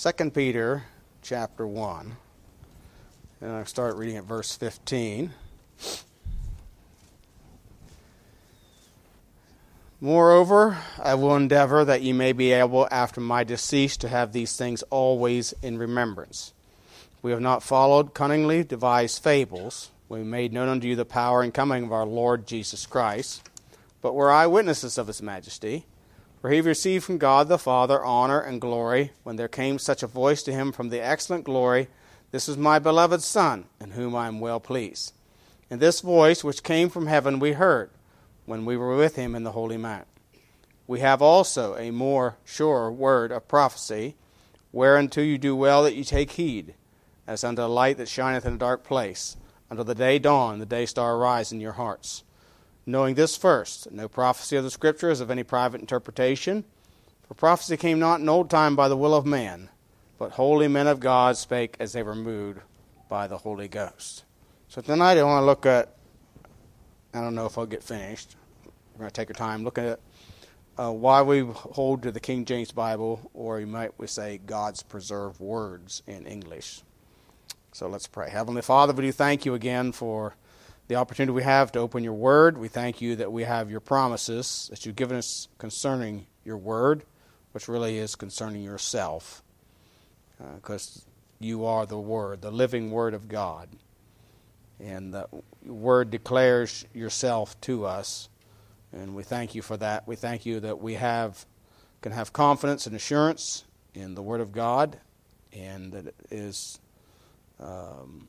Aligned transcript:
2 0.00 0.30
Peter 0.30 0.84
chapter 1.22 1.66
1. 1.66 2.16
And 3.40 3.50
I 3.50 3.64
start 3.64 3.96
reading 3.96 4.16
at 4.16 4.22
verse 4.22 4.54
15. 4.54 5.32
Moreover, 10.00 10.78
I 11.02 11.16
will 11.16 11.34
endeavor 11.34 11.84
that 11.84 12.02
ye 12.02 12.12
may 12.12 12.32
be 12.32 12.52
able 12.52 12.86
after 12.92 13.20
my 13.20 13.42
decease 13.42 13.96
to 13.96 14.08
have 14.08 14.32
these 14.32 14.56
things 14.56 14.84
always 14.84 15.52
in 15.62 15.78
remembrance. 15.78 16.52
We 17.20 17.32
have 17.32 17.40
not 17.40 17.64
followed 17.64 18.14
cunningly 18.14 18.62
devised 18.62 19.20
fables, 19.20 19.90
we 20.08 20.22
made 20.22 20.52
known 20.52 20.68
unto 20.68 20.86
you 20.86 20.94
the 20.94 21.04
power 21.04 21.42
and 21.42 21.52
coming 21.52 21.82
of 21.82 21.92
our 21.92 22.06
Lord 22.06 22.46
Jesus 22.46 22.86
Christ, 22.86 23.42
but 24.00 24.14
were 24.14 24.30
eyewitnesses 24.30 24.96
of 24.96 25.08
his 25.08 25.20
majesty. 25.20 25.86
For 26.40 26.50
he 26.50 26.60
received 26.60 27.04
from 27.04 27.18
God 27.18 27.48
the 27.48 27.58
Father 27.58 28.04
honor 28.04 28.40
and 28.40 28.60
glory 28.60 29.12
when 29.24 29.36
there 29.36 29.48
came 29.48 29.78
such 29.78 30.02
a 30.02 30.06
voice 30.06 30.42
to 30.44 30.52
him 30.52 30.70
from 30.70 30.88
the 30.88 31.00
excellent 31.00 31.44
glory, 31.44 31.88
This 32.30 32.48
is 32.48 32.56
my 32.56 32.78
beloved 32.78 33.22
Son, 33.22 33.64
in 33.80 33.92
whom 33.92 34.14
I 34.14 34.28
am 34.28 34.38
well 34.38 34.60
pleased. 34.60 35.12
And 35.68 35.80
this 35.80 36.00
voice 36.00 36.44
which 36.44 36.62
came 36.62 36.90
from 36.90 37.08
heaven 37.08 37.40
we 37.40 37.52
heard 37.52 37.90
when 38.46 38.64
we 38.64 38.76
were 38.76 38.96
with 38.96 39.16
him 39.16 39.34
in 39.34 39.42
the 39.42 39.52
Holy 39.52 39.76
Mount. 39.76 40.06
We 40.86 41.00
have 41.00 41.20
also 41.20 41.76
a 41.76 41.90
more 41.90 42.36
sure 42.44 42.90
word 42.90 43.32
of 43.32 43.48
prophecy, 43.48 44.14
whereunto 44.72 45.20
you 45.20 45.38
do 45.38 45.56
well 45.56 45.82
that 45.82 45.96
you 45.96 46.04
take 46.04 46.32
heed, 46.32 46.74
as 47.26 47.44
unto 47.44 47.62
a 47.62 47.66
light 47.66 47.98
that 47.98 48.08
shineth 48.08 48.46
in 48.46 48.54
a 48.54 48.58
dark 48.58 48.84
place, 48.84 49.36
until 49.68 49.84
the 49.84 49.94
day 49.94 50.18
dawn, 50.18 50.60
the 50.60 50.66
day 50.66 50.86
star 50.86 51.16
arise 51.16 51.52
in 51.52 51.60
your 51.60 51.72
hearts. 51.72 52.22
Knowing 52.88 53.16
this 53.16 53.36
first, 53.36 53.92
no 53.92 54.08
prophecy 54.08 54.56
of 54.56 54.64
the 54.64 54.70
Scripture 54.70 55.10
is 55.10 55.20
of 55.20 55.30
any 55.30 55.42
private 55.42 55.78
interpretation, 55.78 56.64
for 57.26 57.34
prophecy 57.34 57.76
came 57.76 57.98
not 57.98 58.18
in 58.18 58.30
old 58.30 58.48
time 58.48 58.74
by 58.74 58.88
the 58.88 58.96
will 58.96 59.14
of 59.14 59.26
man, 59.26 59.68
but 60.18 60.30
holy 60.30 60.68
men 60.68 60.86
of 60.86 60.98
God 60.98 61.36
spake 61.36 61.76
as 61.78 61.92
they 61.92 62.02
were 62.02 62.14
moved 62.14 62.60
by 63.10 63.26
the 63.26 63.36
Holy 63.36 63.68
Ghost. 63.68 64.24
So 64.68 64.80
tonight 64.80 65.18
I 65.18 65.22
want 65.22 65.42
to 65.42 65.44
look 65.44 65.66
at, 65.66 65.96
I 67.12 67.20
don't 67.20 67.34
know 67.34 67.44
if 67.44 67.58
I'll 67.58 67.66
get 67.66 67.82
finished, 67.82 68.36
we're 68.94 69.00
going 69.00 69.10
to 69.10 69.14
take 69.14 69.28
our 69.28 69.34
time 69.34 69.64
looking 69.64 69.84
at 69.84 70.00
uh, 70.78 70.90
why 70.90 71.20
we 71.20 71.40
hold 71.42 72.04
to 72.04 72.10
the 72.10 72.20
King 72.20 72.46
James 72.46 72.72
Bible, 72.72 73.30
or 73.34 73.60
you 73.60 73.66
might 73.66 73.98
we 73.98 74.06
say 74.06 74.40
God's 74.46 74.82
preserved 74.82 75.40
words 75.40 76.02
in 76.06 76.24
English. 76.24 76.80
So 77.72 77.86
let's 77.86 78.06
pray. 78.06 78.30
Heavenly 78.30 78.62
Father, 78.62 78.94
we 78.94 79.04
do 79.04 79.12
thank 79.12 79.44
you 79.44 79.52
again 79.52 79.92
for 79.92 80.36
the 80.88 80.96
opportunity 80.96 81.32
we 81.32 81.42
have 81.42 81.72
to 81.72 81.78
open 81.78 82.02
your 82.02 82.14
word. 82.14 82.58
We 82.58 82.68
thank 82.68 83.00
you 83.00 83.16
that 83.16 83.30
we 83.30 83.44
have 83.44 83.70
your 83.70 83.80
promises 83.80 84.68
that 84.70 84.84
you've 84.84 84.96
given 84.96 85.16
us 85.16 85.48
concerning 85.58 86.26
your 86.44 86.56
word, 86.56 87.04
which 87.52 87.68
really 87.68 87.98
is 87.98 88.16
concerning 88.16 88.62
yourself, 88.62 89.42
because 90.56 91.04
uh, 91.06 91.10
you 91.38 91.64
are 91.64 91.86
the 91.86 91.98
word, 91.98 92.42
the 92.42 92.50
living 92.50 92.90
word 92.90 93.14
of 93.14 93.28
God. 93.28 93.68
And 94.80 95.12
the 95.12 95.28
word 95.64 96.10
declares 96.10 96.84
yourself 96.92 97.60
to 97.62 97.84
us 97.84 98.28
and 98.92 99.14
we 99.14 99.22
thank 99.22 99.54
you 99.54 99.62
for 99.62 99.76
that. 99.76 100.06
We 100.06 100.16
thank 100.16 100.46
you 100.46 100.60
that 100.60 100.80
we 100.80 100.94
have 100.94 101.44
can 102.00 102.12
have 102.12 102.32
confidence 102.32 102.86
and 102.86 102.94
assurance 102.94 103.64
in 103.92 104.14
the 104.14 104.22
Word 104.22 104.40
of 104.40 104.52
God, 104.52 104.98
and 105.52 105.92
that 105.92 106.06
it 106.06 106.14
is 106.30 106.78
um, 107.58 108.28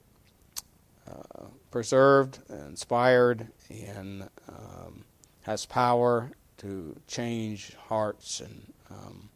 uh, 1.09 1.45
preserved, 1.71 2.39
inspired, 2.49 3.47
and 3.69 4.29
um, 4.47 5.03
has 5.41 5.65
power 5.65 6.31
to 6.57 6.95
change 7.07 7.73
hearts 7.87 8.41
and 8.41 8.73
um, 8.91 9.29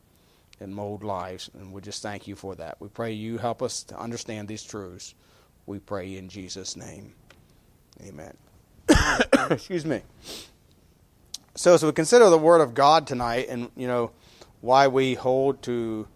and 0.60 0.74
mold 0.74 1.04
lives. 1.04 1.50
And 1.54 1.72
we 1.72 1.82
just 1.82 2.02
thank 2.02 2.28
you 2.28 2.36
for 2.36 2.56
that. 2.56 2.80
We 2.80 2.88
pray 2.88 3.12
you 3.12 3.38
help 3.38 3.62
us 3.62 3.84
to 3.84 4.00
understand 4.00 4.48
these 4.48 4.64
truths. 4.64 5.14
We 5.66 5.80
pray 5.80 6.18
in 6.18 6.30
Jesus' 6.30 6.76
name. 6.76 7.14
Amen. 8.02 8.36
Excuse 9.52 9.86
me. 9.86 10.02
So, 11.56 11.76
as 11.76 11.84
we 11.84 11.92
consider 11.92 12.30
the 12.30 12.38
Word 12.38 12.62
of 12.62 12.74
God 12.74 13.06
tonight, 13.06 13.48
and 13.50 13.70
you 13.76 13.88
know 13.88 14.12
why 14.62 14.88
we 14.88 15.14
hold 15.14 15.62
to 15.64 16.08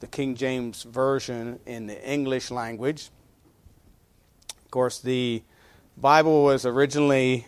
the 0.00 0.06
King 0.08 0.34
James 0.34 0.82
version 0.82 1.60
in 1.66 1.86
the 1.86 2.10
English 2.10 2.50
language. 2.50 3.10
Of 4.72 4.74
course, 4.74 5.00
the 5.00 5.42
Bible 5.98 6.44
was 6.44 6.64
originally 6.64 7.46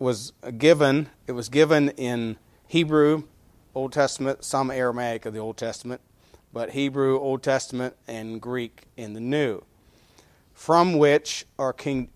was 0.00 0.32
given. 0.58 1.08
It 1.28 1.30
was 1.30 1.48
given 1.48 1.90
in 1.90 2.36
Hebrew, 2.66 3.22
Old 3.76 3.92
Testament, 3.92 4.42
some 4.42 4.72
Aramaic 4.72 5.24
of 5.24 5.34
the 5.34 5.38
Old 5.38 5.56
Testament, 5.56 6.00
but 6.52 6.70
Hebrew, 6.70 7.16
Old 7.16 7.44
Testament, 7.44 7.94
and 8.08 8.40
Greek 8.40 8.86
in 8.96 9.12
the 9.12 9.20
New, 9.20 9.62
from 10.52 10.98
which 10.98 11.46
our 11.60 11.72
King, 11.72 12.08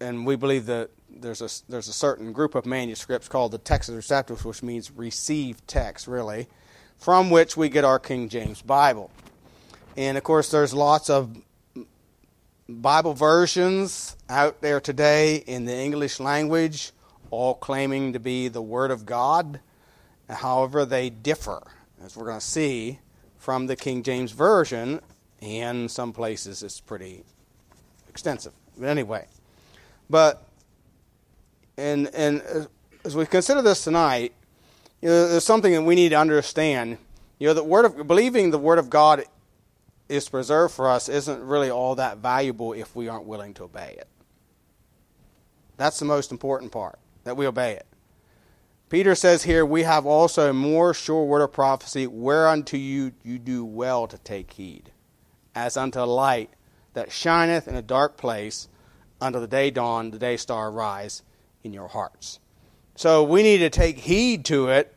and 0.00 0.26
we 0.26 0.34
believe 0.34 0.66
that 0.66 0.90
there's 1.08 1.40
a 1.40 1.70
there's 1.70 1.86
a 1.86 1.92
certain 1.92 2.32
group 2.32 2.56
of 2.56 2.66
manuscripts 2.66 3.28
called 3.28 3.52
the 3.52 3.60
Textus 3.60 3.96
Receptus, 3.96 4.44
which 4.44 4.64
means 4.64 4.90
received 4.90 5.68
text, 5.68 6.08
really, 6.08 6.48
from 6.96 7.30
which 7.30 7.56
we 7.56 7.68
get 7.68 7.84
our 7.84 8.00
King 8.00 8.28
James 8.28 8.62
Bible. 8.62 9.12
And 9.96 10.18
of 10.18 10.24
course, 10.24 10.50
there's 10.50 10.74
lots 10.74 11.08
of 11.08 11.40
Bible 12.68 13.14
versions 13.14 14.16
out 14.28 14.60
there 14.60 14.80
today 14.80 15.36
in 15.36 15.66
the 15.66 15.76
English 15.76 16.18
language, 16.18 16.90
all 17.30 17.54
claiming 17.54 18.12
to 18.12 18.18
be 18.18 18.48
the 18.48 18.60
Word 18.60 18.90
of 18.90 19.06
God. 19.06 19.60
However, 20.28 20.84
they 20.84 21.08
differ, 21.08 21.62
as 22.04 22.16
we're 22.16 22.26
going 22.26 22.40
to 22.40 22.44
see, 22.44 22.98
from 23.38 23.68
the 23.68 23.76
King 23.76 24.02
James 24.02 24.32
Version. 24.32 25.00
In 25.40 25.88
some 25.88 26.12
places, 26.12 26.64
it's 26.64 26.80
pretty 26.80 27.22
extensive. 28.08 28.52
But 28.76 28.88
anyway, 28.88 29.28
but 30.10 30.42
and 31.76 32.12
and 32.14 32.42
uh, 32.52 32.64
as 33.04 33.14
we 33.14 33.26
consider 33.26 33.62
this 33.62 33.84
tonight, 33.84 34.32
you 35.00 35.08
know, 35.08 35.28
there's 35.28 35.44
something 35.44 35.72
that 35.72 35.82
we 35.82 35.94
need 35.94 36.08
to 36.08 36.16
understand. 36.16 36.98
You 37.38 37.48
know, 37.48 37.54
the 37.54 37.62
word 37.62 37.84
of 37.84 38.06
believing 38.08 38.50
the 38.50 38.58
word 38.58 38.78
of 38.78 38.90
God 38.90 39.24
is 40.08 40.28
preserved 40.28 40.74
for 40.74 40.88
us 40.88 41.08
isn't 41.08 41.42
really 41.42 41.70
all 41.70 41.94
that 41.96 42.18
valuable 42.18 42.72
if 42.72 42.94
we 42.94 43.08
aren't 43.08 43.26
willing 43.26 43.54
to 43.54 43.64
obey 43.64 43.96
it. 43.98 44.08
That's 45.76 45.98
the 45.98 46.04
most 46.04 46.30
important 46.30 46.72
part 46.72 46.98
that 47.24 47.36
we 47.36 47.46
obey 47.46 47.72
it. 47.72 47.86
Peter 48.88 49.14
says 49.14 49.42
here, 49.42 49.66
We 49.66 49.82
have 49.82 50.06
also 50.06 50.50
a 50.50 50.54
more 50.54 50.94
sure 50.94 51.24
word 51.24 51.42
of 51.42 51.52
prophecy, 51.52 52.06
whereunto 52.06 52.76
you 52.76 53.12
you 53.24 53.38
do 53.38 53.64
well 53.64 54.06
to 54.06 54.18
take 54.18 54.52
heed, 54.52 54.92
as 55.54 55.76
unto 55.76 56.00
a 56.00 56.04
light 56.04 56.50
that 56.94 57.10
shineth 57.10 57.66
in 57.66 57.74
a 57.74 57.82
dark 57.82 58.16
place, 58.16 58.68
until 59.20 59.40
the 59.40 59.48
day 59.48 59.70
dawn, 59.70 60.12
the 60.12 60.18
day 60.18 60.36
star 60.36 60.70
rise 60.70 61.22
in 61.64 61.72
your 61.72 61.88
hearts. 61.88 62.38
So 62.94 63.24
we 63.24 63.42
need 63.42 63.58
to 63.58 63.70
take 63.70 63.98
heed 63.98 64.44
to 64.46 64.68
it. 64.68 64.95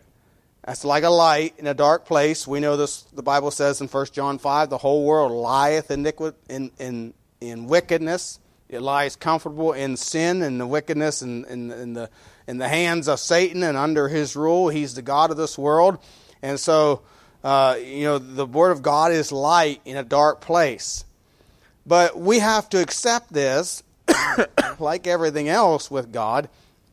That's 0.63 0.83
like 0.83 1.03
a 1.03 1.09
light 1.09 1.55
in 1.57 1.67
a 1.67 1.73
dark 1.73 2.05
place. 2.05 2.47
We 2.47 2.59
know 2.59 2.77
this. 2.77 3.01
The 3.13 3.23
Bible 3.23 3.51
says 3.51 3.81
in 3.81 3.87
1 3.87 4.05
John 4.07 4.37
5, 4.37 4.69
the 4.69 4.77
whole 4.77 5.05
world 5.05 5.31
lieth 5.31 5.89
in, 5.89 6.05
in, 6.49 6.71
in, 6.77 7.13
in 7.41 7.67
wickedness. 7.67 8.39
It 8.67 8.81
lies 8.81 9.15
comfortable 9.15 9.73
in 9.73 9.97
sin 9.97 10.43
and 10.43 10.59
the 10.59 10.67
wickedness 10.67 11.21
and 11.21 11.45
in, 11.47 11.71
in, 11.71 11.93
the, 11.93 12.09
in 12.47 12.57
the 12.57 12.67
hands 12.67 13.07
of 13.07 13.19
Satan 13.19 13.63
and 13.63 13.77
under 13.77 14.07
his 14.07 14.35
rule. 14.35 14.69
He's 14.69 14.93
the 14.93 15.01
God 15.01 15.31
of 15.31 15.37
this 15.37 15.57
world. 15.57 15.97
And 16.41 16.59
so, 16.59 17.01
uh, 17.43 17.77
you 17.83 18.03
know, 18.03 18.19
the 18.19 18.45
Word 18.45 18.71
of 18.71 18.81
God 18.81 19.11
is 19.11 19.31
light 19.31 19.81
in 19.85 19.97
a 19.97 20.03
dark 20.03 20.41
place. 20.41 21.03
But 21.85 22.19
we 22.19 22.39
have 22.39 22.69
to 22.69 22.81
accept 22.81 23.33
this 23.33 23.81
like 24.79 25.07
everything 25.07 25.49
else 25.49 25.89
with 25.89 26.11
God, 26.11 26.49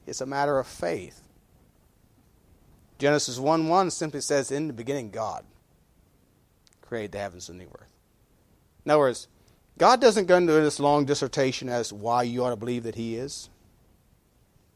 it's 0.07 0.21
a 0.21 0.27
matter 0.27 0.59
of 0.59 0.67
faith. 0.67 1.21
Genesis 2.99 3.39
1 3.39 3.69
1 3.69 3.91
simply 3.91 4.21
says, 4.21 4.51
In 4.51 4.67
the 4.67 4.73
beginning, 4.73 5.11
God 5.11 5.45
created 6.81 7.13
the 7.13 7.19
heavens 7.19 7.49
and 7.49 7.61
the 7.61 7.67
earth. 7.67 7.93
In 8.85 8.91
other 8.91 9.01
words, 9.01 9.29
God 9.79 10.01
doesn't 10.01 10.27
go 10.27 10.37
into 10.37 10.53
this 10.53 10.81
long 10.81 11.05
dissertation 11.05 11.69
as 11.69 11.93
why 11.93 12.23
you 12.23 12.45
ought 12.45 12.51
to 12.51 12.57
believe 12.57 12.85
that 12.85 12.95
He 12.95 13.17
is. 13.17 13.51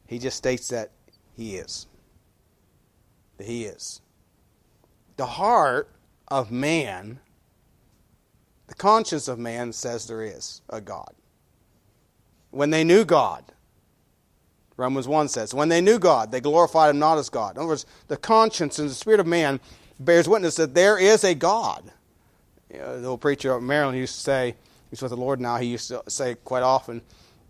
He 0.07 0.19
just 0.19 0.37
states 0.37 0.69
that 0.69 0.91
He 1.37 1.57
is. 1.57 1.87
That 3.39 3.47
He 3.47 3.65
is. 3.65 4.03
The 5.17 5.27
heart 5.27 5.91
of 6.29 6.51
man, 6.51 7.21
the 8.67 8.75
conscience 8.75 9.29
of 9.29 9.39
man 9.39 9.73
says 9.73 10.07
there 10.07 10.23
is 10.23 10.61
a 10.69 10.81
God 10.81 11.15
when 12.51 12.71
they 12.71 12.85
knew 12.85 13.05
God. 13.05 13.45
Romans 14.81 15.07
1 15.07 15.29
says, 15.29 15.53
when 15.53 15.69
they 15.69 15.83
knew 15.83 15.99
God, 15.99 16.33
they 16.33 16.41
glorified 16.41 16.91
him 16.91 16.99
not 16.99 17.19
as 17.19 17.29
God. 17.29 17.57
In 17.57 17.59
other 17.59 17.69
words, 17.69 17.85
the 18.09 18.17
conscience 18.17 18.79
and 18.79 18.89
the 18.89 18.95
spirit 18.95 19.21
of 19.21 19.27
man 19.27 19.61
bears 20.01 20.27
witness 20.27 20.57
that 20.57 20.75
there 20.75 20.99
is 20.99 21.23
a 21.23 21.35
God. 21.35 21.93
You 22.73 22.79
know, 22.79 23.01
the 23.01 23.09
old 23.09 23.21
preacher 23.21 23.53
of 23.53 23.63
Maryland 23.63 23.99
used 23.99 24.15
to 24.15 24.21
say, 24.23 24.57
he's 24.89 25.03
with 25.03 25.11
the 25.11 25.19
Lord 25.19 25.39
now, 25.39 25.59
he 25.59 25.67
used 25.67 25.89
to 25.89 26.03
say 26.09 26.35
quite 26.45 26.63
often, 26.63 27.03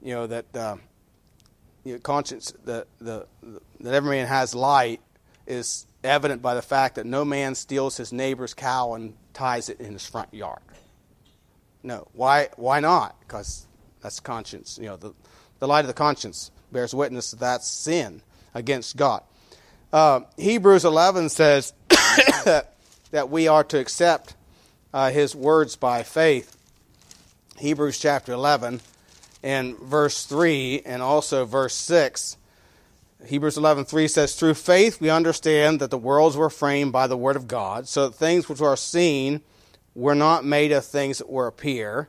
you 0.03 0.13
know, 0.13 0.27
that 0.27 0.57
uh, 0.57 0.77
you 1.85 1.93
know, 1.93 1.99
conscience, 2.01 2.53
the, 2.65 2.85
the, 3.01 3.27
the, 3.43 3.61
that 3.79 3.95
every 3.95 4.17
man 4.17 4.27
has 4.27 4.53
light 4.53 5.01
is 5.47 5.87
evident 6.03 6.43
by 6.43 6.55
the 6.55 6.63
fact 6.63 6.97
that 6.97 7.07
no 7.07 7.25
man 7.25 7.55
steals 7.55 7.97
his 7.97 8.13
neighbor's 8.13 8.55
cow 8.55 8.95
and 8.95 9.15
ties 9.35 9.69
it 9.69 9.81
in 9.81 9.93
his 9.93 10.05
front 10.05 10.35
yard. 10.35 10.61
No. 11.85 12.09
Why, 12.13 12.49
why 12.57 12.81
not? 12.81 13.21
Because 13.21 13.69
that's 14.01 14.19
conscience. 14.19 14.79
You 14.83 14.89
know, 14.89 14.97
the, 14.97 15.15
the 15.61 15.69
light 15.69 15.81
of 15.81 15.87
the 15.87 15.95
conscience 15.95 16.51
bears 16.73 16.95
witness 16.95 17.31
to 17.31 17.37
that 17.37 17.63
sin 17.63 18.23
against 18.55 18.97
God. 18.97 19.23
Uh, 19.93 20.21
Hebrews 20.37 20.85
11 20.85 21.29
says 21.29 21.73
that 21.89 23.29
we 23.29 23.49
are 23.49 23.65
to 23.65 23.79
accept 23.79 24.37
uh, 24.93 25.11
his 25.11 25.35
words 25.35 25.77
by 25.77 26.03
faith. 26.03 26.57
Hebrews 27.59 27.99
chapter 27.99 28.33
11 28.33 28.81
and 29.43 29.79
verse 29.79 30.25
3 30.25 30.83
and 30.85 31.03
also 31.03 31.45
verse 31.45 31.75
6. 31.75 32.37
Hebrews 33.27 33.59
11:3 33.59 34.09
says 34.09 34.35
through 34.35 34.55
faith 34.55 35.01
we 35.01 35.11
understand 35.11 35.79
that 35.81 35.91
the 35.91 35.99
worlds 35.99 36.37
were 36.37 36.49
framed 36.49 36.93
by 36.93 37.07
the 37.07 37.17
word 37.17 37.37
of 37.37 37.49
God 37.49 37.87
so 37.87 38.09
that 38.09 38.15
things 38.15 38.49
which 38.49 38.63
are 38.63 38.77
seen 38.77 39.43
were 39.95 40.15
not 40.15 40.45
made 40.45 40.73
of 40.73 40.87
things 40.87 41.19
that 41.19 41.29
were 41.29 41.47
appear. 41.47 42.09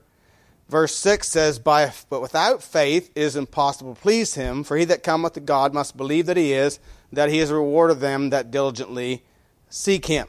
Verse 0.71 0.95
6 0.95 1.27
says, 1.27 1.59
By, 1.59 1.91
But 2.09 2.21
without 2.21 2.63
faith 2.63 3.11
it 3.13 3.21
is 3.21 3.35
impossible 3.35 3.93
to 3.93 4.01
please 4.01 4.35
him, 4.35 4.63
for 4.63 4.77
he 4.77 4.85
that 4.85 5.03
cometh 5.03 5.33
to 5.33 5.41
God 5.41 5.73
must 5.73 5.97
believe 5.97 6.27
that 6.27 6.37
he 6.37 6.53
is, 6.53 6.79
that 7.11 7.29
he 7.29 7.39
is 7.39 7.49
a 7.49 7.55
reward 7.55 7.91
of 7.91 7.99
them 7.99 8.29
that 8.29 8.51
diligently 8.51 9.21
seek 9.69 10.05
him. 10.05 10.27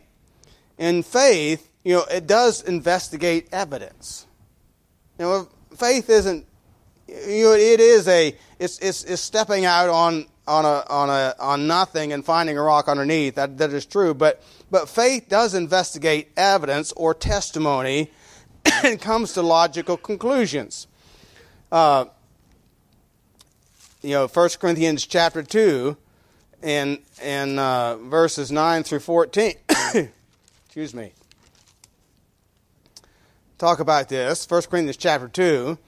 In 0.78 1.04
faith, 1.04 1.70
you 1.84 1.94
know, 1.94 2.04
it 2.10 2.26
does 2.26 2.60
investigate 2.60 3.50
evidence. 3.52 4.26
You 5.16 5.26
know, 5.26 5.48
faith 5.76 6.10
isn't, 6.10 6.44
you 7.06 7.44
know, 7.44 7.52
it 7.52 7.78
is 7.78 8.08
a, 8.08 8.36
it's, 8.58 8.80
it's, 8.80 9.04
it's 9.04 9.22
stepping 9.22 9.64
out 9.64 9.90
on, 9.90 10.26
on, 10.48 10.64
a, 10.64 10.84
on, 10.90 11.08
a, 11.08 11.36
on 11.38 11.68
nothing 11.68 12.12
and 12.12 12.24
finding 12.24 12.58
a 12.58 12.62
rock 12.62 12.88
underneath. 12.88 13.36
That, 13.36 13.58
that 13.58 13.72
is 13.72 13.86
true. 13.86 14.12
But, 14.12 14.42
but 14.72 14.88
faith 14.88 15.28
does 15.28 15.54
investigate 15.54 16.32
evidence 16.36 16.90
or 16.96 17.14
testimony 17.14 18.10
and 18.84 19.00
comes 19.00 19.32
to 19.34 19.42
logical 19.42 19.96
conclusions. 19.96 20.86
Uh, 21.70 22.06
you 24.02 24.10
know, 24.10 24.26
1 24.26 24.48
Corinthians 24.60 25.06
chapter 25.06 25.42
2 25.42 25.96
and, 26.62 26.98
and 27.22 27.58
uh, 27.58 27.96
verses 27.96 28.50
9 28.50 28.82
through 28.82 29.00
14. 29.00 29.54
Excuse 30.66 30.94
me. 30.94 31.12
Talk 33.58 33.78
about 33.78 34.08
this. 34.08 34.48
1 34.50 34.62
Corinthians 34.62 34.96
chapter 34.96 35.28
2, 35.28 35.78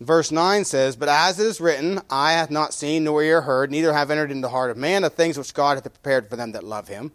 verse 0.00 0.30
9 0.30 0.64
says, 0.64 0.94
But 0.94 1.08
as 1.08 1.40
it 1.40 1.46
is 1.46 1.60
written, 1.60 2.00
I 2.08 2.34
have 2.34 2.52
not 2.52 2.72
seen 2.72 3.04
nor 3.04 3.22
ear 3.22 3.40
heard, 3.40 3.70
neither 3.70 3.92
have 3.92 4.10
entered 4.12 4.30
into 4.30 4.42
the 4.42 4.50
heart 4.50 4.70
of 4.70 4.76
man 4.76 5.02
the 5.02 5.10
things 5.10 5.36
which 5.36 5.52
God 5.52 5.76
hath 5.76 5.82
prepared 5.82 6.30
for 6.30 6.36
them 6.36 6.52
that 6.52 6.62
love 6.62 6.86
him. 6.86 7.10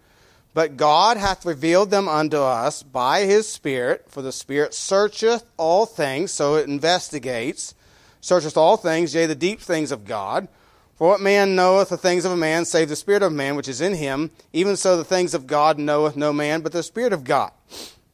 But 0.54 0.76
God 0.76 1.18
hath 1.18 1.46
revealed 1.46 1.92
them 1.92 2.10
unto 2.10 2.38
us 2.38 2.84
by 2.84 3.22
his 3.22 3.48
Spirit, 3.48 4.06
for 4.10 4.22
the 4.22 4.34
Spirit 4.34 4.74
searcheth 4.74 5.46
all 5.56 5.86
things, 5.86 6.32
so 6.32 6.56
it 6.56 6.68
investigates, 6.68 7.74
searcheth 8.20 8.58
all 8.58 8.76
things, 8.76 9.16
yea, 9.16 9.26
the 9.26 9.36
deep 9.36 9.62
things 9.62 9.92
of 9.92 10.06
God. 10.06 10.50
For 10.98 11.08
what 11.08 11.22
man 11.22 11.56
knoweth 11.56 11.90
the 11.90 11.98
things 11.98 12.26
of 12.26 12.32
a 12.32 12.38
man, 12.38 12.66
save 12.66 12.90
the 12.90 12.96
Spirit 12.96 13.24
of 13.24 13.32
man 13.32 13.56
which 13.56 13.70
is 13.70 13.82
in 13.82 13.96
him? 13.96 14.30
Even 14.52 14.76
so 14.76 14.98
the 14.98 15.04
things 15.06 15.34
of 15.34 15.48
God 15.48 15.80
knoweth 15.80 16.16
no 16.18 16.34
man, 16.34 16.62
but 16.62 16.74
the 16.74 16.84
Spirit 16.84 17.14
of 17.14 17.24
God. 17.24 17.52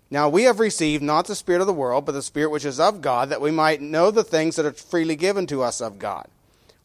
Now 0.09 0.29
we 0.29 0.43
have 0.43 0.59
received 0.59 1.03
not 1.03 1.25
the 1.25 1.35
Spirit 1.35 1.59
of 1.59 1.67
the 1.67 1.73
world, 1.73 2.05
but 2.05 2.13
the 2.13 2.21
Spirit 2.21 2.51
which 2.51 2.63
is 2.63 2.79
of 2.79 3.01
God, 3.01 3.29
that 3.29 3.41
we 3.41 3.51
might 3.51 3.81
know 3.81 4.11
the 4.11 4.23
things 4.23 4.55
that 4.55 4.65
are 4.65 4.71
freely 4.71 5.15
given 5.15 5.47
to 5.47 5.63
us 5.63 5.81
of 5.81 5.99
God. 5.99 6.27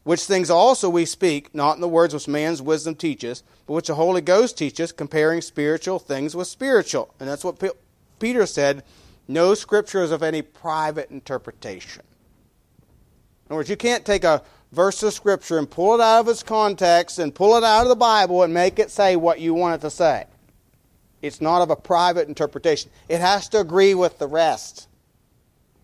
Which 0.03 0.25
things 0.25 0.49
also 0.49 0.89
we 0.89 1.05
speak, 1.05 1.55
not 1.55 1.75
in 1.75 1.81
the 1.81 1.87
words 1.87 2.13
which 2.13 2.27
man's 2.27 2.61
wisdom 2.61 2.95
teaches, 2.95 3.41
but 3.65 3.73
which 3.73 3.87
the 3.87 3.95
Holy 3.95 4.21
Ghost 4.21 4.57
teaches, 4.57 4.91
comparing 4.91 5.41
spiritual 5.41 5.97
things 5.97 6.35
with 6.35 6.47
spiritual. 6.47 7.13
And 7.19 7.29
that's 7.29 7.43
what 7.43 7.61
Peter 8.19 8.45
said 8.45 8.83
no 9.27 9.53
scripture 9.53 10.03
is 10.03 10.11
of 10.11 10.21
any 10.21 10.41
private 10.41 11.09
interpretation. 11.09 12.03
In 13.45 13.51
other 13.53 13.55
words, 13.55 13.69
you 13.69 13.77
can't 13.77 14.03
take 14.03 14.25
a 14.25 14.41
verse 14.73 15.01
of 15.03 15.13
scripture 15.13 15.57
and 15.57 15.69
pull 15.69 15.95
it 15.95 16.01
out 16.01 16.19
of 16.19 16.27
its 16.27 16.43
context 16.43 17.19
and 17.19 17.33
pull 17.33 17.55
it 17.55 17.63
out 17.63 17.83
of 17.83 17.87
the 17.87 17.95
Bible 17.95 18.43
and 18.43 18.53
make 18.53 18.79
it 18.79 18.91
say 18.91 19.15
what 19.15 19.39
you 19.39 19.53
want 19.53 19.75
it 19.75 19.81
to 19.81 19.89
say. 19.89 20.25
It's 21.21 21.39
not 21.39 21.61
of 21.61 21.69
a 21.69 21.75
private 21.77 22.27
interpretation. 22.27 22.91
It 23.07 23.21
has 23.21 23.47
to 23.49 23.61
agree 23.61 23.93
with 23.93 24.19
the 24.19 24.27
rest. 24.27 24.89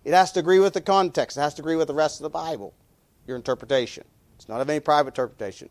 It 0.04 0.14
has 0.14 0.34
to 0.34 0.42
agree 0.42 0.60
with 0.60 0.74
the 0.74 0.82
context. 0.82 1.38
It 1.38 1.42
has 1.42 1.54
to 1.54 1.62
agree 1.62 1.78
with 1.78 1.88
the 1.88 1.94
rest 1.94 2.20
of 2.20 2.24
the 2.24 2.30
Bible 2.30 2.74
your 3.30 3.38
interpretation. 3.38 4.04
It's 4.36 4.50
not 4.50 4.60
of 4.60 4.70
any 4.70 4.82
private 4.82 5.10
interpretation. 5.10 5.70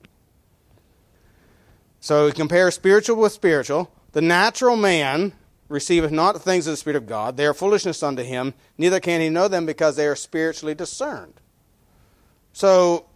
So 2.01 2.27
we 2.27 2.33
compare 2.33 2.71
spiritual 2.71 3.17
with 3.17 3.33
spiritual. 3.33 3.91
The 4.13 4.23
natural 4.23 4.77
man 4.77 5.33
receiveth 5.69 6.11
not 6.11 6.33
the 6.33 6.39
things 6.39 6.67
of 6.67 6.73
the 6.73 6.77
Spirit 6.79 6.97
of 6.97 7.07
God. 7.07 7.37
They 7.37 7.45
are 7.45 7.53
foolishness 7.53 8.03
unto 8.03 8.23
him, 8.23 8.55
neither 8.79 9.01
can 9.01 9.21
he 9.21 9.29
know 9.29 9.49
them 9.49 9.67
because 9.67 9.97
they 9.97 10.07
are 10.07 10.17
spiritually 10.17 10.75
discerned. 10.75 11.35
So, 12.53 13.07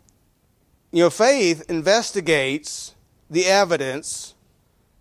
you 0.91 1.05
know, 1.05 1.11
faith 1.11 1.65
investigates 1.71 2.95
the 3.31 3.47
evidence. 3.47 4.35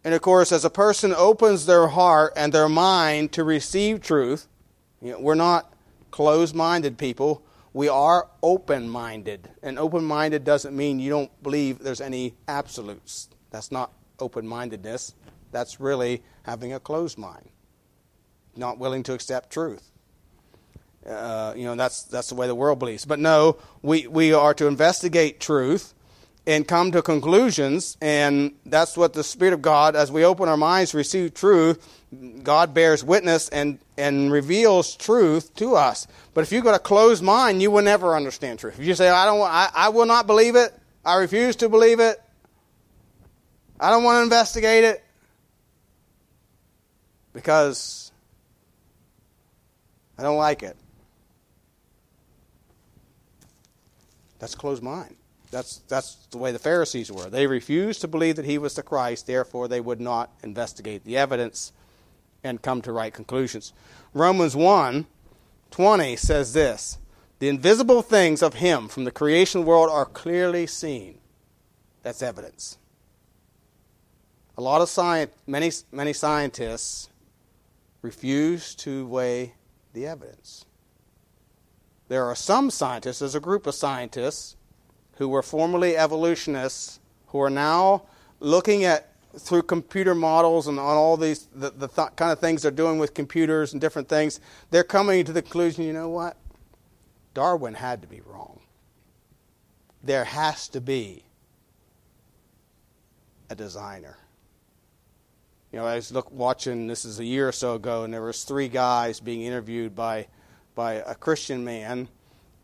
And 0.03 0.13
of 0.13 0.21
course, 0.21 0.51
as 0.51 0.63
a 0.63 0.69
person 0.69 1.13
opens 1.13 1.65
their 1.65 1.87
heart 1.87 2.33
and 2.37 2.53
their 2.53 2.69
mind 2.69 3.33
to 3.33 3.43
receive 3.43 4.01
truth, 4.01 4.47
you 5.01 5.11
know, 5.11 5.19
we're 5.19 5.35
not 5.35 5.73
closed 6.11 6.55
minded 6.55 6.97
people 6.97 7.43
we 7.73 7.87
are 7.87 8.29
open 8.43 8.89
minded. 8.89 9.49
And 9.63 9.79
open 9.79 10.03
minded 10.03 10.43
doesn't 10.43 10.75
mean 10.75 10.99
you 10.99 11.09
don't 11.09 11.43
believe 11.43 11.79
there's 11.79 12.01
any 12.01 12.35
absolutes. 12.47 13.29
That's 13.49 13.71
not 13.71 13.91
open 14.19 14.47
mindedness. 14.47 15.15
That's 15.51 15.79
really 15.79 16.23
having 16.43 16.73
a 16.73 16.79
closed 16.79 17.17
mind, 17.17 17.49
not 18.55 18.77
willing 18.77 19.03
to 19.03 19.13
accept 19.13 19.51
truth. 19.51 19.91
Uh, 21.05 21.53
you 21.55 21.65
know, 21.65 21.75
that's, 21.75 22.03
that's 22.03 22.29
the 22.29 22.35
way 22.35 22.47
the 22.47 22.55
world 22.55 22.77
believes. 22.77 23.05
But 23.05 23.19
no, 23.19 23.57
we, 23.81 24.07
we 24.07 24.33
are 24.33 24.53
to 24.53 24.67
investigate 24.67 25.39
truth 25.39 25.93
and 26.47 26.67
come 26.67 26.91
to 26.91 27.01
conclusions, 27.01 27.97
and 28.01 28.53
that's 28.65 28.97
what 28.97 29.13
the 29.13 29.23
Spirit 29.23 29.53
of 29.53 29.61
God, 29.61 29.95
as 29.95 30.11
we 30.11 30.25
open 30.25 30.49
our 30.49 30.57
minds 30.57 30.91
to 30.91 30.97
receive 30.97 31.35
truth, 31.35 31.87
God 32.43 32.73
bears 32.73 33.03
witness 33.03 33.47
and, 33.49 33.77
and 33.95 34.31
reveals 34.31 34.95
truth 34.95 35.55
to 35.55 35.75
us. 35.75 36.07
But 36.33 36.41
if 36.41 36.51
you've 36.51 36.63
got 36.63 36.73
a 36.73 36.79
closed 36.79 37.23
mind, 37.23 37.61
you 37.61 37.69
will 37.69 37.83
never 37.83 38.15
understand 38.15 38.57
truth. 38.59 38.79
If 38.79 38.85
you 38.85 38.95
say, 38.95 39.07
I, 39.07 39.25
don't, 39.25 39.41
I, 39.41 39.69
I 39.73 39.89
will 39.89 40.07
not 40.07 40.25
believe 40.25 40.55
it, 40.55 40.73
I 41.05 41.17
refuse 41.17 41.55
to 41.57 41.69
believe 41.69 41.99
it, 41.99 42.19
I 43.79 43.91
don't 43.91 44.03
want 44.03 44.17
to 44.17 44.23
investigate 44.23 44.83
it, 44.83 45.03
because 47.33 48.11
I 50.17 50.23
don't 50.23 50.37
like 50.37 50.63
it. 50.63 50.75
That's 54.39 54.55
closed 54.55 54.81
mind. 54.81 55.15
That's, 55.51 55.81
that's 55.89 56.15
the 56.31 56.37
way 56.37 56.53
the 56.53 56.59
Pharisees 56.59 57.11
were. 57.11 57.29
They 57.29 57.45
refused 57.45 58.01
to 58.01 58.07
believe 58.07 58.37
that 58.37 58.45
he 58.45 58.57
was 58.57 58.73
the 58.75 58.83
Christ, 58.83 59.27
therefore, 59.27 59.67
they 59.67 59.81
would 59.81 59.99
not 59.99 60.31
investigate 60.41 61.03
the 61.03 61.17
evidence 61.17 61.73
and 62.43 62.61
come 62.61 62.81
to 62.81 62.91
right 62.91 63.13
conclusions. 63.13 63.73
Romans 64.13 64.55
1 64.55 65.05
20 65.69 66.15
says 66.15 66.53
this 66.53 66.97
The 67.39 67.49
invisible 67.49 68.01
things 68.01 68.41
of 68.41 68.55
him 68.55 68.87
from 68.87 69.03
the 69.03 69.11
creation 69.11 69.65
world 69.65 69.89
are 69.89 70.05
clearly 70.05 70.67
seen. 70.67 71.19
That's 72.01 72.21
evidence. 72.21 72.77
A 74.57 74.61
lot 74.61 74.81
of 74.81 74.89
science, 74.89 75.31
many, 75.45 75.71
many 75.91 76.13
scientists 76.13 77.09
refuse 78.01 78.73
to 78.75 79.05
weigh 79.05 79.53
the 79.93 80.07
evidence. 80.07 80.65
There 82.07 82.25
are 82.25 82.35
some 82.35 82.69
scientists, 82.69 83.19
there's 83.19 83.35
a 83.35 83.39
group 83.39 83.67
of 83.67 83.75
scientists 83.75 84.55
who 85.21 85.29
were 85.29 85.43
formerly 85.43 85.95
evolutionists 85.95 86.99
who 87.27 87.39
are 87.39 87.49
now 87.51 88.01
looking 88.39 88.85
at 88.85 89.13
through 89.37 89.61
computer 89.61 90.15
models 90.15 90.65
and 90.65 90.79
on 90.79 90.97
all 90.97 91.15
these 91.15 91.47
the, 91.53 91.69
the 91.69 91.87
th- 91.87 92.15
kind 92.15 92.31
of 92.31 92.39
things 92.39 92.63
they're 92.63 92.71
doing 92.71 92.97
with 92.97 93.13
computers 93.13 93.71
and 93.71 93.79
different 93.79 94.09
things 94.09 94.39
they're 94.71 94.83
coming 94.83 95.23
to 95.23 95.31
the 95.31 95.43
conclusion 95.43 95.83
you 95.83 95.93
know 95.93 96.09
what? 96.09 96.37
Darwin 97.35 97.75
had 97.75 98.01
to 98.01 98.07
be 98.07 98.19
wrong. 98.21 98.61
There 100.03 100.25
has 100.25 100.67
to 100.69 100.81
be 100.81 101.23
a 103.47 103.53
designer. 103.53 104.17
You 105.71 105.77
know 105.77 105.85
i 105.85 105.97
was 105.97 106.11
look, 106.11 106.31
watching 106.31 106.87
this 106.87 107.05
is 107.05 107.19
a 107.19 107.25
year 107.25 107.47
or 107.47 107.51
so 107.51 107.75
ago 107.75 108.05
and 108.05 108.11
there 108.11 108.23
was 108.23 108.43
three 108.43 108.69
guys 108.69 109.19
being 109.19 109.43
interviewed 109.43 109.95
by 109.95 110.25
by 110.73 110.93
a 110.93 111.13
christian 111.13 111.63
man 111.63 112.07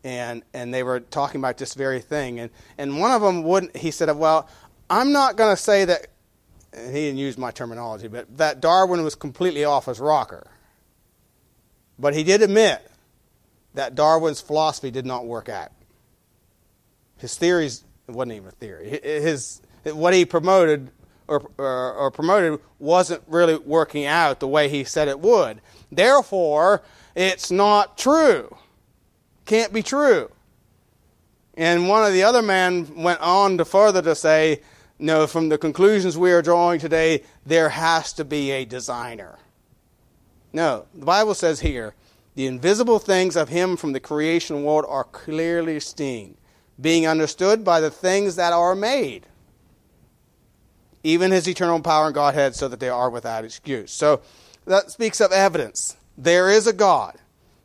and 0.04 0.44
and 0.54 0.74
they 0.74 0.84
were 0.84 1.00
talking 1.00 1.40
about 1.40 1.58
this 1.58 1.74
very 1.74 2.00
thing 2.00 2.40
and 2.40 2.50
and 2.78 3.00
one 3.00 3.12
of 3.12 3.22
them 3.22 3.44
wouldn't 3.44 3.76
he 3.76 3.92
said 3.92 4.10
well 4.18 4.48
i'm 4.90 5.12
not 5.12 5.36
going 5.36 5.56
to 5.56 5.62
say 5.62 5.86
that 5.86 6.08
he 6.74 6.92
didn't 6.92 7.18
use 7.18 7.38
my 7.38 7.52
terminology 7.52 8.08
but 8.08 8.38
that 8.38 8.62
darwin 8.62 9.04
was 9.04 9.16
completely 9.16 9.64
off 9.64 9.86
his 9.86 10.00
rocker 10.00 10.48
but 11.98 12.14
he 12.14 12.24
did 12.24 12.42
admit 12.42 12.90
that 13.74 13.96
darwin's 13.96 14.42
philosophy 14.42 14.92
did 14.92 15.06
not 15.06 15.26
work 15.26 15.50
out 15.50 15.72
his 17.18 17.36
theories 17.36 17.84
it 18.08 18.12
wasn't 18.12 18.32
even 18.32 18.48
a 18.48 18.52
theory 18.52 19.00
his 19.04 19.62
what 19.84 20.14
he 20.14 20.26
promoted 20.26 20.92
or, 21.28 21.50
or, 21.58 21.94
or 21.94 22.12
promoted 22.12 22.60
wasn't 22.80 23.22
really 23.28 23.58
working 23.58 24.06
out 24.06 24.40
the 24.40 24.48
way 24.48 24.70
he 24.70 24.84
said 24.84 25.08
it 25.08 25.20
would. 25.20 25.62
Therefore, 25.92 26.82
it's 27.16 27.52
not 27.52 27.98
true. 27.98 28.56
Can't 29.48 29.74
be 29.74 29.82
true. 29.82 30.30
And 31.56 31.90
one 31.90 32.04
of 32.04 32.14
the 32.14 32.22
other 32.22 32.44
men 32.44 33.02
went 33.02 33.20
on 33.22 33.58
to 33.58 33.66
further 33.66 34.04
to 34.04 34.14
say, 34.14 34.62
no, 35.00 35.26
from 35.26 35.50
the 35.50 35.58
conclusions 35.58 36.18
we 36.18 36.32
are 36.32 36.42
drawing 36.42 36.80
today, 36.80 37.24
there 37.46 37.70
has 37.70 38.14
to 38.14 38.26
be 38.26 38.52
a 38.52 38.66
designer. 38.66 39.40
No, 40.54 40.86
the 40.94 41.06
Bible 41.06 41.34
says 41.34 41.62
here, 41.62 41.96
the 42.36 42.46
invisible 42.46 43.00
things 43.00 43.36
of 43.36 43.50
him 43.50 43.78
from 43.78 43.94
the 43.94 44.00
creation 44.00 44.64
world 44.64 44.86
are 44.88 45.06
clearly 45.06 45.80
seen, 45.80 46.36
being 46.80 47.08
understood 47.08 47.64
by 47.64 47.80
the 47.80 47.90
things 47.90 48.36
that 48.36 48.54
are 48.54 48.76
made. 48.76 49.26
Even 51.04 51.32
his 51.32 51.48
eternal 51.48 51.80
power 51.80 52.08
and 52.08 52.16
Godhead, 52.16 52.54
so 52.54 52.68
that 52.68 52.80
they 52.80 52.90
are 52.90 53.10
without 53.10 53.46
excuse. 53.46 53.92
So 53.92 54.22
that 54.66 54.92
speaks 54.92 55.22
of 55.22 55.32
evidence. 55.32 55.96
There 56.18 56.50
is 56.50 56.68
a 56.68 56.74
God. 56.74 57.18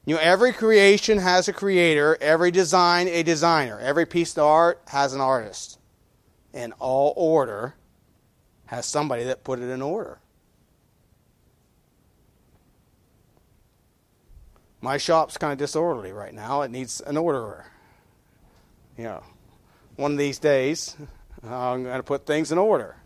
You 0.04 0.16
know, 0.16 0.20
every 0.20 0.52
creation 0.52 1.18
has 1.18 1.46
a 1.48 1.52
creator, 1.52 2.18
every 2.20 2.50
design 2.50 3.06
a 3.08 3.22
designer, 3.22 3.78
every 3.78 4.04
piece 4.04 4.36
of 4.36 4.44
art 4.44 4.82
has 4.88 5.14
an 5.14 5.20
artist. 5.20 5.78
And 6.52 6.72
all 6.80 7.14
order 7.16 7.74
has 8.66 8.84
somebody 8.84 9.24
that 9.24 9.44
put 9.44 9.60
it 9.60 9.68
in 9.68 9.80
order. 9.80 10.18
My 14.80 14.98
shop's 14.98 15.38
kind 15.38 15.52
of 15.52 15.58
disorderly 15.58 16.12
right 16.12 16.34
now. 16.34 16.62
It 16.62 16.72
needs 16.72 17.00
an 17.00 17.16
orderer. 17.16 17.66
You 18.98 19.04
know, 19.04 19.22
one 19.94 20.12
of 20.12 20.18
these 20.18 20.40
days, 20.40 20.96
I'm 21.44 21.84
going 21.84 21.96
to 21.96 22.02
put 22.02 22.26
things 22.26 22.50
in 22.50 22.58
order. 22.58 22.96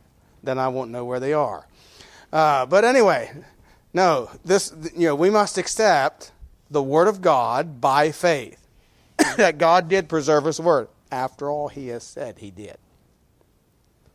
Then 0.43 0.59
I 0.59 0.69
won't 0.69 0.91
know 0.91 1.05
where 1.05 1.21
they 1.21 1.35
are. 1.35 1.69
Uh, 2.33 2.65
but 2.65 2.85
anyway, 2.85 3.31
no, 3.93 4.31
this 4.45 4.73
you 4.95 5.09
know 5.09 5.15
we 5.15 5.31
must 5.31 5.59
accept 5.59 6.33
the 6.71 6.83
word 6.83 7.09
of 7.09 7.21
God 7.21 7.81
by 7.81 8.13
faith 8.13 8.67
that 9.37 9.59
God 9.59 9.89
did 9.89 10.09
preserve 10.09 10.45
His 10.45 10.61
word. 10.61 10.89
After 11.11 11.51
all, 11.51 11.69
He 11.69 11.89
has 11.89 12.05
said 12.05 12.39
He 12.39 12.51
did. 12.51 12.79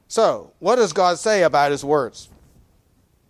So, 0.07 0.51
what 0.59 0.75
does 0.75 0.93
God 0.93 1.19
say 1.19 1.43
about 1.43 1.71
His 1.71 1.85
words? 1.85 2.29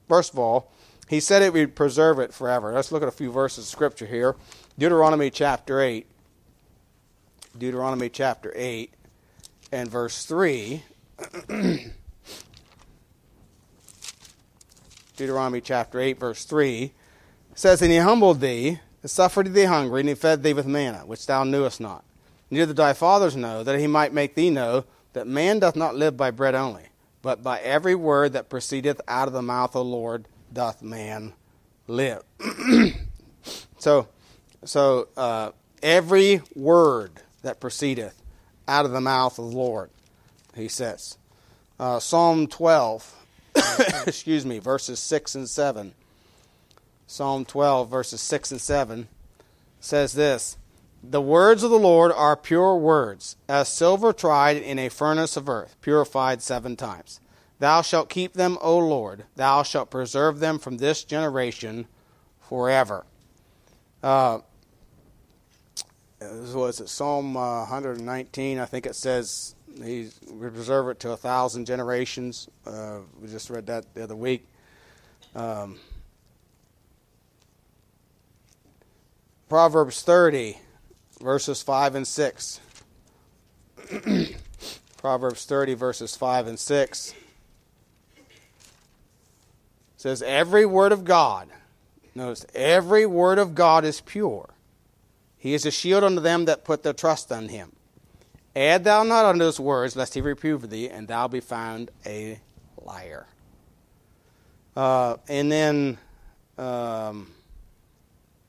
First 0.07 0.33
of 0.33 0.39
all, 0.39 0.71
he 1.11 1.19
said 1.19 1.41
it 1.41 1.51
would 1.51 1.75
preserve 1.75 2.19
it 2.19 2.33
forever. 2.33 2.71
Let's 2.73 2.89
look 2.89 3.01
at 3.01 3.09
a 3.09 3.11
few 3.11 3.33
verses 3.33 3.65
of 3.65 3.69
scripture 3.69 4.05
here. 4.05 4.37
Deuteronomy 4.79 5.29
chapter 5.29 5.81
8. 5.81 6.07
Deuteronomy 7.57 8.07
chapter 8.07 8.53
8 8.55 8.93
and 9.73 9.89
verse 9.89 10.25
3. 10.25 10.83
Deuteronomy 15.17 15.59
chapter 15.59 15.99
8, 15.99 16.17
verse 16.17 16.45
3 16.45 16.93
says, 17.55 17.81
And 17.81 17.91
he 17.91 17.97
humbled 17.97 18.39
thee, 18.39 18.79
and 19.01 19.11
suffered 19.11 19.53
thee 19.53 19.63
hungry, 19.63 20.01
and 20.01 20.09
he 20.09 20.15
fed 20.15 20.43
thee 20.43 20.53
with 20.53 20.65
manna, 20.65 20.99
which 20.99 21.25
thou 21.25 21.43
knewest 21.43 21.79
not. 21.79 22.03
Neither 22.49 22.73
thy 22.73 22.93
fathers 22.93 23.35
know, 23.35 23.63
that 23.63 23.79
he 23.79 23.87
might 23.87 24.13
make 24.13 24.35
thee 24.35 24.49
know 24.49 24.85
that 25.13 25.27
man 25.27 25.59
doth 25.59 25.75
not 25.75 25.95
live 25.95 26.17
by 26.17 26.31
bread 26.31 26.55
only, 26.55 26.87
but 27.21 27.43
by 27.43 27.59
every 27.59 27.95
word 27.95 28.33
that 28.33 28.49
proceedeth 28.49 29.01
out 29.07 29.27
of 29.27 29.33
the 29.33 29.41
mouth 29.41 29.69
of 29.69 29.85
the 29.85 29.91
Lord 29.91 30.27
doth 30.51 30.81
man 30.81 31.33
live. 31.87 32.23
so, 33.77 34.07
so 34.65 35.07
uh, 35.15 35.51
every 35.81 36.41
word 36.55 37.11
that 37.41 37.59
proceedeth 37.59 38.21
out 38.67 38.85
of 38.85 38.91
the 38.91 39.01
mouth 39.01 39.37
of 39.39 39.51
the 39.51 39.57
Lord, 39.57 39.89
he 40.55 40.67
says. 40.67 41.17
Uh, 41.79 41.99
Psalm 41.99 42.47
12, 42.47 43.15
excuse 44.05 44.45
me, 44.45 44.59
verses 44.59 44.99
6 44.99 45.35
and 45.35 45.49
7. 45.49 45.93
Psalm 47.11 47.43
12, 47.43 47.89
verses 47.89 48.21
6 48.21 48.51
and 48.51 48.61
7 48.61 49.09
says 49.81 50.13
this 50.13 50.55
The 51.03 51.19
words 51.19 51.61
of 51.61 51.69
the 51.69 51.77
Lord 51.77 52.09
are 52.13 52.37
pure 52.37 52.77
words, 52.77 53.35
as 53.49 53.67
silver 53.67 54.13
tried 54.13 54.55
in 54.55 54.79
a 54.79 54.87
furnace 54.87 55.35
of 55.35 55.49
earth, 55.49 55.75
purified 55.81 56.41
seven 56.41 56.77
times. 56.77 57.19
Thou 57.59 57.81
shalt 57.81 58.07
keep 58.07 58.31
them, 58.31 58.57
O 58.61 58.77
Lord. 58.77 59.25
Thou 59.35 59.61
shalt 59.61 59.91
preserve 59.91 60.39
them 60.39 60.57
from 60.57 60.77
this 60.77 61.03
generation 61.03 61.85
forever. 62.39 63.03
Uh, 64.01 64.39
was 66.21 66.79
it 66.79 66.87
Psalm 66.87 67.35
uh, 67.35 67.65
119? 67.65 68.57
I 68.57 68.63
think 68.63 68.85
it 68.85 68.95
says 68.95 69.53
he 69.83 70.07
preserve 70.39 70.87
it 70.87 71.01
to 71.01 71.11
a 71.11 71.17
thousand 71.17 71.65
generations. 71.65 72.47
Uh, 72.65 72.99
we 73.21 73.27
just 73.27 73.49
read 73.49 73.67
that 73.67 73.93
the 73.95 74.03
other 74.03 74.15
week. 74.15 74.47
Um, 75.35 75.77
Proverbs 79.51 80.01
30, 80.03 80.57
verses 81.19 81.61
5 81.61 81.95
and 81.95 82.07
6. 82.07 82.61
Proverbs 84.97 85.43
30, 85.43 85.73
verses 85.73 86.15
5 86.15 86.47
and 86.47 86.57
6 86.57 87.13
says 89.97 90.21
every 90.21 90.65
word 90.65 90.93
of 90.93 91.03
God, 91.03 91.49
notice 92.15 92.45
every 92.55 93.05
word 93.05 93.39
of 93.39 93.53
God 93.53 93.83
is 93.83 93.99
pure. 93.99 94.51
He 95.37 95.53
is 95.53 95.65
a 95.65 95.71
shield 95.71 96.05
unto 96.05 96.21
them 96.21 96.45
that 96.45 96.63
put 96.63 96.83
their 96.83 96.93
trust 96.93 97.29
on 97.29 97.49
him. 97.49 97.73
Add 98.55 98.85
thou 98.85 99.03
not 99.03 99.25
unto 99.25 99.43
his 99.43 99.59
words, 99.59 99.97
lest 99.97 100.13
he 100.13 100.21
reprove 100.21 100.69
thee, 100.69 100.87
and 100.87 101.09
thou 101.09 101.27
be 101.27 101.41
found 101.41 101.91
a 102.05 102.39
liar. 102.81 103.27
Uh, 104.77 105.17
and 105.27 105.51
then, 105.51 105.97
um, 106.57 107.27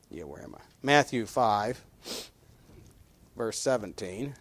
yeah, 0.09 0.23
where 0.23 0.41
am 0.41 0.55
I? 0.57 0.61
Matthew 0.85 1.25
5, 1.25 1.81
verse 3.37 3.57
17. 3.59 4.35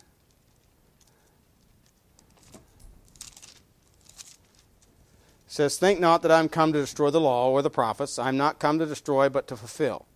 says, 5.47 5.77
Think 5.77 6.01
not 6.01 6.23
that 6.23 6.31
I 6.33 6.41
am 6.41 6.49
come 6.49 6.73
to 6.73 6.81
destroy 6.81 7.11
the 7.11 7.21
law 7.21 7.51
or 7.51 7.61
the 7.61 7.71
prophets. 7.71 8.19
I 8.19 8.29
am 8.29 8.39
not 8.39 8.59
come 8.59 8.79
to 8.79 8.87
destroy, 8.87 9.29
but 9.29 9.47
to 9.49 9.57
fulfill. 9.57 10.07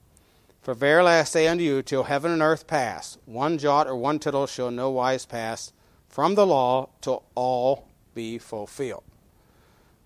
For 0.62 0.72
verily 0.72 1.12
I 1.12 1.24
say 1.24 1.46
unto 1.46 1.62
you, 1.62 1.82
till 1.82 2.04
heaven 2.04 2.32
and 2.32 2.40
earth 2.40 2.66
pass, 2.66 3.18
one 3.26 3.58
jot 3.58 3.86
or 3.86 3.94
one 3.94 4.18
tittle 4.18 4.46
shall 4.46 4.70
no 4.70 4.90
wise 4.90 5.26
pass 5.26 5.72
from 6.08 6.34
the 6.34 6.46
law 6.46 6.88
till 7.02 7.22
all 7.34 7.86
be 8.14 8.38
fulfilled. 8.38 9.04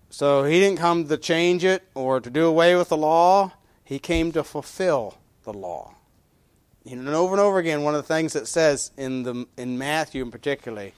So 0.09 0.43
he 0.43 0.59
didn't 0.59 0.79
come 0.79 1.07
to 1.07 1.17
change 1.17 1.63
it 1.63 1.83
or 1.95 2.19
to 2.19 2.29
do 2.29 2.45
away 2.45 2.75
with 2.75 2.89
the 2.89 2.97
law. 2.97 3.53
He 3.85 3.99
came 3.99 4.33
to 4.33 4.43
fulfill 4.43 5.17
the 5.45 5.53
law. 5.53 5.95
And 6.89 7.07
over 7.09 7.33
and 7.33 7.41
over 7.41 7.59
again, 7.59 7.83
one 7.83 7.93
of 7.93 8.07
the 8.07 8.13
things 8.13 8.33
that 8.33 8.47
says 8.47 8.91
in 8.97 9.23
the 9.23 9.47
in 9.57 9.77
Matthew 9.77 10.23
in 10.23 10.31
particularly, 10.31 10.93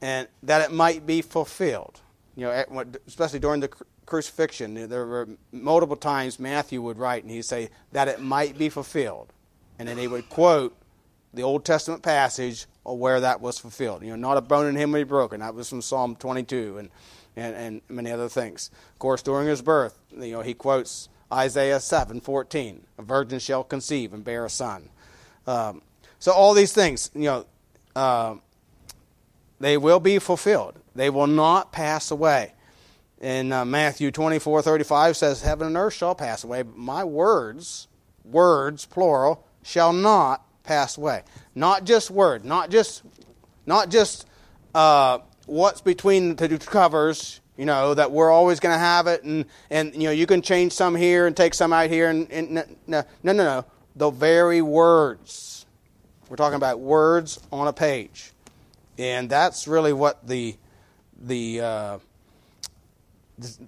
and 0.00 0.28
that 0.42 0.62
it 0.62 0.72
might 0.72 1.06
be 1.06 1.22
fulfilled. 1.22 2.00
You 2.36 2.46
know, 2.46 2.84
especially 3.06 3.38
during 3.38 3.60
the 3.60 3.70
crucifixion, 4.06 4.88
there 4.88 5.06
were 5.06 5.28
multiple 5.52 5.96
times 5.96 6.38
Matthew 6.38 6.80
would 6.80 6.98
write 6.98 7.22
and 7.22 7.30
he'd 7.30 7.42
say 7.42 7.70
that 7.92 8.08
it 8.08 8.20
might 8.20 8.56
be 8.56 8.68
fulfilled, 8.68 9.32
and 9.78 9.88
then 9.88 9.98
he 9.98 10.08
would 10.08 10.28
quote 10.30 10.76
the 11.34 11.42
Old 11.42 11.64
Testament 11.64 12.02
passage 12.02 12.66
of 12.84 12.98
where 12.98 13.20
that 13.20 13.40
was 13.40 13.58
fulfilled. 13.58 14.02
You 14.02 14.10
know, 14.10 14.16
not 14.16 14.36
a 14.36 14.40
bone 14.40 14.66
in 14.66 14.76
him 14.76 14.92
would 14.92 14.98
be 14.98 15.04
broken. 15.04 15.40
That 15.40 15.54
was 15.54 15.68
from 15.68 15.82
Psalm 15.82 16.16
22 16.16 16.78
and, 16.78 16.90
and, 17.36 17.54
and 17.54 17.80
many 17.88 18.10
other 18.10 18.28
things. 18.28 18.70
Of 18.92 18.98
course, 18.98 19.22
during 19.22 19.46
his 19.46 19.62
birth, 19.62 19.98
you 20.10 20.32
know, 20.32 20.40
he 20.40 20.54
quotes 20.54 21.08
Isaiah 21.32 21.78
7:14, 21.78 22.80
"A 22.98 23.02
virgin 23.02 23.38
shall 23.38 23.64
conceive 23.64 24.12
and 24.12 24.24
bear 24.24 24.44
a 24.44 24.50
son." 24.50 24.88
Um, 25.46 25.82
so 26.18 26.32
all 26.32 26.54
these 26.54 26.72
things, 26.72 27.10
you 27.14 27.22
know, 27.22 27.46
uh, 27.96 28.36
they 29.58 29.76
will 29.76 30.00
be 30.00 30.18
fulfilled. 30.18 30.78
They 30.94 31.10
will 31.10 31.26
not 31.26 31.72
pass 31.72 32.10
away. 32.10 32.54
In 33.20 33.52
uh, 33.52 33.64
Matthew 33.66 34.10
24 34.10 34.62
35 34.62 35.16
says, 35.16 35.42
Heaven 35.42 35.66
and 35.66 35.76
earth 35.76 35.92
shall 35.92 36.14
pass 36.14 36.42
away, 36.42 36.62
but 36.62 36.76
my 36.76 37.04
words, 37.04 37.88
words, 38.24 38.86
plural, 38.86 39.46
shall 39.62 39.92
not 39.92 40.42
pass 40.62 40.96
away. 40.96 41.22
Not 41.54 41.84
just 41.84 42.10
word, 42.10 42.44
not 42.44 42.70
just, 42.70 43.02
not 43.66 43.90
just 43.90 44.26
uh, 44.74 45.18
what's 45.46 45.82
between 45.82 46.36
the 46.36 46.48
two 46.48 46.58
covers, 46.58 47.40
you 47.58 47.66
know, 47.66 47.92
that 47.92 48.10
we're 48.10 48.30
always 48.30 48.58
going 48.58 48.74
to 48.74 48.78
have 48.78 49.06
it, 49.06 49.22
and, 49.22 49.44
and, 49.68 49.94
you 49.94 50.04
know, 50.04 50.12
you 50.12 50.26
can 50.26 50.40
change 50.40 50.72
some 50.72 50.94
here 50.94 51.26
and 51.26 51.36
take 51.36 51.52
some 51.52 51.74
out 51.74 51.90
here, 51.90 52.08
and, 52.08 52.30
and 52.30 52.50
no, 52.50 52.64
no, 52.86 53.04
no, 53.22 53.32
no. 53.32 53.64
The 53.96 54.10
very 54.10 54.62
words. 54.62 55.66
We're 56.28 56.36
talking 56.36 56.56
about 56.56 56.80
words 56.80 57.40
on 57.52 57.66
a 57.66 57.72
page. 57.72 58.32
And 58.98 59.28
that's 59.28 59.66
really 59.66 59.92
what 59.92 60.26
the 60.26 60.56
the, 61.22 61.60
uh, 61.60 61.98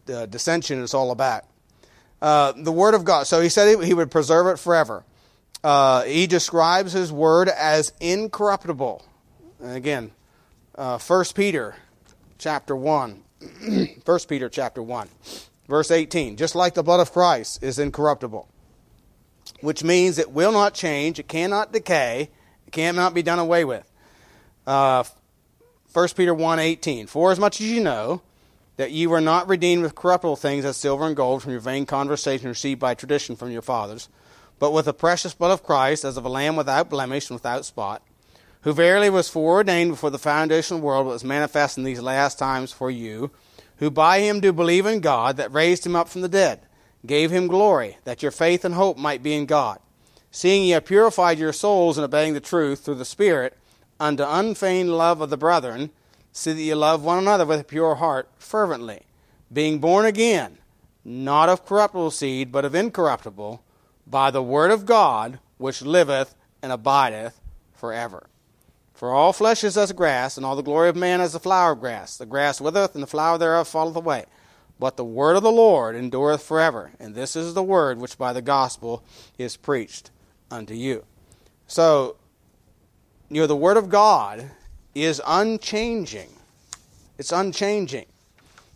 the 0.07 0.27
dissension 0.27 0.81
is 0.83 0.95
all 0.95 1.11
about. 1.11 1.45
Uh, 2.21 2.53
the 2.57 2.73
Word 2.73 2.95
of 2.95 3.05
God. 3.05 3.27
So 3.27 3.41
he 3.41 3.49
said 3.49 3.83
he 3.83 3.95
would 3.95 4.11
preserve 4.11 4.47
it 4.47 4.59
forever. 4.59 5.05
Uh, 5.63 6.03
he 6.05 6.27
describes 6.27 6.93
his 6.93 7.13
Word 7.13 7.49
as 7.49 7.93
incorruptible. 8.01 9.05
And 9.61 9.77
again, 9.77 10.13
uh, 10.77 10.99
1 10.99 11.25
Peter 11.35 11.77
chapter 12.39 12.75
1. 12.75 13.23
1 14.05 14.19
Peter 14.29 14.49
chapter 14.49 14.83
1, 14.83 15.09
verse 15.69 15.91
18. 15.91 16.37
Just 16.37 16.55
like 16.55 16.75
the 16.75 16.83
blood 16.83 17.01
of 17.01 17.13
Christ 17.13 17.63
is 17.63 17.79
incorruptible, 17.79 18.49
which 19.63 19.83
means 19.83 20.19
it 20.19 20.31
will 20.31 20.53
not 20.53 20.75
change, 20.75 21.19
it 21.19 21.29
cannot 21.29 21.73
decay, 21.73 22.31
it 22.67 22.73
cannot 22.73 23.15
be 23.15 23.23
done 23.23 23.39
away 23.39 23.65
with. 23.65 23.91
Uh, 24.67 25.05
1 25.93 26.09
Peter 26.17 26.35
1 26.35 26.59
18. 26.59 27.07
For 27.07 27.33
as 27.33 27.39
much 27.39 27.61
as 27.61 27.71
you 27.71 27.81
know 27.81 28.23
that 28.77 28.93
ye 28.93 29.07
were 29.07 29.21
not 29.21 29.49
redeemed 29.49 29.83
with 29.83 29.95
corruptible 29.95 30.37
things 30.37 30.65
as 30.65 30.77
silver 30.77 31.07
and 31.07 31.17
gold 31.17 31.43
from 31.43 31.53
your 31.53 31.61
vain 31.61 31.87
conversation 31.87 32.49
received 32.49 32.81
by 32.81 32.95
tradition 32.95 33.37
from 33.37 33.51
your 33.51 33.63
fathers, 33.63 34.09
but 34.59 34.73
with 34.73 34.87
the 34.87 34.95
precious 34.95 35.35
blood 35.35 35.53
of 35.53 35.63
Christ, 35.63 36.05
as 36.05 36.17
of 36.17 36.25
a 36.25 36.31
lamb 36.31 36.57
without 36.57 36.89
blemish 36.89 37.29
and 37.29 37.37
without 37.37 37.65
spot, 37.65 38.03
who 38.63 38.73
verily 38.73 39.11
was 39.11 39.29
foreordained 39.29 39.91
before 39.91 40.11
the 40.11 40.19
foundation 40.19 40.77
of 40.77 40.81
the 40.81 40.87
world, 40.87 41.07
but 41.07 41.13
was 41.13 41.25
manifest 41.25 41.77
in 41.77 41.85
these 41.85 42.01
last 42.01 42.39
times 42.39 42.73
for 42.73 42.91
you, 42.91 43.31
who 43.77 43.91
by 43.91 44.21
him 44.21 44.41
do 44.41 44.53
believe 44.53 44.87
in 44.87 45.01
God, 45.01 45.37
that 45.37 45.53
raised 45.53 45.85
him 45.85 45.97
up 45.97 46.09
from 46.09 46.23
the 46.23 46.29
dead, 46.29 46.61
gave 47.05 47.31
him 47.31 47.47
glory, 47.47 47.99
that 48.05 48.23
your 48.23 48.31
faith 48.31 48.65
and 48.65 48.75
hope 48.75 48.97
might 48.97 49.23
be 49.23 49.35
in 49.35 49.47
God. 49.47 49.79
Seeing 50.31 50.65
ye 50.65 50.71
have 50.71 50.85
purified 50.85 51.39
your 51.39 51.53
souls 51.53 51.99
in 51.99 52.05
obeying 52.05 52.35
the 52.35 52.41
truth 52.41 52.85
through 52.85 52.95
the 52.97 53.05
Spirit, 53.05 53.57
unto 54.01 54.25
unfeigned 54.27 54.97
love 54.97 55.21
of 55.21 55.31
the 55.31 55.37
brethren, 55.37 55.91
see 56.33 56.53
that 56.53 56.63
ye 56.63 56.75
love 56.75 57.05
one 57.05 57.19
another 57.19 57.45
with 57.45 57.61
a 57.61 57.65
pure 57.65 57.97
heart 57.97 58.29
fervently, 58.39 59.03
being 59.53 59.79
born 59.79 60.07
again, 60.07 60.59
not 61.05 61.49
of 61.49 61.67
corruptible 61.67 62.11
seed, 62.11 62.51
but 62.51 62.65
of 62.65 62.75
incorruptible, 62.75 63.63
by 64.07 64.31
the 64.31 64.43
word 64.43 64.71
of 64.71 64.87
God, 64.87 65.39
which 65.59 65.83
liveth 65.83 66.35
and 66.63 66.73
abideth 66.73 67.41
forever. 67.75 68.27
For 68.95 69.11
all 69.11 69.33
flesh 69.33 69.65
is 69.65 69.77
as 69.77 69.93
grass, 69.93 70.37
and 70.37 70.47
all 70.47 70.57
the 70.57 70.63
glory 70.63 70.89
of 70.89 70.97
man 70.97 71.21
as 71.21 71.33
the 71.33 71.41
flower 71.41 71.73
of 71.73 71.81
grass. 71.81 72.17
The 72.17 72.27
grass 72.27 72.61
withereth, 72.61 72.95
and 72.95 73.03
the 73.03 73.09
flower 73.09 73.37
thereof 73.37 73.67
falleth 73.67 73.97
away. 73.97 74.27
But 74.83 74.97
the 74.97 75.05
word 75.05 75.37
of 75.37 75.45
the 75.45 75.53
Lord 75.53 75.95
endureth 75.95 76.43
forever. 76.43 76.91
And 76.99 77.15
this 77.15 77.37
is 77.37 77.55
the 77.55 77.63
word 77.63 78.01
which 78.01 78.19
by 78.19 78.33
the 78.33 78.43
gospel 78.43 79.05
is 79.39 79.57
preached 79.57 80.11
unto 80.51 80.75
you. 80.75 81.05
So, 81.69 82.17
you 83.31 83.41
know, 83.41 83.47
the 83.47 83.55
word 83.55 83.77
of 83.77 83.89
God 83.89 84.51
is 84.93 85.23
unchanging. 85.25 86.31
It's 87.17 87.31
unchanging. 87.31 88.07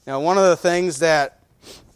Now, 0.07 0.21
one 0.21 0.39
of 0.39 0.45
the 0.45 0.57
things 0.57 1.01
that 1.01 1.41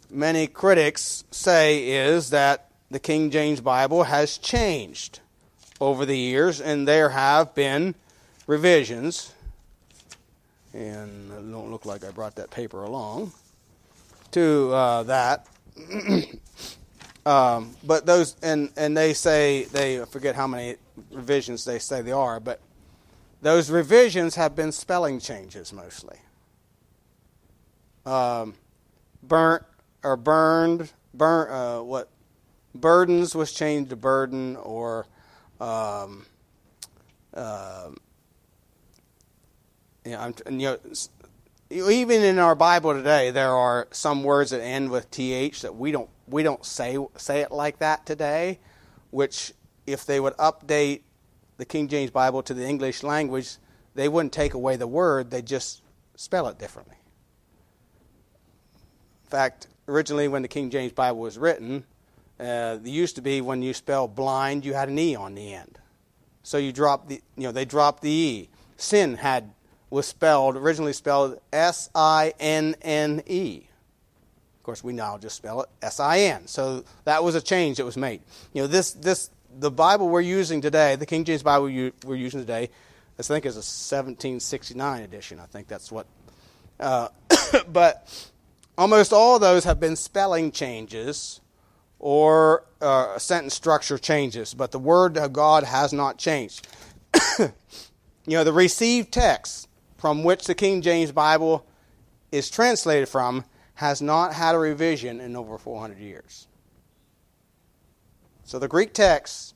many 0.09 0.45
critics 0.45 1.23
say 1.31 1.87
is 1.87 2.31
that 2.31 2.69
the 2.89 2.99
King 2.99 3.31
James 3.31 3.61
Bible 3.61 4.03
has 4.03 4.37
changed 4.37 5.21
over 5.79 6.05
the 6.05 6.17
years, 6.17 6.59
and 6.59 6.85
there 6.85 7.11
have 7.11 7.55
been 7.55 7.95
revisions. 8.45 9.31
And 10.73 11.31
it 11.31 11.49
don't 11.49 11.71
look 11.71 11.85
like 11.85 12.03
I 12.03 12.11
brought 12.11 12.35
that 12.35 12.51
paper 12.51 12.83
along 12.83 13.31
to 14.31 14.71
uh, 14.73 15.03
that. 15.03 15.47
um, 17.25 17.75
but 17.83 18.05
those, 18.05 18.35
and 18.41 18.71
and 18.75 18.95
they 18.95 19.13
say 19.13 19.65
they 19.65 20.01
I 20.01 20.05
forget 20.05 20.35
how 20.35 20.47
many 20.47 20.75
revisions 21.11 21.65
they 21.65 21.79
say 21.79 22.01
they 22.01 22.11
are, 22.11 22.39
but 22.39 22.61
those 23.41 23.69
revisions 23.69 24.35
have 24.35 24.55
been 24.55 24.71
spelling 24.71 25.19
changes 25.19 25.73
mostly. 25.73 26.17
Um, 28.05 28.55
burnt 29.23 29.63
or 30.03 30.17
burned, 30.17 30.91
burn. 31.13 31.51
Uh, 31.51 31.83
what 31.83 32.09
burdens 32.73 33.35
was 33.35 33.51
changed 33.51 33.89
to 33.91 33.95
burden, 33.95 34.55
or 34.57 35.05
um, 35.59 36.25
uh, 37.33 37.89
you 40.05 40.11
know, 40.11 40.33
you 40.49 40.51
know, 40.51 40.77
even 41.71 42.21
in 42.23 42.37
our 42.37 42.55
Bible 42.55 42.93
today, 42.93 43.31
there 43.31 43.51
are 43.51 43.87
some 43.91 44.23
words 44.23 44.51
that 44.51 44.61
end 44.61 44.91
with 44.91 45.09
th 45.09 45.61
that 45.61 45.75
we 45.75 45.91
don't 45.91 46.09
we 46.27 46.43
don't 46.43 46.65
say 46.65 46.97
say 47.17 47.41
it 47.41 47.51
like 47.51 47.79
that 47.79 48.05
today. 48.05 48.59
Which, 49.09 49.53
if 49.85 50.05
they 50.05 50.19
would 50.19 50.35
update 50.37 51.01
the 51.57 51.65
King 51.65 51.87
James 51.87 52.11
Bible 52.11 52.41
to 52.43 52.53
the 52.53 52.65
English 52.65 53.03
language, 53.03 53.57
they 53.93 54.07
wouldn't 54.07 54.33
take 54.33 54.53
away 54.53 54.77
the 54.77 54.87
word, 54.87 55.31
they'd 55.31 55.45
just 55.45 55.81
spell 56.15 56.47
it 56.47 56.57
differently. 56.57 56.95
In 59.25 59.29
fact, 59.29 59.67
originally 59.87 60.27
when 60.27 60.41
the 60.41 60.47
King 60.47 60.69
James 60.69 60.91
Bible 60.91 61.19
was 61.19 61.37
written, 61.37 61.85
uh, 62.39 62.77
there 62.77 62.79
used 62.83 63.15
to 63.15 63.21
be 63.21 63.41
when 63.41 63.61
you 63.61 63.73
spell 63.73 64.07
blind, 64.07 64.65
you 64.65 64.73
had 64.73 64.89
an 64.89 64.97
E 64.97 65.15
on 65.15 65.35
the 65.35 65.53
end. 65.53 65.77
So 66.43 66.57
you 66.57 66.71
dropped 66.71 67.09
the, 67.09 67.21
you 67.37 67.43
know, 67.43 67.51
they 67.51 67.65
dropped 67.65 68.01
the 68.01 68.09
E. 68.09 68.49
Sin 68.77 69.17
had, 69.17 69.53
was 69.91 70.07
spelled, 70.07 70.55
originally 70.55 70.93
spelled 70.93 71.39
S 71.53 71.91
I 71.93 72.33
N 72.39 72.75
N 72.81 73.21
E. 73.27 73.67
Of 74.57 74.63
course, 74.63 74.83
we 74.83 74.93
now 74.93 75.17
just 75.19 75.35
spell 75.35 75.61
it 75.61 75.69
S 75.81 75.99
I 75.99 76.19
N. 76.21 76.47
So 76.47 76.83
that 77.03 77.23
was 77.23 77.35
a 77.35 77.41
change 77.41 77.77
that 77.77 77.85
was 77.85 77.97
made. 77.97 78.21
You 78.53 78.63
know, 78.63 78.67
this, 78.67 78.93
this 78.93 79.29
the 79.59 79.69
Bible 79.69 80.09
we're 80.09 80.21
using 80.21 80.61
today, 80.61 80.95
the 80.95 81.05
King 81.05 81.25
James 81.25 81.43
Bible 81.43 81.65
we're 82.05 82.15
using 82.15 82.39
today, 82.39 82.69
I 83.19 83.23
think 83.23 83.45
is 83.45 83.55
a 83.55 83.59
1769 83.59 85.03
edition. 85.03 85.39
I 85.39 85.45
think 85.45 85.67
that's 85.67 85.91
what. 85.91 86.07
Uh, 86.79 87.09
but 87.67 88.31
almost 88.77 89.11
all 89.13 89.37
those 89.39 89.65
have 89.65 89.79
been 89.79 89.97
spelling 89.97 90.51
changes 90.51 91.41
or 91.99 92.63
uh, 92.79 93.19
sentence 93.19 93.53
structure 93.53 93.97
changes, 93.97 94.53
but 94.53 94.71
the 94.71 94.79
Word 94.79 95.17
of 95.17 95.33
God 95.33 95.65
has 95.65 95.91
not 95.91 96.17
changed. 96.17 96.67
you 97.39 97.51
know, 98.25 98.43
the 98.43 98.53
received 98.53 99.11
text 99.11 99.67
from 100.01 100.23
which 100.23 100.45
the 100.45 100.55
King 100.55 100.81
James 100.81 101.11
Bible 101.11 101.63
is 102.31 102.49
translated 102.49 103.07
from 103.07 103.45
has 103.75 104.01
not 104.01 104.33
had 104.33 104.55
a 104.55 104.57
revision 104.57 105.21
in 105.21 105.35
over 105.35 105.59
400 105.59 105.99
years. 105.99 106.47
So 108.43 108.57
the 108.57 108.67
Greek 108.67 108.95
text 108.95 109.53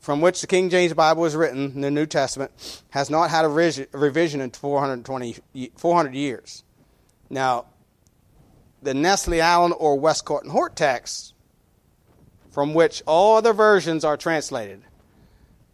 from 0.00 0.20
which 0.20 0.40
the 0.40 0.48
King 0.48 0.70
James 0.70 0.92
Bible 0.92 1.22
was 1.22 1.36
written 1.36 1.70
in 1.70 1.82
the 1.82 1.90
New 1.92 2.04
Testament 2.04 2.82
has 2.90 3.10
not 3.10 3.30
had 3.30 3.44
a 3.44 3.48
revision 3.48 4.40
in 4.40 4.50
420, 4.50 5.70
400 5.76 6.12
years. 6.12 6.64
Now, 7.28 7.66
the 8.82 8.92
Nestle 8.92 9.40
Aland 9.40 9.74
or 9.78 9.96
Westcott 10.00 10.42
and 10.42 10.50
Hort 10.50 10.74
text, 10.74 11.32
from 12.50 12.74
which 12.74 13.04
all 13.06 13.36
other 13.36 13.52
versions 13.52 14.04
are 14.04 14.16
translated, 14.16 14.82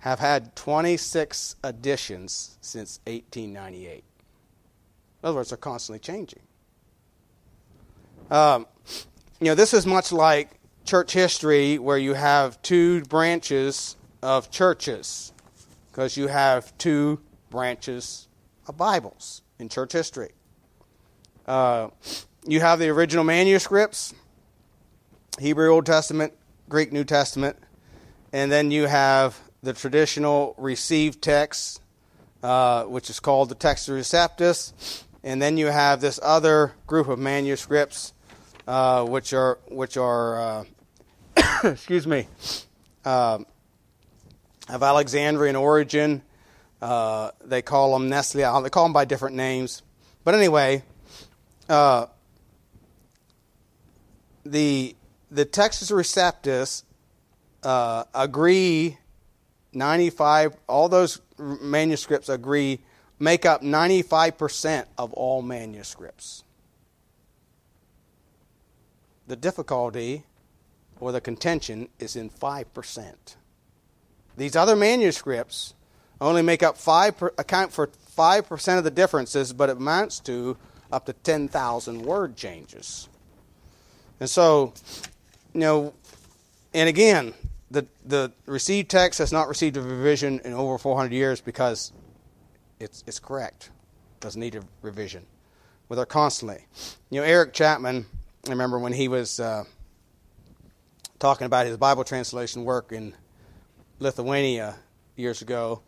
have 0.06 0.20
had 0.20 0.54
26 0.54 1.56
editions 1.64 2.58
since 2.60 3.00
1898. 3.06 3.96
In 3.96 4.02
other 5.24 5.34
words, 5.34 5.48
they're 5.48 5.56
constantly 5.56 5.98
changing. 5.98 6.42
Um, 8.30 8.66
you 9.40 9.46
know, 9.46 9.56
this 9.56 9.74
is 9.74 9.84
much 9.84 10.12
like 10.12 10.60
church 10.84 11.12
history 11.12 11.78
where 11.78 11.98
you 11.98 12.14
have 12.14 12.62
two 12.62 13.02
branches 13.06 13.96
of 14.22 14.48
churches 14.48 15.32
because 15.90 16.16
you 16.16 16.28
have 16.28 16.76
two 16.78 17.20
branches 17.50 18.28
of 18.68 18.76
Bibles 18.76 19.42
in 19.58 19.68
church 19.68 19.92
history. 19.92 20.30
Uh, 21.46 21.88
you 22.46 22.60
have 22.60 22.78
the 22.78 22.90
original 22.90 23.24
manuscripts, 23.24 24.14
Hebrew 25.40 25.68
Old 25.68 25.84
Testament, 25.84 26.32
Greek 26.68 26.92
New 26.92 27.02
Testament, 27.04 27.56
and 28.32 28.52
then 28.52 28.70
you 28.70 28.86
have 28.86 29.36
the 29.62 29.72
traditional 29.72 30.54
received 30.58 31.22
text, 31.22 31.80
uh, 32.42 32.84
which 32.84 33.10
is 33.10 33.20
called 33.20 33.48
the 33.48 33.54
Textus 33.54 33.90
Receptus, 33.90 35.02
and 35.24 35.42
then 35.42 35.56
you 35.56 35.66
have 35.66 36.00
this 36.00 36.20
other 36.22 36.72
group 36.86 37.08
of 37.08 37.18
manuscripts, 37.18 38.12
uh, 38.68 39.04
which 39.04 39.32
are 39.32 39.58
which 39.68 39.96
are 39.96 40.40
uh, 40.40 40.64
excuse 41.64 42.06
me, 42.06 42.28
uh, 43.04 43.38
of 44.68 44.82
Alexandrian 44.82 45.56
origin. 45.56 46.22
Uh, 46.80 47.30
they 47.44 47.62
call 47.62 47.92
them 47.92 48.08
Nestle. 48.08 48.62
They 48.62 48.70
call 48.70 48.84
them 48.84 48.92
by 48.92 49.04
different 49.04 49.34
names. 49.34 49.82
But 50.22 50.34
anyway, 50.34 50.84
uh, 51.68 52.06
the 54.44 54.94
the 55.30 55.46
Textus 55.46 55.90
Receptus 55.90 56.84
agree 58.14 58.98
95 59.76 60.56
all 60.66 60.88
those 60.88 61.20
manuscripts 61.38 62.28
agree 62.28 62.80
make 63.18 63.46
up 63.46 63.62
95% 63.62 64.86
of 64.98 65.12
all 65.12 65.42
manuscripts 65.42 66.44
the 69.26 69.36
difficulty 69.36 70.24
or 71.00 71.12
the 71.12 71.20
contention 71.20 71.88
is 71.98 72.16
in 72.16 72.30
5%. 72.30 73.14
These 74.36 74.56
other 74.56 74.76
manuscripts 74.76 75.74
only 76.20 76.42
make 76.42 76.62
up 76.62 76.76
5 76.76 77.16
per, 77.16 77.32
account 77.38 77.72
for 77.72 77.88
5% 78.16 78.78
of 78.78 78.84
the 78.84 78.90
differences, 78.90 79.52
but 79.52 79.68
it 79.68 79.76
amounts 79.76 80.20
to 80.20 80.56
up 80.90 81.06
to 81.06 81.12
10,000 81.12 82.02
word 82.02 82.36
changes. 82.36 83.08
And 84.20 84.30
so, 84.30 84.72
you 85.52 85.60
know, 85.60 85.94
and 86.72 86.88
again, 86.88 87.34
the, 87.76 87.86
the 88.06 88.32
received 88.46 88.90
text 88.90 89.18
has 89.18 89.32
not 89.32 89.48
received 89.48 89.76
a 89.76 89.82
revision 89.82 90.40
in 90.44 90.54
over 90.54 90.78
400 90.78 91.12
years 91.12 91.42
because 91.42 91.92
it's, 92.80 93.04
it's 93.06 93.18
correct. 93.18 93.70
doesn't 94.20 94.40
need 94.40 94.54
a 94.54 94.62
revision. 94.80 95.26
With 95.88 95.98
her 95.98 96.06
constantly. 96.06 96.64
You 97.10 97.20
know, 97.20 97.26
Eric 97.26 97.52
Chapman, 97.52 98.06
I 98.46 98.50
remember 98.50 98.78
when 98.78 98.92
he 98.92 99.08
was 99.08 99.38
uh, 99.38 99.64
talking 101.18 101.44
about 101.44 101.66
his 101.66 101.76
Bible 101.76 102.02
translation 102.02 102.64
work 102.64 102.92
in 102.92 103.14
Lithuania 103.98 104.76
years 105.14 105.42
ago, 105.42 105.82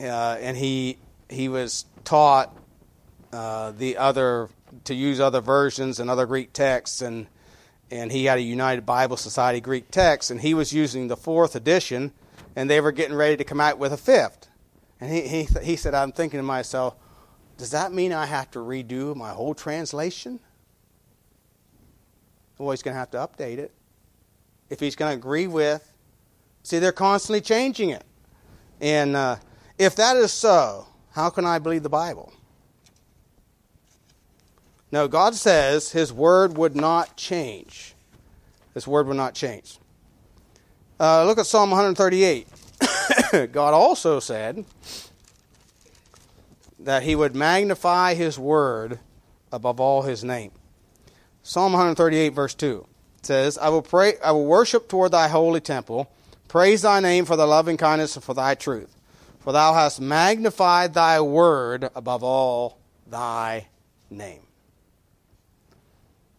uh, 0.00 0.36
and 0.40 0.56
he 0.56 0.98
he 1.28 1.48
was 1.48 1.84
taught 2.04 2.56
uh, 3.32 3.72
the 3.72 3.96
other 3.98 4.48
to 4.84 4.94
use 4.94 5.20
other 5.20 5.40
versions 5.40 6.00
and 6.00 6.08
other 6.08 6.24
Greek 6.24 6.52
texts, 6.52 7.02
and 7.02 7.26
and 7.94 8.10
he 8.10 8.24
had 8.24 8.38
a 8.38 8.42
United 8.42 8.84
Bible 8.84 9.16
Society 9.16 9.60
Greek 9.60 9.88
text, 9.92 10.32
and 10.32 10.40
he 10.40 10.52
was 10.52 10.72
using 10.72 11.06
the 11.06 11.16
fourth 11.16 11.54
edition, 11.54 12.12
and 12.56 12.68
they 12.68 12.80
were 12.80 12.90
getting 12.90 13.14
ready 13.14 13.36
to 13.36 13.44
come 13.44 13.60
out 13.60 13.78
with 13.78 13.92
a 13.92 13.96
fifth, 13.96 14.48
and 15.00 15.12
he 15.12 15.20
he 15.22 15.44
he 15.62 15.76
said, 15.76 15.94
I'm 15.94 16.10
thinking 16.10 16.40
to 16.40 16.42
myself, 16.42 16.96
does 17.56 17.70
that 17.70 17.92
mean 17.92 18.12
I 18.12 18.26
have 18.26 18.50
to 18.50 18.58
redo 18.58 19.14
my 19.14 19.30
whole 19.30 19.54
translation? 19.54 20.40
Well, 22.58 22.72
he's 22.72 22.82
going 22.82 22.94
to 22.94 22.98
have 22.98 23.12
to 23.12 23.18
update 23.18 23.58
it 23.58 23.72
if 24.70 24.80
he's 24.80 24.96
going 24.96 25.12
to 25.12 25.16
agree 25.16 25.46
with. 25.46 25.92
See, 26.64 26.80
they're 26.80 26.92
constantly 26.92 27.42
changing 27.42 27.90
it, 27.90 28.04
and 28.80 29.14
uh, 29.14 29.36
if 29.78 29.94
that 29.96 30.16
is 30.16 30.32
so, 30.32 30.88
how 31.12 31.30
can 31.30 31.46
I 31.46 31.60
believe 31.60 31.84
the 31.84 31.88
Bible? 31.88 32.32
No, 34.94 35.08
God 35.08 35.34
says 35.34 35.90
His 35.90 36.12
word 36.12 36.56
would 36.56 36.76
not 36.76 37.16
change. 37.16 37.96
His 38.74 38.86
word 38.86 39.08
would 39.08 39.16
not 39.16 39.34
change. 39.34 39.78
Uh, 41.00 41.24
look 41.24 41.36
at 41.36 41.46
Psalm 41.46 41.70
138. 41.72 42.46
God 43.52 43.74
also 43.74 44.20
said 44.20 44.64
that 46.78 47.02
He 47.02 47.16
would 47.16 47.34
magnify 47.34 48.14
His 48.14 48.38
word 48.38 49.00
above 49.50 49.80
all 49.80 50.02
His 50.02 50.22
name. 50.22 50.52
Psalm 51.42 51.72
138, 51.72 52.28
verse 52.28 52.54
2 52.54 52.86
says, 53.22 53.58
I 53.58 53.70
will 53.70 53.82
pray, 53.82 54.12
I 54.24 54.30
will 54.30 54.46
worship 54.46 54.88
toward 54.88 55.10
thy 55.10 55.26
holy 55.26 55.60
temple, 55.60 56.08
praise 56.46 56.82
thy 56.82 57.00
name 57.00 57.24
for 57.24 57.34
thy 57.34 57.42
loving 57.42 57.78
kindness 57.78 58.14
and 58.14 58.24
for 58.24 58.34
thy 58.34 58.54
truth. 58.54 58.94
For 59.40 59.52
thou 59.52 59.74
hast 59.74 60.00
magnified 60.00 60.94
thy 60.94 61.20
word 61.20 61.90
above 61.96 62.22
all 62.22 62.78
thy 63.08 63.66
name. 64.08 64.43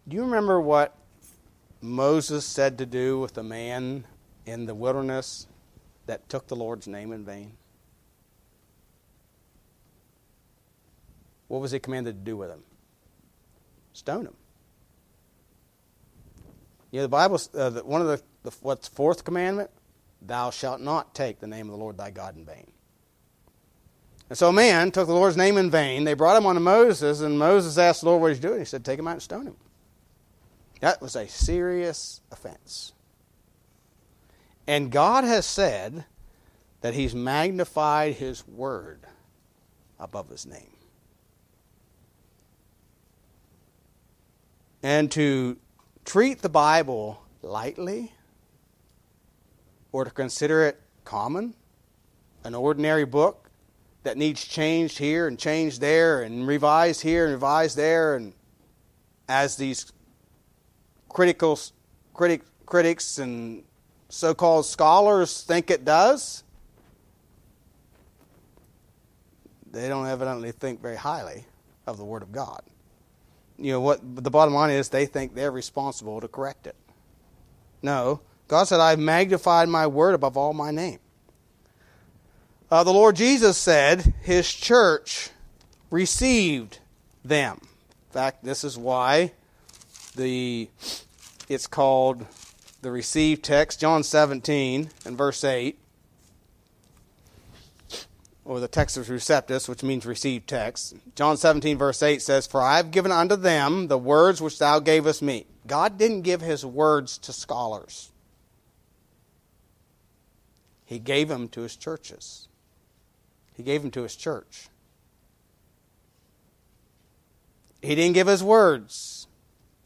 Do 0.08 0.16
you 0.16 0.22
remember 0.22 0.60
what 0.60 0.96
Moses 1.80 2.44
said 2.44 2.78
to 2.78 2.86
do 2.86 3.18
with 3.18 3.34
the 3.34 3.42
man 3.42 4.04
in 4.44 4.66
the 4.66 4.74
wilderness 4.74 5.46
that 6.06 6.28
took 6.28 6.46
the 6.46 6.56
Lord's 6.56 6.86
name 6.86 7.12
in 7.12 7.24
vain? 7.24 7.52
What 11.48 11.60
was 11.60 11.72
he 11.72 11.78
commanded 11.78 12.24
to 12.24 12.30
do 12.30 12.36
with 12.36 12.50
him? 12.50 12.62
Stone 13.92 14.26
him. 14.26 14.34
You 16.90 16.98
know, 16.98 17.02
the 17.02 17.08
Bible, 17.08 17.40
uh, 17.54 17.70
one 17.82 18.00
of 18.00 18.06
the, 18.06 18.22
the, 18.44 18.50
what's 18.62 18.88
fourth 18.88 19.24
commandment? 19.24 19.70
Thou 20.22 20.50
shalt 20.50 20.80
not 20.80 21.14
take 21.14 21.40
the 21.40 21.46
name 21.46 21.66
of 21.66 21.72
the 21.72 21.78
Lord 21.78 21.98
thy 21.98 22.10
God 22.10 22.36
in 22.36 22.44
vain. 22.44 22.70
And 24.28 24.38
so 24.38 24.48
a 24.48 24.52
man 24.52 24.90
took 24.90 25.06
the 25.06 25.14
Lord's 25.14 25.36
name 25.36 25.56
in 25.56 25.70
vain. 25.70 26.04
They 26.04 26.14
brought 26.14 26.36
him 26.36 26.46
unto 26.46 26.60
Moses, 26.60 27.20
and 27.20 27.38
Moses 27.38 27.78
asked 27.78 28.00
the 28.00 28.06
Lord 28.06 28.22
what 28.22 28.28
he's 28.28 28.40
doing. 28.40 28.58
He 28.58 28.64
said, 28.64 28.84
Take 28.84 28.98
him 28.98 29.06
out 29.06 29.12
and 29.12 29.22
stone 29.22 29.46
him. 29.46 29.56
That 30.80 31.00
was 31.00 31.16
a 31.16 31.26
serious 31.26 32.20
offense. 32.30 32.92
And 34.66 34.90
God 34.90 35.24
has 35.24 35.46
said 35.46 36.04
that 36.80 36.94
He's 36.94 37.14
magnified 37.14 38.14
His 38.14 38.46
word 38.46 39.00
above 39.98 40.28
His 40.28 40.44
name. 40.44 40.76
And 44.82 45.10
to 45.12 45.56
treat 46.04 46.42
the 46.42 46.48
Bible 46.48 47.22
lightly 47.42 48.12
or 49.92 50.04
to 50.04 50.10
consider 50.10 50.64
it 50.66 50.80
common, 51.04 51.54
an 52.44 52.54
ordinary 52.54 53.04
book 53.04 53.50
that 54.02 54.16
needs 54.16 54.44
changed 54.44 54.98
here 54.98 55.26
and 55.26 55.38
changed 55.38 55.80
there 55.80 56.22
and 56.22 56.46
revised 56.46 57.00
here 57.00 57.24
and 57.24 57.32
revised 57.32 57.76
there, 57.76 58.14
and 58.14 58.34
as 59.28 59.56
these 59.56 59.90
critical 61.08 61.58
critic, 62.14 62.42
critics 62.64 63.18
and 63.18 63.62
so-called 64.08 64.66
scholars 64.66 65.42
think 65.42 65.70
it 65.70 65.84
does, 65.84 66.44
they 69.70 69.88
don't 69.88 70.06
evidently 70.06 70.52
think 70.52 70.80
very 70.80 70.96
highly 70.96 71.44
of 71.86 71.98
the 71.98 72.04
Word 72.04 72.22
of 72.22 72.32
God. 72.32 72.62
You 73.58 73.72
know 73.72 73.80
what? 73.80 74.00
The 74.16 74.30
bottom 74.30 74.54
line 74.54 74.70
is 74.70 74.88
they 74.88 75.06
think 75.06 75.34
they're 75.34 75.50
responsible 75.50 76.20
to 76.20 76.28
correct 76.28 76.66
it. 76.66 76.76
No, 77.82 78.20
God 78.48 78.64
said, 78.64 78.80
"I've 78.80 78.98
magnified 78.98 79.68
my 79.68 79.86
word 79.86 80.14
above 80.14 80.36
all 80.36 80.52
my 80.52 80.70
name." 80.70 80.98
Uh, 82.70 82.84
the 82.84 82.92
Lord 82.92 83.16
Jesus 83.16 83.56
said 83.56 84.14
His 84.22 84.52
church 84.52 85.30
received 85.90 86.80
them. 87.24 87.58
In 87.62 88.12
fact, 88.12 88.44
this 88.44 88.64
is 88.64 88.76
why 88.76 89.32
the 90.16 90.68
it's 91.48 91.66
called 91.66 92.26
the 92.82 92.90
received 92.90 93.44
text, 93.44 93.80
John 93.80 94.02
17 94.02 94.90
and 95.04 95.16
verse 95.18 95.44
8, 95.44 95.78
or 98.44 98.60
the 98.60 98.68
Textus 98.68 99.08
Receptus, 99.08 99.68
which 99.68 99.82
means 99.82 100.04
received 100.04 100.48
text. 100.48 100.94
John 101.14 101.36
17, 101.36 101.78
verse 101.78 102.02
8 102.02 102.20
says, 102.20 102.46
For 102.46 102.60
I 102.60 102.76
have 102.76 102.90
given 102.90 103.12
unto 103.12 103.36
them 103.36 103.88
the 103.88 103.98
words 103.98 104.40
which 104.40 104.58
thou 104.58 104.78
gavest 104.78 105.22
me. 105.22 105.46
God 105.66 105.98
didn't 105.98 106.22
give 106.22 106.40
his 106.40 106.64
words 106.64 107.18
to 107.18 107.32
scholars, 107.32 108.10
he 110.84 110.98
gave 110.98 111.28
them 111.28 111.48
to 111.48 111.62
his 111.62 111.76
churches. 111.76 112.48
He 113.56 113.62
gave 113.62 113.80
them 113.80 113.90
to 113.92 114.02
his 114.02 114.14
church. 114.14 114.68
He 117.80 117.94
didn't 117.94 118.12
give 118.12 118.26
his 118.26 118.44
words 118.44 119.25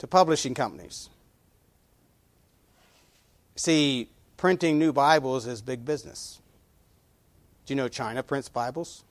to 0.00 0.06
publishing 0.06 0.54
companies. 0.54 1.10
See, 3.54 4.08
printing 4.38 4.78
new 4.78 4.92
Bibles 4.94 5.46
is 5.46 5.60
big 5.60 5.84
business. 5.84 6.40
Do 7.66 7.74
you 7.74 7.76
know 7.76 7.88
China 7.88 8.22
prints 8.22 8.48
Bibles? 8.48 9.04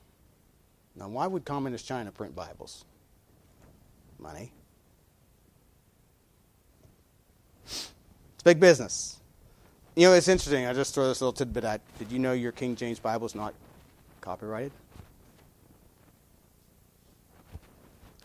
Now, 0.96 1.08
why 1.08 1.28
would 1.28 1.44
Communist 1.44 1.86
China 1.86 2.10
print 2.10 2.34
Bibles? 2.34 2.84
Money. 4.18 4.50
It's 7.64 8.42
big 8.44 8.58
business. 8.58 9.20
You 9.94 10.08
know, 10.08 10.14
it's 10.14 10.26
interesting. 10.26 10.66
I 10.66 10.72
just 10.72 10.92
throw 10.92 11.06
this 11.06 11.20
little 11.20 11.32
tidbit 11.32 11.64
out. 11.64 11.80
Did 12.00 12.10
you 12.10 12.18
know 12.18 12.32
your 12.32 12.50
King 12.50 12.74
James 12.74 12.98
Bible 12.98 13.26
is 13.26 13.36
not 13.36 13.54
copyrighted? 14.20 14.72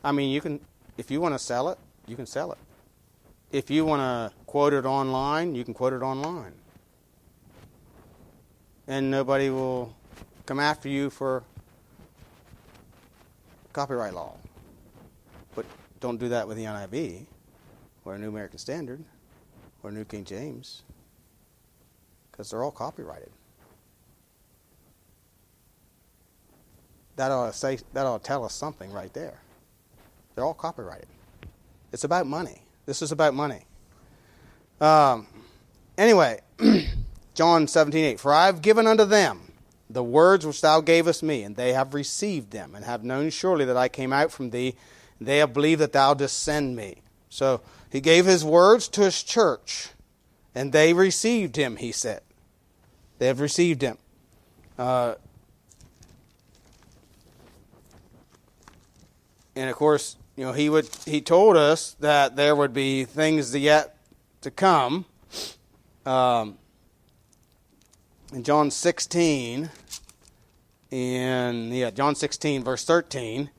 I 0.04 0.12
mean, 0.12 0.32
you 0.32 0.42
can, 0.42 0.60
if 0.98 1.12
you 1.12 1.22
want 1.22 1.36
to 1.36 1.40
sell 1.40 1.70
it, 1.70 1.78
you 2.08 2.16
can 2.16 2.26
sell 2.26 2.52
it 2.52 2.58
if 3.56 3.70
you 3.70 3.86
want 3.86 4.02
to 4.02 4.36
quote 4.46 4.74
it 4.74 4.86
online, 4.86 5.56
you 5.56 5.64
can 5.64 5.74
quote 5.74 5.94
it 5.94 6.02
online. 6.02 6.52
And 8.88 9.10
nobody 9.10 9.50
will 9.50 9.96
come 10.46 10.60
after 10.60 10.90
you 10.90 11.10
for 11.10 11.42
copyright 13.72 14.14
law. 14.14 14.36
But 15.56 15.66
don't 16.02 16.20
do 16.20 16.28
that 16.30 16.48
with 16.48 16.58
the 16.58 16.66
NIV 16.66 17.26
or 18.04 18.18
New 18.18 18.28
American 18.28 18.60
Standard 18.60 19.04
or 19.84 19.92
New 19.92 20.04
King 20.04 20.26
James 20.26 20.84
because 22.32 22.50
they're 22.52 22.64
all 22.64 22.72
copyrighted. 22.72 23.32
That 27.16 27.32
ought 27.32 27.48
to 27.48 27.58
say 27.58 27.80
that 27.94 28.06
ought 28.06 28.22
to 28.22 28.28
tell 28.28 28.44
us 28.44 28.54
something 28.54 28.92
right 28.92 29.14
there. 29.14 29.40
They're 30.36 30.44
all 30.44 30.54
copyrighted. 30.54 31.08
It's 31.96 32.04
about 32.04 32.28
money. 32.28 32.62
This 32.86 33.02
is 33.02 33.14
about 33.14 33.34
money. 33.34 33.64
Um, 34.82 35.28
anyway, 35.98 36.42
John 37.34 37.70
17, 37.70 38.04
8. 38.04 38.20
For 38.20 38.34
I 38.34 38.48
have 38.48 38.62
given 38.62 38.86
unto 38.86 39.06
them 39.06 39.54
the 39.90 40.04
words 40.04 40.46
which 40.46 40.60
thou 40.60 40.82
gavest 40.82 41.24
me, 41.24 41.44
and 41.44 41.56
they 41.56 41.72
have 41.72 41.94
received 41.94 42.52
them, 42.52 42.76
and 42.76 42.84
have 42.84 43.06
known 43.06 43.30
surely 43.30 43.64
that 43.64 43.78
I 43.78 43.88
came 43.88 44.12
out 44.12 44.30
from 44.30 44.50
thee, 44.50 44.76
and 45.20 45.28
they 45.30 45.38
have 45.38 45.54
believed 45.54 45.80
that 45.80 45.94
thou 45.94 46.14
didst 46.14 46.44
send 46.44 46.76
me. 46.76 46.98
So 47.30 47.62
he 47.90 48.02
gave 48.02 48.26
his 48.26 48.44
words 48.44 48.90
to 48.90 49.04
his 49.04 49.24
church, 49.24 49.88
and 50.54 50.74
they 50.74 50.92
received 50.92 51.56
him, 51.56 51.78
he 51.78 51.94
said. 51.94 52.24
They 53.20 53.28
have 53.28 53.40
received 53.40 53.82
him. 53.82 53.98
Uh, 54.78 55.16
and 59.56 59.70
of 59.70 59.78
course, 59.78 60.18
you 60.36 60.44
know, 60.44 60.52
he 60.52 60.70
would 60.70 60.90
he 61.06 61.22
told 61.22 61.56
us 61.56 61.96
that 62.00 62.36
there 62.36 62.56
would 62.56 62.74
be 62.74 63.06
things 63.06 63.56
yet 63.56 63.98
to 64.42 64.52
come. 64.52 65.06
Um, 66.06 66.58
in 68.34 68.44
John 68.44 68.70
16, 68.70 69.70
in 70.92 71.72
yeah, 71.72 71.90
John 71.90 72.16
16, 72.16 72.64
verse 72.64 72.84
13, 72.84 73.50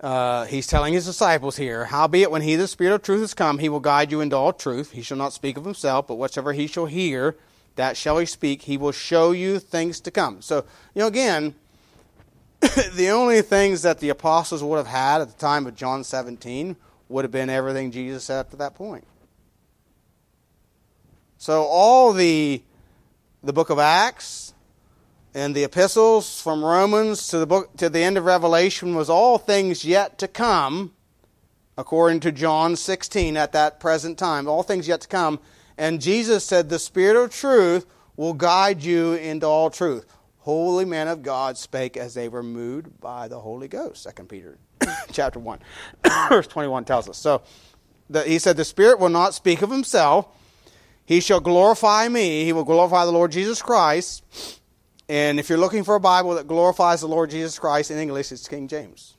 uh, 0.00 0.46
he's 0.46 0.66
telling 0.66 0.94
his 0.94 1.04
disciples 1.04 1.56
here, 1.56 1.84
Howbeit, 1.86 2.30
when 2.30 2.42
he, 2.42 2.56
the 2.56 2.66
Spirit 2.66 2.94
of 2.94 3.02
truth, 3.02 3.22
is 3.22 3.34
come, 3.34 3.58
he 3.58 3.68
will 3.68 3.80
guide 3.80 4.10
you 4.10 4.20
into 4.20 4.36
all 4.36 4.52
truth. 4.52 4.92
He 4.92 5.02
shall 5.02 5.18
not 5.18 5.34
speak 5.34 5.58
of 5.58 5.64
himself, 5.64 6.06
but 6.06 6.14
whatsoever 6.14 6.54
he 6.54 6.66
shall 6.66 6.86
hear, 6.86 7.36
that 7.76 7.96
shall 7.96 8.18
he 8.18 8.26
speak. 8.26 8.62
He 8.62 8.78
will 8.78 8.92
show 8.92 9.32
you 9.32 9.58
things 9.58 10.00
to 10.00 10.10
come. 10.10 10.40
So, 10.40 10.64
you 10.94 11.00
know, 11.00 11.06
again, 11.06 11.54
the 12.94 13.08
only 13.10 13.42
things 13.42 13.82
that 13.82 14.00
the 14.00 14.10
apostles 14.10 14.62
would 14.62 14.76
have 14.76 14.86
had 14.86 15.20
at 15.20 15.28
the 15.28 15.38
time 15.38 15.66
of 15.66 15.74
John 15.74 16.04
17 16.04 16.76
would 17.08 17.24
have 17.24 17.32
been 17.32 17.50
everything 17.50 17.90
Jesus 17.90 18.24
said 18.24 18.40
up 18.40 18.50
to 18.50 18.56
that 18.56 18.74
point. 18.74 19.06
So, 21.38 21.62
all 21.62 22.12
the, 22.12 22.62
the 23.42 23.52
book 23.52 23.70
of 23.70 23.78
Acts, 23.78 24.50
and 25.34 25.54
the 25.54 25.64
epistles 25.64 26.40
from 26.40 26.64
Romans 26.64 27.28
to 27.28 27.38
the 27.38 27.46
book 27.46 27.76
to 27.76 27.88
the 27.88 28.00
end 28.00 28.18
of 28.18 28.24
Revelation 28.24 28.94
was 28.94 29.08
all 29.08 29.38
things 29.38 29.84
yet 29.84 30.18
to 30.18 30.28
come, 30.28 30.92
according 31.78 32.20
to 32.20 32.32
John 32.32 32.76
16 32.76 33.36
at 33.36 33.52
that 33.52 33.78
present 33.78 34.18
time, 34.18 34.48
all 34.48 34.62
things 34.62 34.88
yet 34.88 35.02
to 35.02 35.08
come. 35.08 35.38
And 35.78 36.00
Jesus 36.00 36.44
said, 36.44 36.68
The 36.68 36.78
Spirit 36.78 37.16
of 37.16 37.30
truth 37.30 37.86
will 38.16 38.34
guide 38.34 38.82
you 38.82 39.14
into 39.14 39.46
all 39.46 39.70
truth. 39.70 40.04
Holy 40.40 40.84
men 40.84 41.08
of 41.08 41.22
God 41.22 41.56
spake 41.56 41.96
as 41.96 42.14
they 42.14 42.28
were 42.28 42.42
moved 42.42 43.00
by 43.00 43.28
the 43.28 43.40
Holy 43.40 43.68
Ghost. 43.68 44.02
Second 44.02 44.28
Peter 44.28 44.58
chapter 45.12 45.38
1, 45.38 45.58
verse 46.28 46.46
21 46.46 46.84
tells 46.84 47.08
us. 47.08 47.18
So 47.18 47.42
the, 48.08 48.22
he 48.22 48.38
said, 48.38 48.56
The 48.56 48.64
Spirit 48.64 48.98
will 48.98 49.08
not 49.08 49.34
speak 49.34 49.62
of 49.62 49.70
himself. 49.70 50.26
He 51.04 51.20
shall 51.20 51.40
glorify 51.40 52.08
me. 52.08 52.44
He 52.44 52.52
will 52.52 52.64
glorify 52.64 53.04
the 53.04 53.12
Lord 53.12 53.32
Jesus 53.32 53.60
Christ 53.60 54.60
and 55.10 55.40
if 55.40 55.48
you're 55.48 55.58
looking 55.58 55.82
for 55.82 55.96
a 55.96 56.00
Bible 56.00 56.36
that 56.36 56.46
glorifies 56.46 57.00
the 57.00 57.08
Lord 57.08 57.30
Jesus 57.30 57.58
Christ 57.58 57.90
in 57.90 57.98
English, 57.98 58.30
it's 58.30 58.46
King 58.46 58.68
James. 58.68 59.16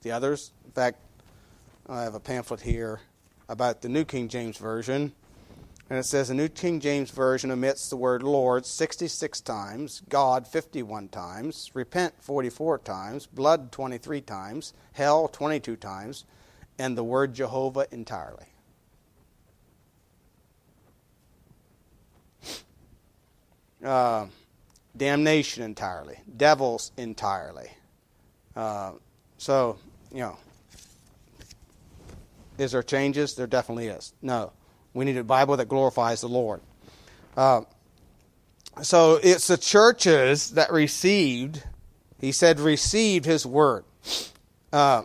The 0.00 0.12
others, 0.12 0.52
in 0.64 0.70
fact, 0.70 0.98
I 1.86 2.04
have 2.04 2.14
a 2.14 2.20
pamphlet 2.20 2.62
here 2.62 3.00
about 3.46 3.82
the 3.82 3.90
New 3.90 4.06
King 4.06 4.28
James 4.28 4.56
Version. 4.56 5.12
And 5.88 5.98
it 6.00 6.04
says 6.04 6.28
the 6.28 6.34
New 6.34 6.48
King 6.48 6.80
James 6.80 7.10
Version 7.12 7.52
omits 7.52 7.88
the 7.88 7.96
word 7.96 8.24
Lord 8.24 8.66
66 8.66 9.40
times, 9.42 10.02
God 10.08 10.48
51 10.48 11.08
times, 11.08 11.70
repent 11.74 12.14
44 12.20 12.78
times, 12.78 13.26
blood 13.26 13.70
23 13.70 14.20
times, 14.20 14.74
hell 14.92 15.28
22 15.28 15.76
times, 15.76 16.24
and 16.76 16.98
the 16.98 17.04
word 17.04 17.34
Jehovah 17.34 17.86
entirely. 17.92 18.46
Uh, 23.84 24.26
damnation 24.96 25.62
entirely, 25.62 26.18
devils 26.36 26.90
entirely. 26.96 27.70
Uh, 28.56 28.92
so, 29.38 29.78
you 30.10 30.20
know, 30.20 30.36
is 32.58 32.72
there 32.72 32.82
changes? 32.82 33.36
There 33.36 33.46
definitely 33.46 33.86
is. 33.86 34.14
No. 34.20 34.52
We 34.96 35.04
need 35.04 35.18
a 35.18 35.24
Bible 35.24 35.58
that 35.58 35.68
glorifies 35.68 36.22
the 36.22 36.28
Lord. 36.28 36.62
Uh, 37.36 37.62
so 38.82 39.20
it's 39.22 39.46
the 39.46 39.58
churches 39.58 40.52
that 40.52 40.72
received, 40.72 41.62
he 42.18 42.32
said, 42.32 42.58
received 42.58 43.26
his 43.26 43.44
word. 43.44 43.84
Uh, 44.72 45.02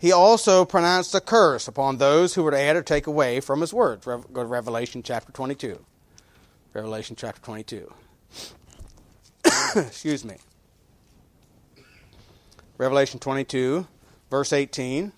he 0.00 0.10
also 0.10 0.64
pronounced 0.64 1.14
a 1.14 1.20
curse 1.20 1.68
upon 1.68 1.98
those 1.98 2.34
who 2.34 2.42
would 2.42 2.54
add 2.54 2.74
or 2.74 2.82
take 2.82 3.06
away 3.06 3.38
from 3.38 3.60
his 3.60 3.72
words. 3.72 4.04
Go 4.04 4.20
to 4.20 4.44
Revelation 4.44 5.04
chapter 5.04 5.30
22. 5.30 5.84
Revelation 6.72 7.14
chapter 7.16 7.40
22. 7.40 7.92
Excuse 9.76 10.24
me. 10.24 10.38
Revelation 12.78 13.20
22, 13.20 13.86
verse 14.28 14.52
18. 14.52 15.12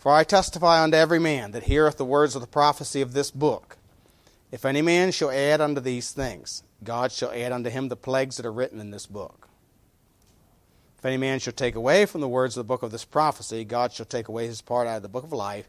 For 0.00 0.10
I 0.10 0.24
testify 0.24 0.82
unto 0.82 0.96
every 0.96 1.18
man 1.18 1.50
that 1.50 1.64
heareth 1.64 1.98
the 1.98 2.06
words 2.06 2.34
of 2.34 2.40
the 2.40 2.48
prophecy 2.48 3.02
of 3.02 3.12
this 3.12 3.30
book. 3.30 3.76
If 4.50 4.64
any 4.64 4.80
man 4.80 5.12
shall 5.12 5.30
add 5.30 5.60
unto 5.60 5.78
these 5.78 6.10
things, 6.10 6.62
God 6.82 7.12
shall 7.12 7.30
add 7.30 7.52
unto 7.52 7.68
him 7.68 7.88
the 7.88 7.96
plagues 7.96 8.38
that 8.38 8.46
are 8.46 8.52
written 8.52 8.80
in 8.80 8.92
this 8.92 9.04
book. 9.04 9.46
If 10.96 11.04
any 11.04 11.18
man 11.18 11.38
shall 11.38 11.52
take 11.52 11.74
away 11.74 12.06
from 12.06 12.22
the 12.22 12.28
words 12.28 12.56
of 12.56 12.64
the 12.64 12.68
book 12.68 12.82
of 12.82 12.92
this 12.92 13.04
prophecy, 13.04 13.62
God 13.62 13.92
shall 13.92 14.06
take 14.06 14.28
away 14.28 14.46
his 14.46 14.62
part 14.62 14.88
out 14.88 14.96
of 14.96 15.02
the 15.02 15.08
book 15.10 15.24
of 15.24 15.34
life, 15.34 15.68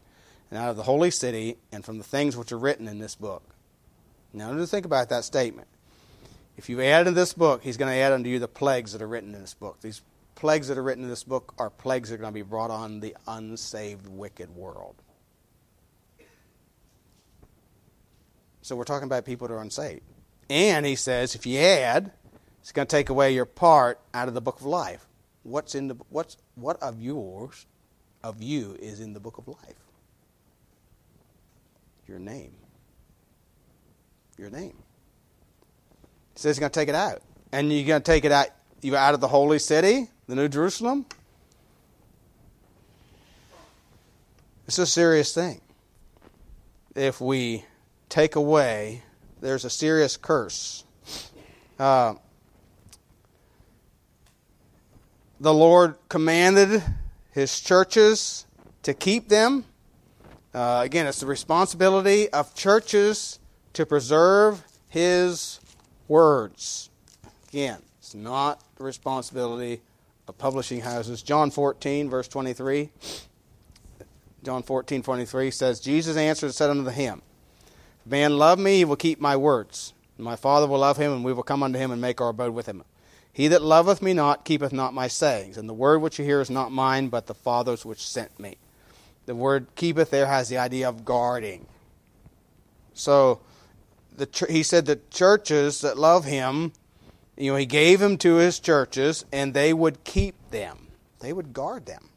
and 0.50 0.58
out 0.58 0.70
of 0.70 0.76
the 0.76 0.84
holy 0.84 1.10
city, 1.10 1.58
and 1.70 1.84
from 1.84 1.98
the 1.98 2.04
things 2.04 2.34
which 2.34 2.52
are 2.52 2.58
written 2.58 2.88
in 2.88 3.00
this 3.00 3.14
book. 3.14 3.42
Now, 4.32 4.54
to 4.54 4.66
think 4.66 4.86
about 4.86 5.10
that 5.10 5.24
statement. 5.24 5.68
If 6.56 6.70
you 6.70 6.80
add 6.80 7.04
to 7.04 7.10
this 7.10 7.34
book, 7.34 7.62
he's 7.62 7.76
going 7.76 7.92
to 7.92 7.98
add 7.98 8.12
unto 8.12 8.30
you 8.30 8.38
the 8.38 8.48
plagues 8.48 8.92
that 8.92 9.02
are 9.02 9.06
written 9.06 9.34
in 9.34 9.42
this 9.42 9.52
book. 9.52 9.82
These 9.82 10.00
plagues 10.42 10.68
that 10.68 10.76
are 10.76 10.82
written 10.82 11.04
in 11.04 11.08
this 11.08 11.24
book 11.24 11.54
are 11.56 11.70
plagues 11.70 12.10
that 12.10 12.16
are 12.16 12.18
going 12.18 12.32
to 12.32 12.34
be 12.34 12.42
brought 12.42 12.70
on 12.70 13.00
the 13.00 13.16
unsaved, 13.26 14.06
wicked 14.06 14.50
world. 14.54 14.96
So 18.60 18.76
we're 18.76 18.84
talking 18.84 19.06
about 19.06 19.24
people 19.24 19.48
that 19.48 19.54
are 19.54 19.60
unsaved. 19.60 20.02
And 20.50 20.84
he 20.84 20.96
says, 20.96 21.34
if 21.34 21.46
you 21.46 21.58
add, 21.60 22.12
it's 22.60 22.72
going 22.72 22.86
to 22.86 22.96
take 22.96 23.08
away 23.08 23.32
your 23.32 23.46
part 23.46 24.00
out 24.12 24.28
of 24.28 24.34
the 24.34 24.40
book 24.40 24.60
of 24.60 24.66
life. 24.66 25.06
What's 25.44 25.74
in 25.74 25.88
the 25.88 25.96
what's 26.10 26.36
what 26.56 26.82
of 26.82 27.00
yours, 27.00 27.66
of 28.22 28.42
you, 28.42 28.76
is 28.78 29.00
in 29.00 29.12
the 29.12 29.20
book 29.20 29.38
of 29.38 29.48
life? 29.48 29.74
Your 32.06 32.18
name 32.18 32.52
your 34.42 34.50
name. 34.50 34.74
He 36.34 36.40
says 36.40 36.56
he's 36.56 36.60
going 36.60 36.72
to 36.72 36.78
take 36.78 36.88
it 36.88 36.94
out. 36.94 37.22
And 37.52 37.72
you're 37.72 37.86
going 37.86 38.02
to 38.02 38.10
take 38.10 38.24
it 38.24 38.32
out, 38.32 38.48
you 38.80 38.96
out 38.96 39.14
of 39.14 39.20
the 39.20 39.28
holy 39.28 39.58
city, 39.58 40.08
the 40.26 40.34
New 40.34 40.48
Jerusalem. 40.48 41.06
It's 44.66 44.78
a 44.78 44.86
serious 44.86 45.34
thing. 45.34 45.60
If 46.94 47.20
we 47.20 47.64
take 48.08 48.36
away, 48.36 49.02
there's 49.40 49.64
a 49.64 49.70
serious 49.70 50.16
curse. 50.16 50.84
Uh, 51.78 52.14
the 55.40 55.52
Lord 55.52 55.96
commanded 56.08 56.82
his 57.32 57.60
churches 57.60 58.46
to 58.84 58.94
keep 58.94 59.28
them. 59.28 59.64
Uh, 60.54 60.82
again, 60.84 61.06
it's 61.06 61.20
the 61.20 61.26
responsibility 61.26 62.28
of 62.28 62.54
churches 62.54 63.40
to 63.72 63.84
preserve 63.84 64.62
his 64.88 65.58
words. 66.06 66.90
Again, 67.48 67.82
it's 67.98 68.14
not 68.14 68.62
the 68.76 68.84
responsibility 68.84 69.80
of 70.32 70.38
publishing 70.38 70.80
houses. 70.80 71.22
John 71.22 71.50
14, 71.50 72.08
verse 72.08 72.26
23. 72.26 72.90
John 74.42 74.62
14, 74.62 75.02
23 75.02 75.50
says, 75.50 75.78
Jesus 75.78 76.16
answered 76.16 76.46
and 76.46 76.54
said 76.54 76.70
unto 76.70 76.90
him, 76.90 77.22
If 78.04 78.10
man 78.10 78.38
love 78.38 78.58
me, 78.58 78.78
he 78.78 78.84
will 78.84 78.96
keep 78.96 79.20
my 79.20 79.36
words. 79.36 79.92
And 80.16 80.24
my 80.24 80.36
Father 80.36 80.66
will 80.66 80.78
love 80.78 80.96
him, 80.96 81.12
and 81.12 81.24
we 81.24 81.32
will 81.32 81.42
come 81.42 81.62
unto 81.62 81.78
him 81.78 81.90
and 81.90 82.00
make 82.00 82.20
our 82.20 82.30
abode 82.30 82.54
with 82.54 82.66
him. 82.66 82.82
He 83.32 83.48
that 83.48 83.62
loveth 83.62 84.02
me 84.02 84.14
not 84.14 84.44
keepeth 84.44 84.72
not 84.72 84.94
my 84.94 85.06
sayings, 85.06 85.56
and 85.56 85.68
the 85.68 85.74
word 85.74 86.00
which 86.00 86.18
you 86.18 86.24
hear 86.24 86.40
is 86.40 86.50
not 86.50 86.72
mine, 86.72 87.08
but 87.08 87.26
the 87.26 87.34
Father's 87.34 87.84
which 87.84 88.06
sent 88.06 88.38
me. 88.40 88.56
The 89.26 89.34
word 89.34 89.68
keepeth 89.74 90.10
there 90.10 90.26
has 90.26 90.48
the 90.48 90.58
idea 90.58 90.88
of 90.88 91.04
guarding. 91.04 91.66
So, 92.94 93.40
the 94.14 94.28
he 94.50 94.62
said 94.62 94.86
that 94.86 95.10
churches 95.10 95.80
that 95.82 95.96
love 95.96 96.24
him, 96.24 96.72
you 97.42 97.50
know, 97.50 97.56
he 97.56 97.66
gave 97.66 97.98
them 97.98 98.18
to 98.18 98.36
his 98.36 98.60
churches, 98.60 99.24
and 99.32 99.52
they 99.52 99.74
would 99.74 100.04
keep 100.04 100.36
them. 100.52 100.86
They 101.18 101.32
would 101.32 101.52
guard 101.52 101.86
them. 101.86 102.08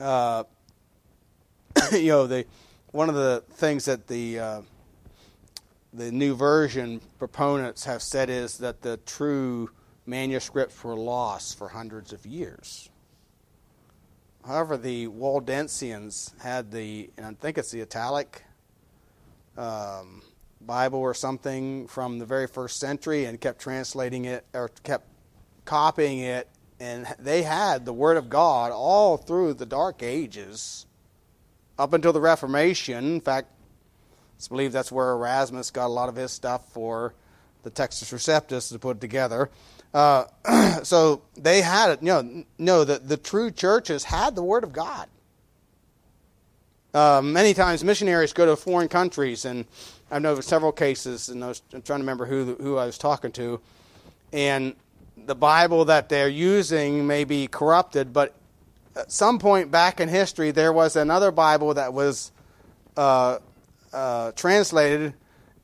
Uh, 0.00 0.44
you 1.92 2.08
know, 2.08 2.26
the 2.26 2.46
one 2.92 3.10
of 3.10 3.14
the 3.14 3.44
things 3.50 3.84
that 3.84 4.06
the 4.06 4.38
uh, 4.38 4.62
the 5.92 6.10
new 6.10 6.34
version 6.34 7.02
proponents 7.18 7.84
have 7.84 8.00
said 8.00 8.30
is 8.30 8.56
that 8.58 8.80
the 8.80 8.96
true 8.98 9.68
manuscripts 10.06 10.82
were 10.82 10.96
lost 10.96 11.58
for 11.58 11.68
hundreds 11.68 12.14
of 12.14 12.24
years. 12.24 12.88
However, 14.46 14.78
the 14.78 15.08
Waldensians 15.08 16.32
had 16.40 16.70
the, 16.70 17.10
and 17.18 17.26
I 17.26 17.32
think 17.34 17.58
it's 17.58 17.72
the 17.72 17.82
italic 17.82 18.42
um, 19.58 20.22
Bible 20.60 20.98
or 20.98 21.14
something 21.14 21.86
from 21.86 22.18
the 22.18 22.26
very 22.26 22.46
first 22.46 22.78
century 22.80 23.24
and 23.24 23.40
kept 23.40 23.60
translating 23.60 24.24
it 24.24 24.44
or 24.52 24.70
kept 24.82 25.06
copying 25.64 26.20
it. 26.20 26.48
And 26.78 27.06
they 27.18 27.42
had 27.42 27.84
the 27.84 27.92
Word 27.92 28.16
of 28.16 28.28
God 28.28 28.72
all 28.72 29.16
through 29.16 29.54
the 29.54 29.66
Dark 29.66 30.02
Ages 30.02 30.86
up 31.78 31.92
until 31.92 32.12
the 32.12 32.20
Reformation. 32.20 33.04
In 33.04 33.20
fact, 33.20 33.48
it's 34.36 34.48
believed 34.48 34.74
that's 34.74 34.92
where 34.92 35.12
Erasmus 35.12 35.70
got 35.70 35.86
a 35.86 35.88
lot 35.88 36.08
of 36.08 36.16
his 36.16 36.32
stuff 36.32 36.70
for 36.72 37.14
the 37.62 37.70
Textus 37.70 38.12
Receptus 38.12 38.70
to 38.70 38.78
put 38.78 39.00
together. 39.00 39.50
Uh, 39.94 40.24
so 40.82 41.22
they 41.36 41.62
had 41.62 41.90
it. 41.90 42.02
You 42.02 42.06
know, 42.06 42.44
no, 42.58 42.84
the, 42.84 42.98
the 42.98 43.16
true 43.16 43.50
churches 43.50 44.04
had 44.04 44.36
the 44.36 44.42
Word 44.42 44.64
of 44.64 44.72
God. 44.72 45.08
Uh, 46.92 47.20
many 47.22 47.54
times 47.54 47.84
missionaries 47.84 48.32
go 48.32 48.46
to 48.46 48.56
foreign 48.56 48.88
countries 48.88 49.44
and 49.44 49.66
I 50.10 50.18
know 50.18 50.40
several 50.40 50.72
cases, 50.72 51.28
and 51.28 51.42
I 51.44 51.48
was 51.48 51.62
I'm 51.72 51.82
trying 51.82 51.98
to 51.98 52.02
remember 52.02 52.26
who 52.26 52.54
who 52.60 52.76
I 52.76 52.86
was 52.86 52.98
talking 52.98 53.32
to, 53.32 53.60
and 54.32 54.74
the 55.16 55.34
Bible 55.34 55.84
that 55.86 56.08
they're 56.08 56.28
using 56.28 57.06
may 57.06 57.24
be 57.24 57.48
corrupted, 57.48 58.12
but 58.12 58.34
at 58.94 59.10
some 59.10 59.38
point 59.38 59.70
back 59.70 60.00
in 60.00 60.08
history, 60.08 60.50
there 60.50 60.72
was 60.72 60.96
another 60.96 61.30
Bible 61.30 61.74
that 61.74 61.92
was 61.92 62.32
uh, 62.96 63.38
uh, 63.92 64.32
translated 64.32 65.14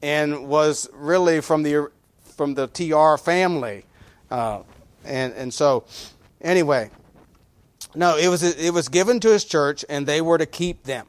and 0.03 0.49
was 0.49 0.89
really 0.93 1.41
from 1.41 1.63
the 1.63 1.91
from 2.37 2.55
the 2.55 2.67
TR 2.67 3.17
family, 3.23 3.85
uh, 4.31 4.63
and 5.05 5.33
and 5.35 5.55
so 5.55 5.85
anyway, 6.41 6.91
no, 7.95 8.17
it 8.17 8.29
was 8.29 8.43
it 8.43 8.75
was 8.75 8.89
given 8.89 9.21
to 9.21 9.29
his 9.29 9.45
church, 9.45 9.85
and 9.89 10.07
they 10.07 10.21
were 10.21 10.39
to 10.39 10.47
keep 10.47 10.83
them. 10.83 11.07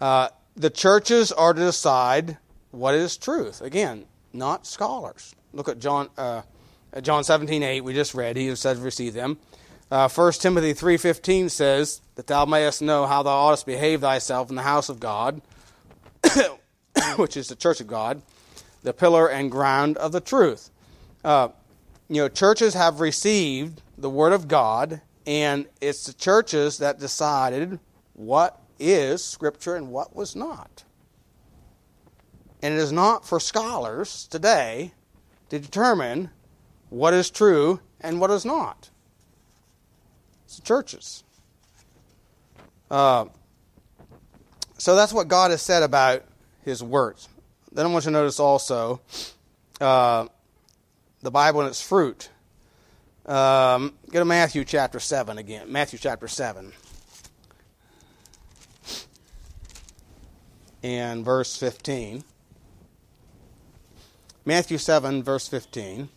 Uh, 0.00 0.28
the 0.56 0.70
churches 0.70 1.30
are 1.32 1.52
to 1.54 1.60
decide 1.60 2.38
what 2.70 2.94
is 2.94 3.16
truth. 3.16 3.60
Again, 3.60 4.06
not 4.32 4.66
scholars. 4.66 5.34
Look 5.52 5.68
at 5.68 5.78
John 5.78 6.08
uh, 6.16 6.42
John 7.02 7.24
seventeen 7.24 7.62
eight. 7.62 7.82
We 7.82 7.94
just 7.94 8.14
read. 8.14 8.36
He 8.36 8.48
who 8.48 8.56
says 8.56 8.78
receive 8.78 9.14
them. 9.14 9.38
Uh, 9.88 10.08
1 10.08 10.32
Timothy 10.32 10.74
3.15 10.74 11.48
says, 11.48 12.00
that 12.16 12.26
thou 12.26 12.44
mayest 12.44 12.82
know 12.82 13.06
how 13.06 13.22
thou 13.22 13.30
oughtest 13.30 13.66
behave 13.66 14.00
thyself 14.00 14.50
in 14.50 14.56
the 14.56 14.62
house 14.62 14.88
of 14.88 14.98
God, 14.98 15.40
which 17.16 17.36
is 17.36 17.46
the 17.46 17.54
church 17.54 17.80
of 17.80 17.86
God, 17.86 18.20
the 18.82 18.92
pillar 18.92 19.28
and 19.28 19.50
ground 19.50 19.96
of 19.98 20.10
the 20.10 20.20
truth. 20.20 20.70
Uh, 21.24 21.48
you 22.08 22.22
know, 22.22 22.28
churches 22.28 22.74
have 22.74 23.00
received 23.00 23.82
the 23.96 24.10
word 24.10 24.32
of 24.32 24.48
God, 24.48 25.02
and 25.26 25.66
it's 25.80 26.06
the 26.06 26.12
churches 26.12 26.78
that 26.78 26.98
decided 26.98 27.78
what 28.14 28.60
is 28.78 29.24
Scripture 29.24 29.76
and 29.76 29.90
what 29.90 30.14
was 30.14 30.36
not. 30.36 30.84
And 32.62 32.74
it 32.74 32.78
is 32.78 32.92
not 32.92 33.26
for 33.26 33.38
scholars 33.38 34.26
today 34.30 34.92
to 35.50 35.58
determine 35.58 36.30
what 36.88 37.14
is 37.14 37.30
true 37.30 37.80
and 38.00 38.20
what 38.20 38.30
is 38.30 38.44
not. 38.44 38.90
It's 40.44 40.56
the 40.56 40.62
churches. 40.62 41.24
Uh, 42.90 43.26
so 44.78 44.94
that's 44.94 45.12
what 45.12 45.28
God 45.28 45.50
has 45.50 45.62
said 45.62 45.82
about 45.82 46.24
His 46.64 46.82
words. 46.82 47.28
Then 47.72 47.86
I 47.86 47.88
want 47.88 48.04
you 48.04 48.10
to 48.10 48.12
notice 48.12 48.40
also 48.40 49.00
uh, 49.80 50.26
the 51.22 51.30
Bible 51.30 51.60
and 51.60 51.68
its 51.68 51.82
fruit. 51.82 52.30
Um, 53.26 53.94
go 54.10 54.20
to 54.20 54.24
Matthew 54.24 54.64
chapter 54.64 55.00
7 55.00 55.36
again. 55.38 55.70
Matthew 55.70 55.98
chapter 55.98 56.28
7. 56.28 56.72
And 60.86 61.24
verse 61.24 61.56
15. 61.56 62.22
Matthew 64.44 64.78
7, 64.78 65.20
verse 65.20 65.48
15. 65.48 66.08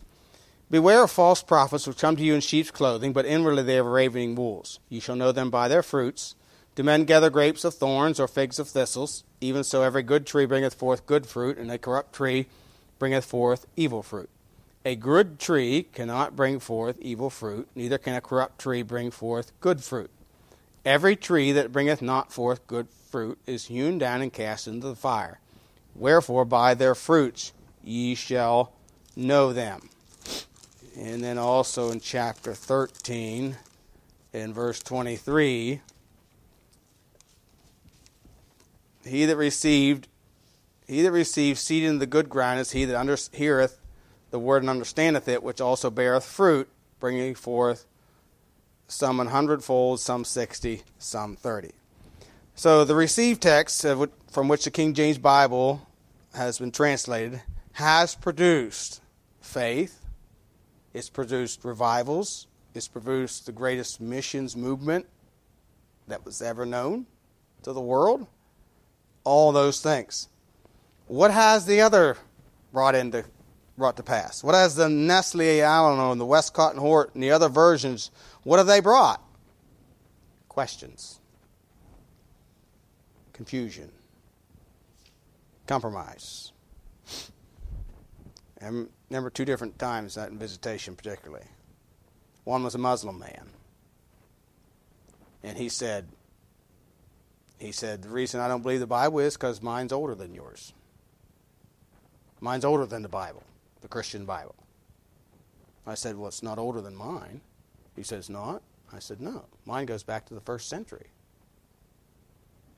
Beware 0.70 1.06
of 1.06 1.10
false 1.10 1.42
prophets 1.42 1.88
which 1.88 1.98
come 1.98 2.16
to 2.16 2.22
you 2.22 2.36
in 2.36 2.42
sheep's 2.42 2.70
clothing, 2.70 3.12
but 3.12 3.26
inwardly 3.26 3.64
they 3.64 3.80
are 3.80 3.84
ravening 3.84 4.36
wolves. 4.36 4.80
You 4.88 5.02
shall 5.02 5.16
know 5.16 5.32
them 5.32 5.50
by 5.50 5.70
their 5.70 5.82
fruits. 5.82 6.36
Do 6.76 6.84
men 6.84 7.06
gather 7.06 7.32
grapes 7.32 7.64
of 7.64 7.74
thorns 7.74 8.20
or 8.20 8.28
figs 8.28 8.60
of 8.60 8.70
thistles? 8.70 9.24
Even 9.42 9.64
so, 9.64 9.82
every 9.82 10.04
good 10.04 10.28
tree 10.28 10.46
bringeth 10.46 10.76
forth 10.76 11.08
good 11.08 11.26
fruit, 11.26 11.58
and 11.58 11.72
a 11.72 11.80
corrupt 11.80 12.14
tree 12.14 12.46
bringeth 13.00 13.26
forth 13.26 13.66
evil 13.76 14.04
fruit. 14.04 14.30
A 14.86 14.96
good 14.96 15.40
tree 15.40 15.88
cannot 15.94 16.36
bring 16.36 16.60
forth 16.60 17.00
evil 17.00 17.32
fruit, 17.32 17.68
neither 17.74 17.98
can 17.98 18.14
a 18.14 18.22
corrupt 18.22 18.60
tree 18.60 18.84
bring 18.84 19.10
forth 19.10 19.52
good 19.62 19.84
fruit. 19.84 20.12
Every 20.86 21.16
tree 21.16 21.52
that 21.52 21.72
bringeth 21.72 22.02
not 22.02 22.32
forth 22.32 22.66
good 22.68 22.88
fruit 22.90 23.38
is 23.46 23.66
hewn 23.66 23.98
down 23.98 24.22
and 24.22 24.32
cast 24.32 24.68
into 24.68 24.88
the 24.88 24.96
fire. 24.96 25.40
Wherefore, 25.96 26.46
by 26.46 26.74
their 26.74 26.96
fruits 26.96 27.52
ye 27.84 28.16
shall 28.16 28.74
know 29.16 29.52
them. 29.52 29.90
And 30.98 31.24
then 31.24 31.38
also 31.38 31.92
in 31.92 32.00
chapter 32.00 32.54
13, 32.54 33.58
in 34.34 34.54
verse 34.54 34.80
23, 34.82 35.82
he 39.06 39.26
that 39.26 39.38
received 39.38 40.08
he 40.88 41.04
that 41.04 41.12
received 41.12 41.60
seed 41.60 41.84
in 41.84 42.00
the 42.00 42.08
good 42.08 42.30
ground 42.30 42.60
is 42.60 42.72
he 42.72 42.84
that 42.86 42.98
under, 42.98 43.16
heareth 43.32 43.80
the 44.32 44.40
word 44.40 44.64
and 44.64 44.70
understandeth 44.72 45.28
it, 45.28 45.44
which 45.44 45.62
also 45.62 45.92
beareth 45.92 46.26
fruit, 46.26 46.68
bringing 47.00 47.36
forth 47.36 47.86
some 48.90 49.22
an 49.22 49.28
hundredfold, 49.28 50.02
some 50.02 50.26
sixty, 50.26 50.82
some 50.98 51.38
thirty. 51.38 51.72
So 52.56 52.84
the 52.84 52.96
received 52.96 53.42
text 53.42 53.86
from 54.32 54.48
which 54.50 54.66
the 54.66 54.72
King 54.72 54.94
James 54.94 55.18
Bible 55.18 55.88
has 56.34 56.60
been 56.60 56.72
translated 56.72 57.42
has 57.74 58.16
produced 58.16 59.02
faith, 59.40 60.04
it's 60.94 61.10
produced 61.10 61.64
revivals, 61.64 62.48
it's 62.74 62.90
produced 62.90 63.46
the 63.46 63.54
greatest 63.54 64.02
missions 64.02 64.58
movement 64.58 65.06
that 66.08 66.26
was 66.26 66.42
ever 66.42 66.66
known 66.66 67.06
to 67.64 67.72
the 67.72 67.80
world. 67.80 68.28
All 69.24 69.52
those 69.52 69.80
things. 69.82 70.28
What 71.08 71.32
has 71.32 71.66
the 71.66 71.82
other 71.82 72.18
brought 72.74 72.96
into 72.96 73.24
brought 73.78 73.96
to 73.98 74.04
pass? 74.04 74.44
What 74.44 74.56
has 74.56 74.76
the 74.76 74.90
Nestle 74.90 75.62
Aland 75.62 76.02
and 76.02 76.20
the 76.20 76.26
Westcott 76.26 76.72
and 76.72 76.80
Hort 76.82 77.14
and 77.14 77.24
the 77.24 77.32
other 77.32 77.48
versions, 77.48 78.12
what 78.44 78.58
have 78.58 78.68
they 78.68 78.80
brought? 78.80 79.22
Questions. 80.48 81.20
Confusion. 83.34 83.92
Compromise. 85.68 86.52
I 88.62 88.86
remember 89.10 89.30
two 89.30 89.46
different 89.46 89.80
times 89.80 90.16
that 90.16 90.30
in 90.30 90.38
visitation, 90.38 90.96
particularly. 90.96 91.46
One 92.44 92.64
was 92.64 92.76
a 92.76 92.80
Muslim 92.80 93.20
man. 93.20 93.50
And 95.44 95.58
he 95.58 95.70
said, 95.70 96.08
he 97.60 97.72
said, 97.72 98.02
the 98.02 98.10
reason 98.10 98.42
I 98.42 98.48
don't 98.48 98.62
believe 98.62 98.80
the 98.80 98.88
Bible 98.88 99.20
is 99.20 99.36
because 99.36 99.62
mine's 99.62 99.94
older 99.94 100.16
than 100.16 100.34
yours. 100.34 100.74
Mine's 102.42 102.66
older 102.66 102.86
than 102.86 103.02
the 103.02 103.10
Bible 103.10 103.44
the 103.82 103.88
Christian 103.88 104.26
Bible. 104.26 104.56
I 105.86 105.96
said, 105.96 106.18
Well, 106.18 106.28
it's 106.28 106.44
not 106.44 106.60
older 106.60 106.82
than 106.82 106.96
mine. 106.96 107.42
He 108.00 108.04
says, 108.04 108.30
Not? 108.30 108.62
I 108.94 109.00
said, 109.00 109.20
No. 109.20 109.44
Mine 109.66 109.86
goes 109.86 110.04
back 110.04 110.26
to 110.28 110.34
the 110.34 110.40
first 110.40 110.70
century. 110.70 111.08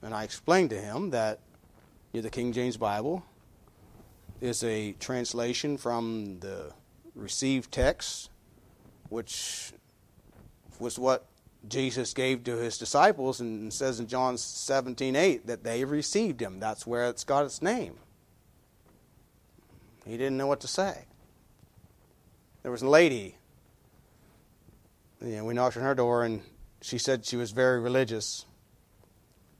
And 0.01 0.15
I 0.15 0.23
explained 0.23 0.71
to 0.71 0.81
him 0.81 1.12
that 1.12 1.41
the 2.12 2.27
King 2.31 2.51
James 2.53 2.75
Bible 2.75 3.23
is 4.41 4.63
a 4.63 4.93
translation 4.93 5.77
from 5.77 6.39
the 6.39 6.73
received 7.13 7.71
text, 7.71 8.31
which 9.10 9.73
was 10.79 10.97
what 10.97 11.27
Jesus 11.69 12.15
gave 12.15 12.43
to 12.45 12.57
his 12.57 12.79
disciples 12.79 13.39
and 13.39 13.71
says 13.71 13.99
in 13.99 14.07
John 14.07 14.39
17 14.39 15.15
8 15.15 15.45
that 15.45 15.63
they 15.63 15.86
received 15.86 16.41
him. 16.41 16.60
That's 16.60 16.88
where 16.88 17.07
it's 17.07 17.23
got 17.23 17.45
its 17.45 17.62
name. 17.62 17.93
He 20.03 20.17
didn't 20.17 20.38
know 20.38 20.47
what 20.47 20.62
to 20.62 20.67
say. 20.67 21.05
There 22.63 22.71
was 22.71 22.81
a 22.81 22.89
lady. 22.89 23.36
You 25.23 25.38
know, 25.38 25.45
we 25.45 25.53
knocked 25.53 25.77
on 25.77 25.84
her 25.84 25.93
door, 25.93 26.23
and 26.23 26.41
she 26.81 26.97
said 26.97 27.25
she 27.25 27.36
was 27.36 27.51
very 27.51 27.79
religious. 27.79 28.45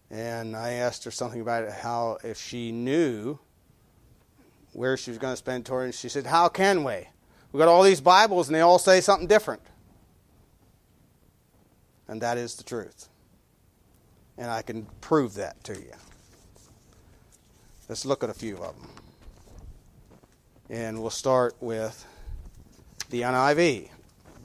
And 0.10 0.56
I 0.56 0.72
asked 0.74 1.04
her 1.04 1.12
something 1.12 1.40
about 1.40 1.64
it, 1.64 1.72
how 1.72 2.18
if 2.24 2.42
she 2.42 2.72
knew 2.72 3.38
where 4.74 4.98
she 4.98 5.12
was 5.12 5.20
going 5.20 5.34
to 5.34 5.38
spend 5.38 5.66
tour, 5.66 5.84
and 5.84 5.94
she 5.94 6.10
said, 6.10 6.26
"How 6.26 6.50
can 6.50 6.84
we? 6.84 7.08
We 7.52 7.60
got 7.60 7.68
all 7.68 7.84
these 7.84 8.02
Bibles, 8.02 8.48
and 8.48 8.56
they 8.56 8.62
all 8.62 8.80
say 8.80 9.02
something 9.02 9.28
different." 9.28 9.62
And 12.08 12.22
that 12.22 12.38
is 12.38 12.56
the 12.56 12.64
truth. 12.64 13.08
And 14.38 14.50
I 14.50 14.64
can 14.64 14.88
prove 15.00 15.36
that 15.36 15.64
to 15.66 15.74
you. 15.74 15.94
Let's 17.88 18.06
look 18.06 18.24
at 18.24 18.30
a 18.30 18.34
few 18.34 18.58
of 18.58 18.76
them. 18.78 18.90
And 20.70 21.02
we'll 21.02 21.10
start 21.10 21.56
with 21.60 22.06
the 23.10 23.22
NIV. 23.22 23.90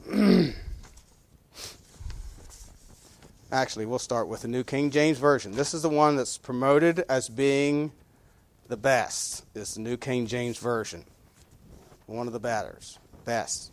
Actually, 3.51 3.85
we'll 3.85 3.97
start 3.97 4.27
with 4.27 4.41
the 4.41 4.47
New 4.49 4.65
King 4.65 4.91
James 4.91 5.17
Version. 5.17 5.53
This 5.53 5.73
is 5.73 5.81
the 5.81 5.89
one 5.89 6.17
that's 6.17 6.37
promoted 6.37 7.05
as 7.07 7.29
being 7.29 7.93
the 8.67 8.75
best. 8.75 9.45
It's 9.55 9.75
the 9.75 9.79
New 9.79 9.95
King 9.95 10.27
James 10.27 10.57
Version. 10.57 11.05
One 12.07 12.27
of 12.27 12.33
the 12.33 12.41
batters. 12.41 12.99
Best. 13.23 13.71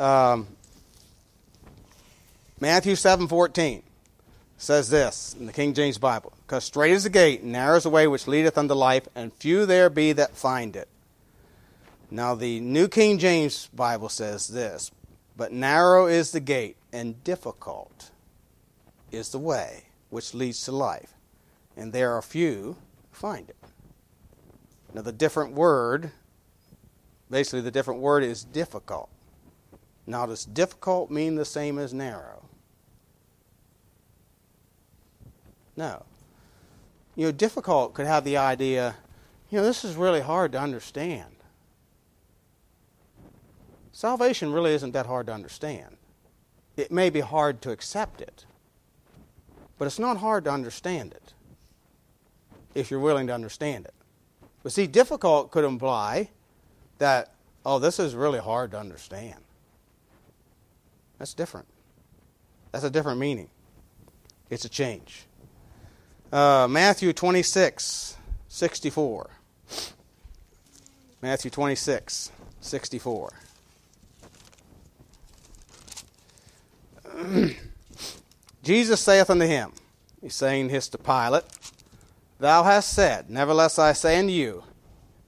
Um, 0.00 0.48
Matthew 2.58 2.96
7:14 2.96 3.84
says 4.58 4.90
this 4.90 5.36
in 5.38 5.46
the 5.46 5.52
King 5.52 5.72
James 5.72 5.98
Bible, 5.98 6.32
"Because 6.44 6.64
straight 6.64 6.92
is 6.92 7.04
the 7.04 7.10
gate, 7.10 7.42
and 7.42 7.52
narrow 7.52 7.76
is 7.76 7.84
the 7.84 7.90
way 7.90 8.08
which 8.08 8.26
leadeth 8.26 8.58
unto 8.58 8.74
life, 8.74 9.06
and 9.14 9.32
few 9.34 9.66
there 9.66 9.88
be 9.88 10.12
that 10.12 10.36
find 10.36 10.74
it." 10.74 10.88
Now, 12.10 12.34
the 12.34 12.58
New 12.58 12.88
King 12.88 13.18
James 13.18 13.68
Bible 13.72 14.08
says 14.08 14.48
this 14.48 14.90
But 15.36 15.52
narrow 15.52 16.06
is 16.06 16.32
the 16.32 16.40
gate, 16.40 16.76
and 16.92 17.22
difficult 17.22 18.10
is 19.14 19.30
the 19.30 19.38
way 19.38 19.84
which 20.10 20.34
leads 20.34 20.64
to 20.64 20.72
life, 20.72 21.14
and 21.76 21.92
there 21.92 22.12
are 22.12 22.22
few 22.22 22.76
who 23.10 23.16
find 23.16 23.50
it. 23.50 23.56
Now, 24.92 25.02
the 25.02 25.12
different 25.12 25.54
word, 25.54 26.12
basically, 27.30 27.60
the 27.60 27.70
different 27.70 28.00
word 28.00 28.22
is 28.22 28.44
difficult. 28.44 29.10
Now, 30.06 30.26
does 30.26 30.44
difficult 30.44 31.10
mean 31.10 31.34
the 31.34 31.44
same 31.44 31.78
as 31.78 31.92
narrow? 31.92 32.44
No. 35.76 36.04
You 37.16 37.26
know, 37.26 37.32
difficult 37.32 37.94
could 37.94 38.06
have 38.06 38.24
the 38.24 38.36
idea, 38.36 38.96
you 39.50 39.58
know, 39.58 39.64
this 39.64 39.84
is 39.84 39.96
really 39.96 40.20
hard 40.20 40.52
to 40.52 40.60
understand. 40.60 41.34
Salvation 43.92 44.52
really 44.52 44.74
isn't 44.74 44.92
that 44.92 45.06
hard 45.06 45.26
to 45.26 45.32
understand. 45.32 45.96
It 46.76 46.90
may 46.90 47.10
be 47.10 47.20
hard 47.20 47.62
to 47.62 47.70
accept 47.70 48.20
it, 48.20 48.44
but 49.78 49.86
it's 49.86 49.98
not 49.98 50.18
hard 50.18 50.44
to 50.44 50.50
understand 50.50 51.12
it 51.12 51.32
if 52.74 52.90
you're 52.90 53.00
willing 53.00 53.26
to 53.26 53.34
understand 53.34 53.84
it. 53.84 53.94
But 54.62 54.72
see, 54.72 54.86
difficult 54.86 55.50
could 55.50 55.64
imply 55.64 56.30
that, 56.98 57.32
oh, 57.64 57.78
this 57.78 57.98
is 57.98 58.14
really 58.14 58.38
hard 58.38 58.70
to 58.72 58.78
understand. 58.78 59.40
That's 61.18 61.34
different. 61.34 61.66
That's 62.72 62.84
a 62.84 62.90
different 62.90 63.18
meaning. 63.18 63.48
It's 64.50 64.64
a 64.64 64.68
change. 64.68 65.26
Uh, 66.32 66.66
Matthew 66.68 67.12
26, 67.12 68.16
64. 68.48 69.30
Matthew 71.22 71.50
26, 71.50 72.32
64. 72.60 73.32
Jesus 78.64 79.00
saith 79.00 79.28
unto 79.28 79.46
him, 79.46 79.72
He's 80.22 80.34
saying 80.34 80.68
this 80.68 80.88
to 80.88 80.98
Pilate, 80.98 81.44
Thou 82.38 82.62
hast 82.62 82.94
said, 82.94 83.28
Nevertheless 83.28 83.78
I 83.78 83.92
say 83.92 84.18
unto 84.18 84.32
you, 84.32 84.64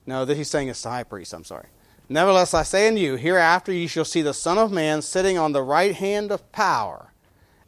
no, 0.06 0.24
that 0.24 0.36
he's 0.36 0.48
saying 0.48 0.68
it's 0.68 0.82
to 0.82 0.88
high 0.88 1.04
priest, 1.04 1.34
I'm 1.34 1.44
sorry. 1.44 1.66
Nevertheless 2.08 2.54
I 2.54 2.62
say 2.62 2.88
unto 2.88 3.00
you, 3.00 3.16
hereafter 3.16 3.72
ye 3.72 3.88
shall 3.88 4.04
see 4.04 4.22
the 4.22 4.32
Son 4.32 4.56
of 4.56 4.72
Man 4.72 5.02
sitting 5.02 5.36
on 5.36 5.52
the 5.52 5.62
right 5.62 5.94
hand 5.94 6.32
of 6.32 6.50
power 6.50 7.12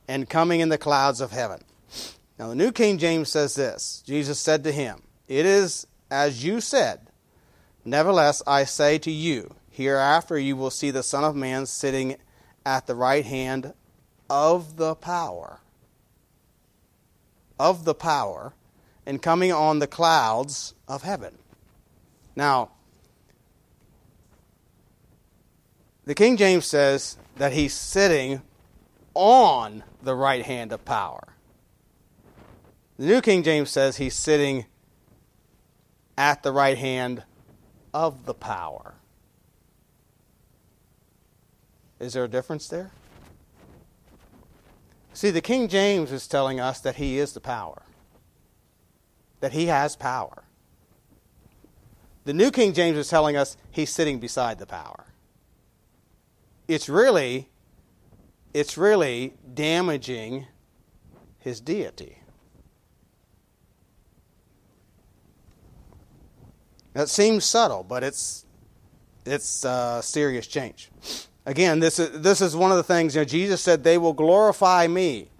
and 0.07 0.29
coming 0.29 0.61
in 0.61 0.71
the 0.71 0.79
clouds 0.79 1.21
of 1.21 1.33
heaven. 1.33 1.61
Now 2.39 2.49
the 2.49 2.55
New 2.55 2.73
King 2.73 2.97
James 2.97 3.29
says 3.29 3.55
this 3.55 4.03
Jesus 4.07 4.41
said 4.41 4.64
to 4.64 4.73
him, 4.73 5.03
It 5.27 5.45
is 5.45 5.87
as 6.11 6.45
you 6.45 6.61
said. 6.61 7.09
Nevertheless 7.85 8.43
I 8.47 8.64
say 8.64 8.99
to 8.99 9.11
you, 9.11 9.55
hereafter 9.71 10.39
you 10.39 10.57
will 10.57 10.71
see 10.71 10.91
the 10.91 11.03
Son 11.03 11.25
of 11.25 11.37
Man 11.37 11.66
sitting 11.66 12.16
at 12.64 12.87
the 12.87 12.95
right 12.95 13.25
hand 13.25 13.75
of 14.29 14.76
the 14.76 14.95
power. 14.95 15.61
Of 17.59 17.85
the 17.85 17.95
power 17.95 18.53
and 19.07 19.22
coming 19.22 19.53
on 19.53 19.79
the 19.79 19.87
clouds 19.87 20.74
of 20.87 21.03
heaven. 21.03 21.39
Now, 22.37 22.70
the 26.05 26.14
King 26.14 26.37
James 26.37 26.66
says 26.66 27.16
that 27.37 27.53
he's 27.53 27.74
sitting 27.74 28.43
on 29.14 29.83
the 30.03 30.14
right 30.14 30.45
hand 30.45 30.72
of 30.72 30.85
power. 30.85 31.35
The 32.99 33.07
New 33.07 33.20
King 33.20 33.43
James 33.43 33.70
says 33.70 33.97
he's 33.97 34.14
sitting 34.14 34.66
at 36.16 36.43
the 36.43 36.53
right 36.53 36.76
hand 36.76 37.22
of 37.95 38.26
the 38.26 38.35
power. 38.35 38.95
Is 41.99 42.12
there 42.12 42.24
a 42.24 42.29
difference 42.29 42.68
there? 42.68 42.91
See, 45.19 45.31
the 45.31 45.41
King 45.41 45.66
James 45.66 46.12
is 46.12 46.29
telling 46.29 46.61
us 46.61 46.79
that 46.79 46.95
he 46.95 47.19
is 47.19 47.33
the 47.33 47.41
power 47.41 47.83
that 49.41 49.51
he 49.51 49.66
has 49.66 49.97
power. 49.97 50.45
The 52.23 52.33
New 52.33 52.53
King 52.53 52.73
James 52.73 52.97
is 52.97 53.09
telling 53.09 53.37
us 53.37 53.57
he's 53.73 53.91
sitting 53.91 54.21
beside 54.21 54.61
the 54.61 54.66
power. 54.66 55.07
It's 56.69 56.89
really 56.89 57.49
it's 58.55 58.79
really 58.79 59.35
damaging 59.53 60.47
his 61.41 61.61
deity. 61.61 62.19
That 66.93 67.09
seems 67.09 67.45
subtle, 67.45 67.83
but 67.83 68.05
it's 68.05 68.47
it's 69.27 69.64
a 69.64 70.01
serious 70.01 70.47
change. 70.47 70.93
Again, 71.49 71.81
this 71.81 71.99
is 71.99 72.21
this 72.21 72.43
is 72.43 72.55
one 72.55 72.71
of 72.73 72.77
the 72.77 72.83
things. 72.83 73.15
You 73.15 73.23
know, 73.23 73.25
Jesus 73.25 73.63
said, 73.63 73.83
"They 73.83 73.97
will 73.97 74.13
glorify 74.13 74.87
me." 74.87 75.31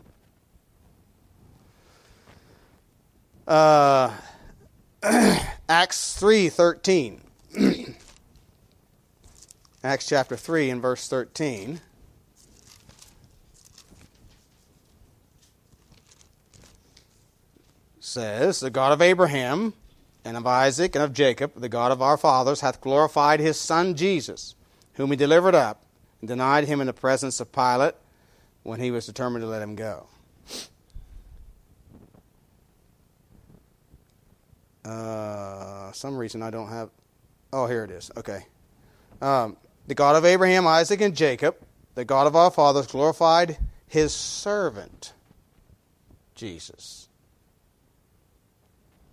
Uh, 3.47 4.15
Acts 5.69 6.19
3:13. 6.19 7.21
Acts 9.85 10.09
chapter 10.09 10.35
3 10.35 10.71
and 10.71 10.81
verse 10.81 11.07
13. 11.09 11.83
says, 18.01 18.61
The 18.61 18.71
God 18.71 18.93
of 18.93 19.03
Abraham 19.03 19.75
and 20.25 20.39
of 20.39 20.47
Isaac 20.47 20.95
and 20.95 21.05
of 21.05 21.13
Jacob, 21.13 21.53
the 21.55 21.69
God 21.69 21.93
of 21.93 22.01
our 22.01 22.17
fathers, 22.17 22.63
hath 22.63 22.81
glorified 22.81 23.39
his 23.39 23.61
Son 23.61 23.95
Jesus, 23.95 24.55
whom 24.95 25.11
he 25.11 25.17
delivered 25.17 25.55
up 25.55 25.85
and 26.21 26.29
denied 26.29 26.64
him 26.64 26.81
in 26.81 26.87
the 26.87 26.93
presence 26.93 27.41
of 27.41 27.53
Pilate 27.53 27.95
when 28.62 28.81
he 28.81 28.91
was 28.91 29.07
determined 29.07 29.43
to 29.43 29.47
let 29.47 29.62
him 29.62 29.75
go. 29.75 30.07
Uh, 34.85 35.93
some 35.93 36.16
reason 36.16 36.43
I 36.43 36.51
don't 36.51 36.69
have. 36.69 36.91
Oh, 37.53 37.66
here 37.66 37.85
it 37.85 37.91
is. 37.91 38.11
Okay. 38.16 38.47
Um, 39.21 39.57
the 39.87 39.95
God 39.95 40.16
of 40.16 40.25
Abraham, 40.25 40.66
Isaac, 40.66 41.01
and 41.01 41.14
Jacob, 41.14 41.57
the 41.95 42.05
God 42.05 42.27
of 42.27 42.37
our 42.37 42.51
fathers, 42.51 42.87
glorified 42.87 43.59
his 43.87 44.14
servant, 44.14 45.12
Jesus. 46.35 47.09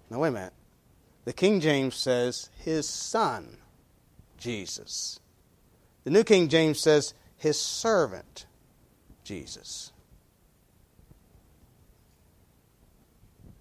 Now, 0.09 0.19
wait 0.19 0.29
a 0.29 0.31
minute. 0.31 0.53
The 1.25 1.33
King 1.33 1.59
James 1.59 1.95
says 1.95 2.49
his 2.57 2.87
son, 2.87 3.57
Jesus. 4.37 5.19
The 6.05 6.11
New 6.11 6.23
King 6.23 6.47
James 6.47 6.79
says 6.79 7.13
his 7.37 7.59
servant, 7.59 8.45
Jesus. 9.23 9.91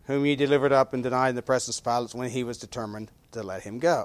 whom 0.05 0.24
he 0.24 0.36
delivered 0.36 0.72
up 0.72 0.92
and 0.92 1.03
denied 1.03 1.30
in 1.30 1.34
the 1.34 1.42
presence 1.42 1.78
of 1.78 1.84
Pilate 1.84 2.14
when 2.14 2.30
he 2.30 2.45
was 2.45 2.59
determined 2.59 3.11
to 3.32 3.42
let 3.42 3.62
him 3.62 3.78
go. 3.78 4.05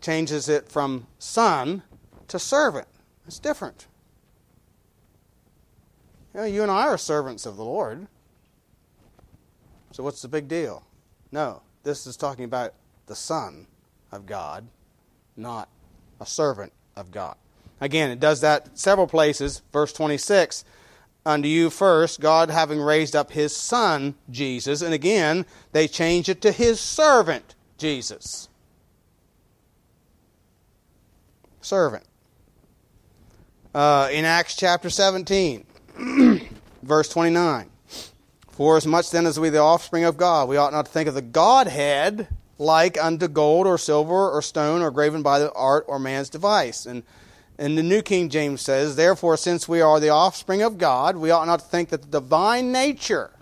Changes 0.00 0.48
it 0.48 0.68
from 0.68 1.06
son 1.18 1.82
to 2.28 2.38
servant. 2.38 2.88
It's 3.26 3.38
different. 3.38 3.86
You, 6.34 6.40
know, 6.40 6.46
you 6.46 6.62
and 6.62 6.70
I 6.70 6.88
are 6.88 6.98
servants 6.98 7.46
of 7.46 7.56
the 7.56 7.64
Lord. 7.64 8.06
So 9.92 10.02
what's 10.02 10.22
the 10.22 10.28
big 10.28 10.48
deal? 10.48 10.84
No, 11.32 11.62
this 11.82 12.06
is 12.06 12.16
talking 12.16 12.44
about 12.44 12.74
the 13.06 13.16
Son 13.16 13.66
of 14.12 14.26
God, 14.26 14.66
not 15.36 15.68
a 16.20 16.26
servant 16.26 16.72
of 17.00 17.10
God. 17.10 17.36
Again, 17.80 18.10
it 18.10 18.20
does 18.20 18.42
that 18.42 18.78
several 18.78 19.06
places. 19.06 19.62
Verse 19.72 19.92
26 19.92 20.64
unto 21.24 21.48
you 21.48 21.70
first, 21.70 22.20
God 22.20 22.50
having 22.50 22.80
raised 22.80 23.14
up 23.14 23.32
his 23.32 23.54
son, 23.54 24.14
Jesus. 24.30 24.82
And 24.82 24.94
again, 24.94 25.46
they 25.72 25.88
change 25.88 26.28
it 26.28 26.40
to 26.42 26.52
his 26.52 26.80
servant, 26.80 27.54
Jesus. 27.78 28.48
Servant. 31.60 32.04
Uh, 33.74 34.08
in 34.10 34.24
Acts 34.24 34.56
chapter 34.56 34.90
17, 34.90 35.64
verse 36.82 37.08
29. 37.08 37.70
For 38.50 38.76
as 38.76 38.86
much 38.86 39.10
then 39.10 39.26
as 39.26 39.38
we 39.38 39.48
the 39.48 39.58
offspring 39.58 40.04
of 40.04 40.16
God, 40.16 40.48
we 40.48 40.56
ought 40.56 40.72
not 40.72 40.86
to 40.86 40.92
think 40.92 41.08
of 41.08 41.14
the 41.14 41.22
Godhead 41.22 42.28
like 42.60 43.02
unto 43.02 43.26
gold 43.26 43.66
or 43.66 43.78
silver 43.78 44.30
or 44.30 44.42
stone 44.42 44.82
or 44.82 44.90
graven 44.90 45.22
by 45.22 45.38
the 45.38 45.50
art 45.54 45.84
or 45.88 45.98
man's 45.98 46.28
device. 46.30 46.86
And 46.86 47.02
and 47.58 47.76
the 47.76 47.82
New 47.82 48.00
King 48.00 48.30
James 48.30 48.62
says, 48.62 48.96
Therefore, 48.96 49.36
since 49.36 49.68
we 49.68 49.82
are 49.82 50.00
the 50.00 50.08
offspring 50.08 50.62
of 50.62 50.78
God, 50.78 51.16
we 51.16 51.30
ought 51.30 51.46
not 51.46 51.60
to 51.60 51.66
think 51.66 51.90
that 51.90 52.00
the 52.00 52.20
divine 52.20 52.72
nature 52.72 53.32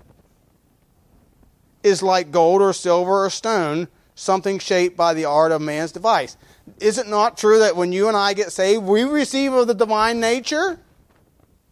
is 1.85 2.03
like 2.03 2.33
gold 2.33 2.61
or 2.61 2.73
silver 2.73 3.25
or 3.25 3.31
stone, 3.31 3.87
something 4.17 4.59
shaped 4.59 4.97
by 4.97 5.15
the 5.15 5.25
art 5.25 5.53
of 5.53 5.63
man's 5.63 5.93
device. 5.93 6.37
Is 6.81 6.99
it 6.99 7.07
not 7.07 7.39
true 7.39 7.61
that 7.61 7.77
when 7.77 7.93
you 7.93 8.09
and 8.09 8.17
I 8.17 8.35
get 8.35 8.51
saved, 8.51 8.83
we 8.83 9.05
receive 9.05 9.53
of 9.53 9.69
the 9.69 9.75
divine 9.75 10.19
nature? 10.19 10.81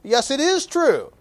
Yes, 0.05 0.31
it 0.31 0.39
is 0.39 0.67
true. 0.67 1.13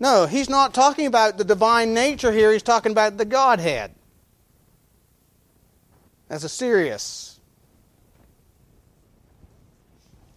No, 0.00 0.26
he's 0.26 0.48
not 0.48 0.74
talking 0.74 1.06
about 1.06 1.38
the 1.38 1.44
divine 1.44 1.94
nature 1.94 2.32
here, 2.32 2.52
he's 2.52 2.64
talking 2.64 2.90
about 2.90 3.18
the 3.18 3.24
Godhead. 3.24 3.92
That's 6.28 6.44
a 6.44 6.48
serious 6.48 7.40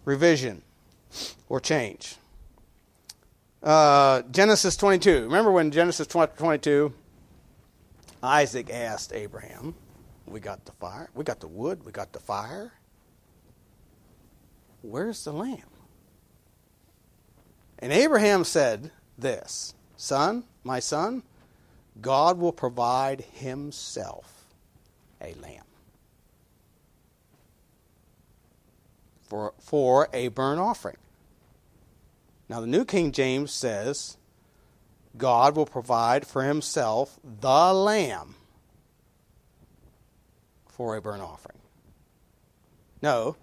revision 0.04 0.62
or 1.48 1.60
change. 1.60 2.16
Uh, 3.62 4.22
Genesis 4.30 4.76
22. 4.76 5.24
Remember 5.24 5.52
when 5.52 5.70
Genesis 5.70 6.06
22, 6.06 6.92
Isaac 8.22 8.70
asked 8.70 9.12
Abraham, 9.12 9.74
We 10.26 10.40
got 10.40 10.64
the 10.64 10.72
fire, 10.72 11.10
we 11.14 11.24
got 11.24 11.40
the 11.40 11.46
wood, 11.46 11.84
we 11.84 11.92
got 11.92 12.12
the 12.12 12.20
fire. 12.20 12.72
Where's 14.80 15.22
the 15.24 15.32
lamb? 15.32 15.60
And 17.78 17.92
Abraham 17.92 18.44
said 18.44 18.90
this 19.18 19.74
Son, 19.96 20.44
my 20.64 20.80
son, 20.80 21.22
God 22.00 22.38
will 22.38 22.52
provide 22.52 23.20
himself 23.20 24.46
a 25.20 25.34
lamb 25.34 25.64
for, 29.32 29.54
for 29.58 30.10
a 30.12 30.28
burnt 30.28 30.60
offering. 30.60 30.98
Now, 32.50 32.60
the 32.60 32.66
New 32.66 32.84
King 32.84 33.12
James 33.12 33.50
says, 33.50 34.18
God 35.16 35.56
will 35.56 35.64
provide 35.64 36.26
for 36.26 36.42
himself 36.42 37.18
the 37.40 37.72
lamb 37.72 38.34
for 40.68 40.96
a 40.96 41.00
burnt 41.00 41.22
offering. 41.22 41.56
No, 43.00 43.36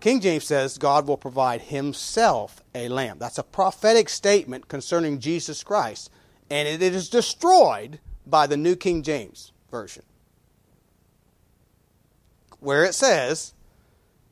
King 0.00 0.20
James 0.20 0.44
says 0.44 0.78
God 0.78 1.08
will 1.08 1.16
provide 1.16 1.62
himself 1.62 2.62
a 2.72 2.88
lamb. 2.88 3.18
That's 3.18 3.38
a 3.38 3.42
prophetic 3.42 4.08
statement 4.08 4.68
concerning 4.68 5.18
Jesus 5.18 5.64
Christ, 5.64 6.12
and 6.48 6.68
it 6.68 6.80
is 6.80 7.08
destroyed 7.08 7.98
by 8.24 8.46
the 8.46 8.56
New 8.56 8.76
King 8.76 9.02
James 9.02 9.50
Version, 9.68 10.04
where 12.60 12.84
it 12.84 12.94
says 12.94 13.53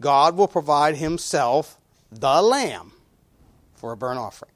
God 0.03 0.36
will 0.36 0.48
provide 0.48 0.96
himself 0.96 1.78
the 2.11 2.42
lamb 2.42 2.92
for 3.74 3.92
a 3.92 3.96
burnt 3.96 4.18
offering. 4.18 4.53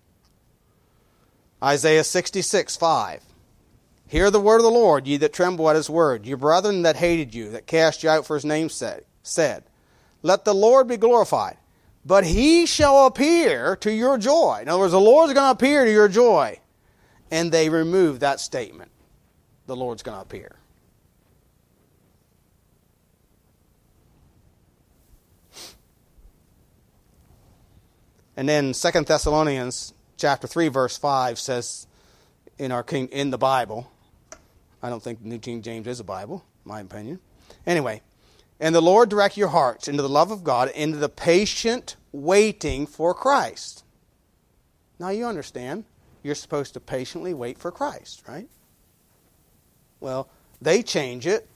Isaiah 1.63 2.05
66, 2.05 2.77
5. 2.77 3.23
Hear 4.09 4.31
the 4.31 4.41
word 4.41 4.59
of 4.59 4.63
the 4.65 4.71
Lord, 4.71 5.07
ye 5.07 5.17
that 5.17 5.33
tremble 5.33 5.69
at 5.71 5.77
his 5.77 5.89
word. 5.89 6.27
Your 6.27 6.37
brethren 6.37 6.83
that 6.83 6.97
hated 6.97 7.35
you, 7.35 7.51
that 7.51 7.67
cast 7.67 8.03
you 8.03 8.11
out 8.11 8.27
for 8.27 8.37
his 8.37 8.45
name's 8.45 8.75
sake, 8.75 9.05
said, 9.23 9.65
Let 10.23 10.45
the 10.45 10.55
Lord 10.55 10.87
be 10.87 10.97
glorified. 10.97 11.57
But 12.05 12.25
he 12.25 12.67
shall 12.67 13.07
appear 13.07 13.75
to 13.77 13.91
your 13.91 14.17
joy. 14.17 14.61
In 14.63 14.69
other 14.69 14.79
words, 14.79 14.93
the 14.93 15.01
Lord's 15.01 15.33
going 15.33 15.47
to 15.47 15.51
appear 15.51 15.85
to 15.85 15.91
your 15.91 16.07
joy. 16.07 16.61
And 17.33 17.51
they 17.51 17.69
removed 17.69 18.21
that 18.21 18.39
statement. 18.39 18.93
The 19.67 19.75
Lord's 19.75 20.05
going 20.05 20.17
to 20.17 20.23
appear. 20.23 20.55
And 28.37 28.49
then 28.49 28.75
Second 28.75 29.07
Thessalonians 29.07 29.95
chapter 30.17 30.47
3 30.47 30.69
verse 30.69 30.97
5 30.97 31.39
says 31.39 31.87
in 32.59 32.73
our 32.73 32.83
king 32.83 33.09
in 33.09 33.31
the 33.31 33.39
Bible. 33.39 33.91
I 34.83 34.91
don't 34.91 35.03
think 35.03 35.23
the 35.23 35.29
New 35.29 35.39
King 35.39 35.63
James 35.63 35.87
is 35.87 36.01
a 36.01 36.05
Bible, 36.05 36.45
my 36.65 36.81
opinion. 36.81 37.19
Anyway, 37.67 38.03
and 38.61 38.75
the 38.75 38.83
Lord 38.83 39.09
direct 39.09 39.37
your 39.37 39.49
hearts 39.49 39.89
into 39.89 40.03
the 40.03 40.09
love 40.09 40.31
of 40.31 40.45
God, 40.45 40.71
into 40.71 40.99
the 40.99 41.09
patient 41.09 41.97
waiting 42.13 42.87
for 42.87 43.15
Christ. 43.15 43.85
Now 44.99 45.11
you 45.11 45.27
understand, 45.27 45.85
you're 46.23 46.35
supposed 46.35 46.75
to 46.75 46.81
patiently 46.81 47.35
wait 47.35 47.59
for 47.59 47.71
Christ, 47.71 48.23
right? 48.29 48.49
Well, 50.01 50.29
they 50.61 50.83
change 50.83 51.27
it 51.27 51.49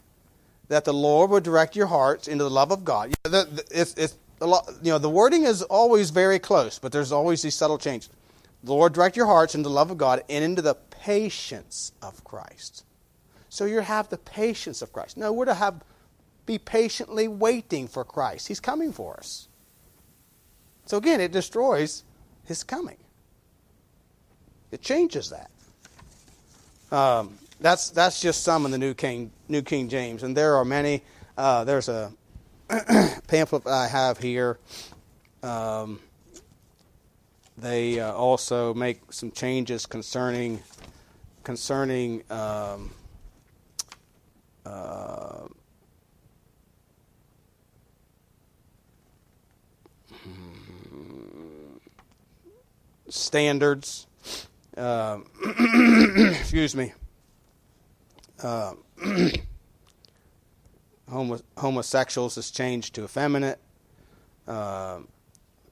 that 0.68 0.84
the 0.84 0.94
Lord 0.94 1.30
would 1.30 1.42
direct 1.42 1.74
your 1.74 1.86
hearts 1.86 2.28
into 2.28 2.44
the 2.44 2.50
love 2.50 2.70
of 2.70 2.84
God. 2.84 3.12
It's, 3.24 3.94
it's 3.94 4.16
a 4.40 4.46
lot, 4.46 4.70
you 4.82 4.90
know, 4.90 4.98
the 4.98 5.10
wording 5.10 5.44
is 5.44 5.62
always 5.62 6.10
very 6.10 6.38
close, 6.38 6.78
but 6.78 6.92
there's 6.92 7.12
always 7.12 7.42
these 7.42 7.54
subtle 7.54 7.78
changes. 7.78 8.10
The 8.62 8.72
Lord 8.72 8.92
direct 8.92 9.16
your 9.16 9.26
hearts 9.26 9.54
into 9.54 9.68
the 9.68 9.74
love 9.74 9.90
of 9.90 9.98
God 9.98 10.22
and 10.28 10.44
into 10.44 10.62
the 10.62 10.74
patience 10.74 11.92
of 12.02 12.22
Christ. 12.24 12.84
So 13.48 13.64
you 13.64 13.80
have 13.80 14.08
the 14.08 14.18
patience 14.18 14.82
of 14.82 14.92
Christ. 14.92 15.16
No, 15.16 15.32
we're 15.32 15.46
to 15.46 15.54
have 15.54 15.82
be 16.46 16.58
patiently 16.58 17.28
waiting 17.28 17.86
for 17.86 18.04
Christ. 18.04 18.48
He's 18.48 18.60
coming 18.60 18.92
for 18.92 19.16
us. 19.16 19.48
So 20.86 20.96
again, 20.96 21.20
it 21.20 21.32
destroys 21.32 22.02
his 22.44 22.64
coming. 22.64 22.96
It 24.70 24.82
changes 24.82 25.30
that. 25.30 25.50
Um, 26.96 27.38
that's 27.60 27.90
that's 27.90 28.20
just 28.20 28.42
some 28.42 28.64
in 28.64 28.72
the 28.72 28.78
New 28.78 28.94
King 28.94 29.30
New 29.48 29.62
King 29.62 29.88
James, 29.88 30.22
and 30.22 30.36
there 30.36 30.56
are 30.56 30.64
many. 30.64 31.02
Uh, 31.36 31.64
there's 31.64 31.88
a 31.88 32.12
pamphlet 33.26 33.66
I 33.66 33.88
have 33.88 34.18
here. 34.18 34.58
Um, 35.42 36.00
they 37.56 37.98
uh, 38.00 38.12
also 38.12 38.72
make 38.74 39.12
some 39.12 39.30
changes 39.32 39.86
concerning 39.86 40.62
concerning 41.42 42.22
um, 42.30 42.90
uh, 44.64 45.48
standards. 53.08 54.06
Uh, 54.76 55.18
excuse 56.40 56.76
me. 56.76 56.92
Homo- 61.10 61.40
homosexuals 61.58 62.38
is 62.38 62.50
changed 62.50 62.94
to 62.94 63.04
effeminate. 63.04 63.58
Uh, 64.46 65.00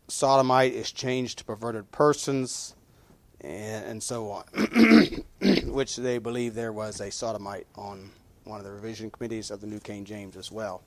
sodomite 0.09 0.72
is 0.72 0.91
changed 0.91 1.39
to 1.39 1.45
perverted 1.45 1.91
persons, 1.93 2.74
and, 3.41 3.84
and 3.84 4.03
so 4.03 4.30
on, 4.30 4.45
which 5.72 5.97
they 5.97 6.18
believe 6.18 6.55
there 6.55 6.72
was 6.72 7.01
a 7.01 7.11
sodomite 7.11 7.66
on 7.76 8.11
one 8.45 8.59
of 8.59 8.64
the 8.64 8.72
revision 8.72 9.11
committees 9.11 9.51
of 9.51 9.61
the 9.61 9.66
New 9.66 9.80
King 9.80 10.05
James 10.05 10.36
as 10.36 10.51
well. 10.51 10.82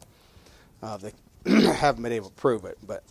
Uh, 0.81 0.97
they 0.97 1.13
haven't 1.73 2.03
been 2.03 2.11
able 2.11 2.29
to 2.29 2.35
prove 2.35 2.65
it, 2.65 2.77
but 2.85 3.03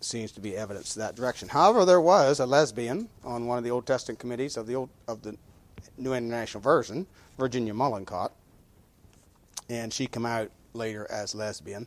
seems 0.00 0.32
to 0.32 0.40
be 0.40 0.56
evidence 0.56 0.94
to 0.94 0.98
that 0.98 1.14
direction. 1.14 1.48
However, 1.48 1.84
there 1.84 2.00
was 2.00 2.40
a 2.40 2.46
lesbian 2.46 3.08
on 3.24 3.46
one 3.46 3.58
of 3.58 3.64
the 3.64 3.70
Old 3.70 3.86
Testament 3.86 4.18
committees 4.18 4.56
of 4.56 4.66
the 4.66 4.74
old 4.74 4.90
of 5.06 5.22
the 5.22 5.36
New 5.96 6.14
International 6.14 6.60
Version, 6.60 7.06
Virginia 7.38 7.74
Mollenkott, 7.74 8.30
and 9.70 9.92
she 9.92 10.06
came 10.06 10.26
out 10.26 10.50
later 10.74 11.06
as 11.10 11.34
lesbian. 11.34 11.86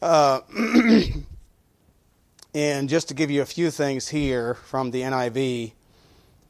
Uh, 0.00 0.40
And 2.54 2.88
just 2.88 3.08
to 3.08 3.14
give 3.14 3.32
you 3.32 3.42
a 3.42 3.46
few 3.46 3.72
things 3.72 4.08
here 4.08 4.54
from 4.54 4.92
the 4.92 5.02
NIV, 5.02 5.72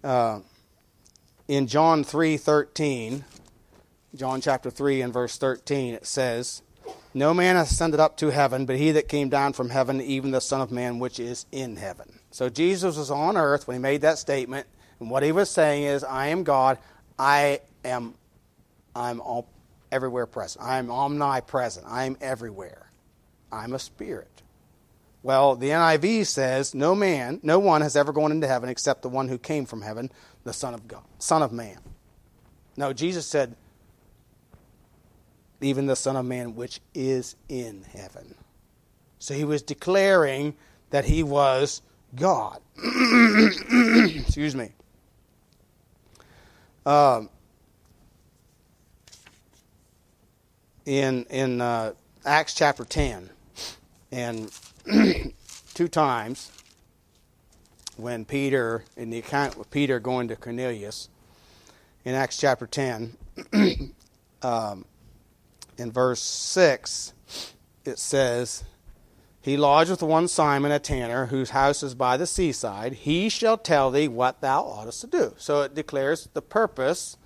uh, 0.05 0.41
in 1.49 1.67
John 1.67 2.05
3:13, 2.05 3.25
John 4.15 4.43
chapter 4.43 4.71
3 4.71 5.01
and 5.01 5.13
verse 5.13 5.39
13, 5.39 5.95
it 5.95 6.07
says, 6.07 6.61
"No 7.15 7.33
man 7.33 7.57
ascended 7.57 8.01
up 8.01 8.19
to 8.19 8.29
heaven, 8.29 8.67
but 8.67 8.77
he 8.77 8.93
that 8.93 9.09
came 9.09 9.31
down 9.31 9.55
from 9.55 9.71
heaven, 9.71 10.03
even 10.03 10.31
the 10.31 10.43
Son 10.43 10.61
of 10.61 10.71
Man 10.71 10.99
which 10.99 11.19
is 11.19 11.47
in 11.51 11.77
heaven." 11.77 12.19
So 12.31 12.51
Jesus 12.51 12.99
was 12.99 13.11
on 13.11 13.39
earth 13.39 13.67
when 13.67 13.77
he 13.77 13.81
made 13.81 14.03
that 14.03 14.19
statement, 14.19 14.67
and 15.01 15.09
what 15.09 15.23
he 15.23 15.33
was 15.33 15.51
saying 15.51 15.85
is, 15.85 16.05
"I 16.05 16.27
am 16.27 16.45
God. 16.45 16.79
I 17.19 17.61
am 17.83 18.15
I'm 18.95 19.23
all, 19.23 19.49
everywhere 19.95 20.27
present. 20.27 20.65
I'm 20.65 20.91
omnipresent. 20.91 21.87
I'm 21.89 22.17
everywhere. 22.21 22.91
I'm 23.51 23.73
a 23.73 23.79
spirit." 23.79 24.43
Well, 25.25 25.57
the 25.57 25.71
NIV 25.71 26.27
says, 26.27 26.75
No 26.75 26.95
man, 26.95 27.41
no 27.43 27.59
one 27.59 27.81
has 27.81 27.97
ever 27.97 28.13
gone 28.13 28.31
into 28.31 28.47
heaven 28.47 28.69
except 28.69 29.01
the 29.01 29.09
one 29.09 29.27
who 29.29 29.39
came 29.39 29.65
from 29.65 29.81
heaven, 29.81 30.11
the 30.45 30.53
Son 30.53 30.75
of 30.75 30.87
God, 30.87 31.03
Son 31.19 31.43
of 31.43 31.51
Man. 31.51 31.79
No, 32.77 32.93
Jesus 32.93 33.27
said, 33.27 33.57
even 35.63 35.87
the 35.87 35.97
Son 35.97 36.17
of 36.17 36.27
Man 36.27 36.55
which 36.55 36.81
is 36.95 37.37
in 37.49 37.85
heaven. 37.95 38.35
So 39.19 39.33
he 39.33 39.45
was 39.45 39.63
declaring 39.63 40.57
that 40.91 41.07
he 41.07 41.23
was 41.23 41.81
God. 42.15 42.61
Excuse 42.85 44.55
me. 44.55 44.73
Um, 46.85 47.31
in 50.87 51.25
in 51.31 51.61
uh, 51.61 51.93
Acts 52.25 52.55
chapter 52.55 52.85
10, 52.85 53.31
and 54.13 54.51
two 55.75 55.89
times 55.89 56.51
when 57.97 58.25
Peter, 58.25 58.85
in 58.97 59.11
the 59.11 59.19
account 59.19 59.57
of 59.57 59.71
Peter 59.71 60.01
going 60.01 60.29
to 60.29 60.37
Cornelius, 60.37 61.09
in 62.05 62.15
Acts 62.15 62.39
chapter 62.39 62.67
10, 62.67 63.17
um, 64.43 64.85
in 65.79 65.91
verse 65.91 66.21
6, 66.21 67.13
it 67.85 67.99
says, 67.99 68.65
He 69.41 69.57
lodged 69.57 69.91
with 69.91 70.03
one 70.03 70.29
Simon, 70.29 70.73
a 70.73 70.79
tanner, 70.79 71.27
whose 71.27 71.51
house 71.51 71.83
is 71.83 71.95
by 71.95 72.17
the 72.17 72.27
seaside. 72.27 72.93
He 72.95 73.29
shall 73.29 73.57
tell 73.57 73.91
thee 73.91 74.09
what 74.09 74.41
thou 74.41 74.63
oughtest 74.63 75.03
to 75.03 75.07
do. 75.07 75.35
So 75.37 75.63
it 75.63 75.75
declares 75.75 76.29
the 76.33 76.43
purpose. 76.43 77.17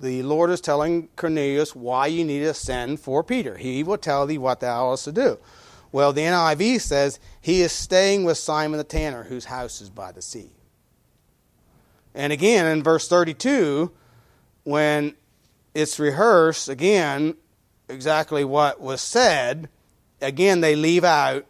The 0.00 0.22
Lord 0.22 0.50
is 0.50 0.60
telling 0.60 1.08
Cornelius 1.16 1.74
why 1.74 2.06
you 2.06 2.24
need 2.24 2.40
to 2.40 2.54
send 2.54 3.00
for 3.00 3.24
Peter. 3.24 3.56
He 3.56 3.82
will 3.82 3.98
tell 3.98 4.26
thee 4.26 4.38
what 4.38 4.60
thou 4.60 4.86
oughtest 4.86 5.04
to 5.04 5.12
do. 5.12 5.38
Well, 5.90 6.12
the 6.12 6.22
NIV 6.22 6.80
says 6.80 7.18
he 7.40 7.62
is 7.62 7.72
staying 7.72 8.24
with 8.24 8.38
Simon 8.38 8.78
the 8.78 8.84
tanner, 8.84 9.24
whose 9.24 9.46
house 9.46 9.80
is 9.80 9.90
by 9.90 10.12
the 10.12 10.22
sea. 10.22 10.50
And 12.14 12.32
again, 12.32 12.66
in 12.66 12.82
verse 12.82 13.08
32, 13.08 13.90
when 14.64 15.14
it's 15.74 15.98
rehearsed, 15.98 16.68
again, 16.68 17.36
exactly 17.88 18.44
what 18.44 18.80
was 18.80 19.00
said, 19.00 19.68
again, 20.20 20.60
they 20.60 20.76
leave 20.76 21.04
out 21.04 21.46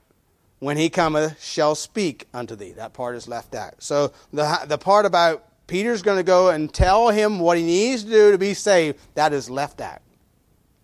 when 0.61 0.77
he 0.77 0.89
cometh, 0.91 1.43
shall 1.43 1.75
speak 1.75 2.27
unto 2.35 2.57
thee. 2.57 2.73
That 2.73 2.93
part 2.93 3.17
is 3.17 3.29
left 3.29 3.55
out. 3.55 3.83
So 3.83 4.13
the, 4.33 4.61
the 4.67 4.79
part 4.79 5.07
about 5.07 5.48
Peter's 5.69 6.03
going 6.03 6.17
to 6.17 6.25
go 6.25 6.49
and 6.49 6.73
tell 6.73 7.11
him 7.11 7.39
what 7.39 7.59
he 7.59 7.63
needs 7.63 8.03
to 8.03 8.11
do 8.11 8.33
to 8.33 8.39
be 8.39 8.55
saved, 8.55 8.99
that 9.15 9.33
is 9.33 9.49
left 9.49 9.81
out 9.81 10.01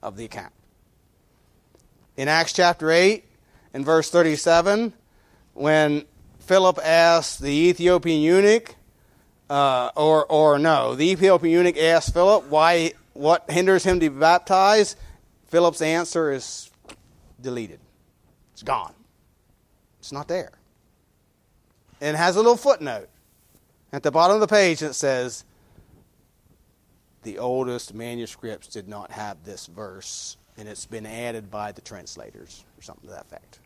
of 0.02 0.16
the 0.16 0.26
account. 0.26 0.52
In 2.16 2.28
Acts 2.28 2.52
chapter 2.52 2.90
8, 2.90 3.24
in 3.72 3.84
verse 3.84 4.10
37, 4.10 4.92
when 5.54 6.04
Philip 6.38 6.78
asked 6.84 7.40
the 7.40 7.50
Ethiopian 7.50 8.20
eunuch, 8.20 8.76
uh, 9.48 9.90
or, 9.96 10.26
or 10.26 10.58
no, 10.58 10.94
the 10.94 11.10
Ethiopian 11.10 11.52
eunuch 11.52 11.78
asked 11.78 12.12
Philip 12.12 12.48
why, 12.48 12.92
what 13.14 13.50
hinders 13.50 13.84
him 13.84 13.98
to 14.00 14.10
be 14.10 14.18
baptized, 14.20 14.98
Philip's 15.46 15.80
answer 15.80 16.30
is 16.30 16.70
deleted. 17.40 17.80
It's 18.52 18.62
gone. 18.62 18.94
It's 19.98 20.12
not 20.12 20.28
there. 20.28 20.52
And 22.02 22.14
it 22.14 22.18
has 22.18 22.36
a 22.36 22.40
little 22.40 22.58
footnote 22.58 23.08
at 23.94 24.02
the 24.02 24.10
bottom 24.10 24.34
of 24.34 24.40
the 24.40 24.48
page 24.48 24.82
it 24.82 24.94
says, 24.94 25.44
the 27.22 27.38
oldest 27.38 27.94
manuscripts 27.94 28.66
did 28.66 28.88
not 28.88 29.12
have 29.12 29.44
this 29.44 29.66
verse, 29.66 30.36
and 30.58 30.68
it's 30.68 30.84
been 30.84 31.06
added 31.06 31.50
by 31.50 31.70
the 31.70 31.80
translators, 31.80 32.64
or 32.76 32.82
something 32.82 33.08
to 33.08 33.14
that 33.14 33.26
effect. 33.26 33.60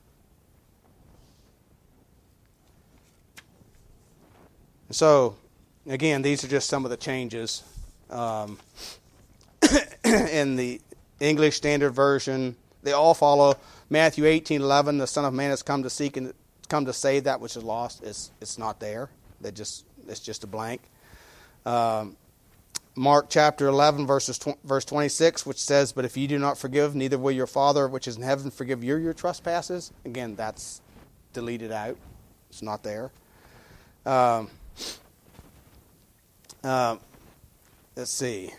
So, 4.90 5.36
again, 5.86 6.22
these 6.22 6.44
are 6.44 6.48
just 6.48 6.68
some 6.68 6.84
of 6.84 6.90
the 6.90 6.96
changes 6.96 7.62
um, 8.10 8.58
in 10.04 10.56
the 10.56 10.80
English 11.20 11.56
Standard 11.56 11.90
Version. 11.92 12.54
They 12.82 12.92
all 12.92 13.14
follow 13.14 13.56
Matthew 13.88 14.26
18, 14.26 14.60
11, 14.60 14.98
the 14.98 15.06
Son 15.06 15.24
of 15.24 15.32
Man 15.32 15.50
has 15.50 15.62
come 15.62 15.82
to 15.82 15.90
seek 15.90 16.18
and 16.18 16.34
come 16.68 16.84
to 16.84 16.92
save 16.92 17.24
that 17.24 17.40
which 17.40 17.56
is 17.56 17.62
lost. 17.62 18.02
It's, 18.02 18.30
it's 18.42 18.58
not 18.58 18.78
there. 18.78 19.08
They 19.40 19.50
just, 19.50 19.84
it's 20.10 20.20
just 20.20 20.44
a 20.44 20.46
blank. 20.46 20.82
Um, 21.66 22.16
Mark 22.96 23.26
chapter 23.28 23.68
11, 23.68 24.06
verses 24.06 24.38
tw- 24.38 24.58
verse 24.64 24.84
26, 24.84 25.46
which 25.46 25.60
says, 25.60 25.92
But 25.92 26.04
if 26.04 26.16
you 26.16 26.26
do 26.26 26.38
not 26.38 26.58
forgive, 26.58 26.94
neither 26.96 27.16
will 27.16 27.30
your 27.30 27.46
Father 27.46 27.86
which 27.86 28.08
is 28.08 28.16
in 28.16 28.22
heaven 28.22 28.50
forgive 28.50 28.82
you 28.82 28.96
your 28.96 29.14
trespasses. 29.14 29.92
Again, 30.04 30.34
that's 30.34 30.80
deleted 31.32 31.70
out. 31.70 31.96
It's 32.50 32.62
not 32.62 32.82
there. 32.82 33.12
Um, 34.04 34.50
uh, 36.64 36.96
let's 37.94 38.10
see. 38.10 38.52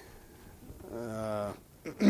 Uh, 0.94 1.52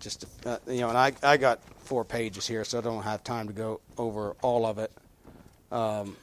just 0.00 0.24
uh, 0.46 0.58
you 0.66 0.80
know, 0.80 0.88
and 0.88 0.98
I 0.98 1.12
I 1.22 1.36
got 1.36 1.60
four 1.80 2.04
pages 2.04 2.46
here, 2.46 2.64
so 2.64 2.78
I 2.78 2.80
don't 2.80 3.02
have 3.02 3.22
time 3.22 3.48
to 3.48 3.52
go 3.52 3.80
over 3.98 4.34
all 4.42 4.64
of 4.66 4.78
it. 4.78 4.90
Um, 5.70 6.16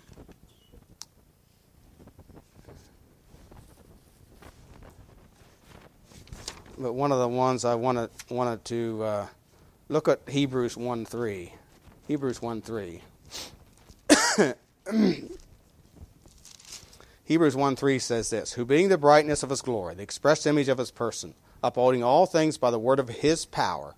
but 6.78 6.94
one 6.94 7.12
of 7.12 7.20
the 7.20 7.28
ones 7.28 7.66
I 7.66 7.76
wanted 7.76 8.10
wanted 8.30 8.66
to 8.66 9.04
uh, 9.04 9.28
look 9.90 10.08
at 10.08 10.22
Hebrews 10.28 10.76
one 10.76 11.06
three, 11.06 11.54
Hebrews 12.08 12.42
one 12.42 12.62
three. 12.62 13.02
Hebrews 17.28 17.58
1 17.58 17.76
3 17.76 18.00
says 18.00 18.30
this 18.30 18.54
Who 18.54 18.64
being 18.64 18.88
the 18.88 18.98
brightness 18.98 19.44
of 19.44 19.50
his 19.50 19.62
glory, 19.62 19.96
the 19.96 20.04
express 20.04 20.46
image 20.46 20.70
of 20.70 20.78
his 20.78 20.92
person, 20.92 21.34
upholding 21.62 22.02
all 22.02 22.26
things 22.26 22.58
by 22.58 22.72
the 22.72 22.80
word 22.80 23.00
of 23.00 23.10
his 23.10 23.46
power, 23.46 23.96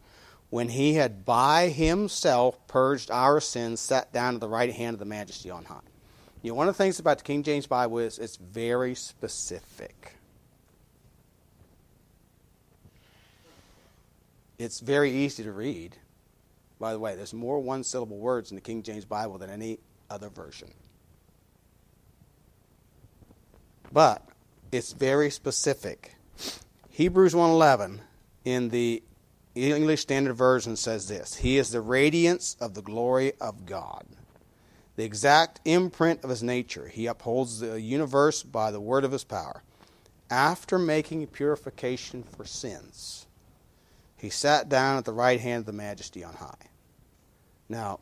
when 0.50 0.70
he 0.70 0.96
had 0.96 1.26
by 1.26 1.70
himself 1.70 2.68
purged 2.68 3.12
our 3.12 3.40
sins, 3.40 3.80
sat 3.80 4.12
down 4.12 4.36
at 4.36 4.42
the 4.42 4.48
right 4.48 4.74
hand 4.74 4.96
of 4.96 5.00
the 5.00 5.06
majesty 5.06 5.50
on 5.50 5.66
high. 5.66 5.80
You 6.42 6.52
know, 6.52 6.56
one 6.56 6.68
of 6.68 6.76
the 6.76 6.84
things 6.84 7.00
about 7.00 7.20
the 7.20 7.24
King 7.24 7.44
James 7.44 7.68
Bible 7.68 8.00
is 8.00 8.18
it's 8.18 8.38
very 8.38 8.96
specific. 8.96 10.16
It's 14.58 14.80
very 14.80 15.12
easy 15.12 15.44
to 15.44 15.52
read. 15.52 15.96
By 16.80 16.94
the 16.94 17.00
way, 17.00 17.16
there's 17.16 17.34
more 17.34 17.60
one 17.60 17.84
syllable 17.84 18.18
words 18.18 18.52
in 18.52 18.56
the 18.56 18.62
King 18.62 18.84
James 18.84 19.06
Bible 19.06 19.38
than 19.38 19.50
any 19.50 19.80
other 20.10 20.30
version. 20.30 20.70
But 23.92 24.26
it's 24.72 24.94
very 24.94 25.30
specific. 25.30 26.16
Hebrews 26.90 27.34
1:11 27.34 28.02
in 28.46 28.70
the 28.70 29.04
English 29.60 30.02
Standard 30.02 30.34
Version 30.34 30.76
says 30.76 31.08
this, 31.08 31.36
"He 31.36 31.58
is 31.58 31.72
the 31.72 31.82
radiance 31.82 32.56
of 32.60 32.74
the 32.74 32.82
glory 32.82 33.34
of 33.40 33.66
God, 33.66 34.06
the 34.96 35.04
exact 35.04 35.60
imprint 35.66 36.24
of 36.24 36.30
his 36.30 36.44
nature. 36.44 36.88
He 36.88 37.08
upholds 37.08 37.60
the 37.60 37.82
universe 37.82 38.44
by 38.44 38.72
the 38.72 38.80
word 38.80 39.04
of 39.04 39.12
his 39.12 39.24
power. 39.24 39.64
After 40.30 40.78
making 40.78 41.26
purification 41.28 42.24
for 42.24 42.46
sins, 42.46 43.26
he 44.16 44.30
sat 44.30 44.70
down 44.70 44.98
at 44.98 45.06
the 45.06 45.14
right 45.14 45.40
hand 45.40 45.62
of 45.62 45.66
the 45.66 45.74
majesty 45.74 46.24
on 46.24 46.36
high." 46.36 46.70
Now, 47.68 48.00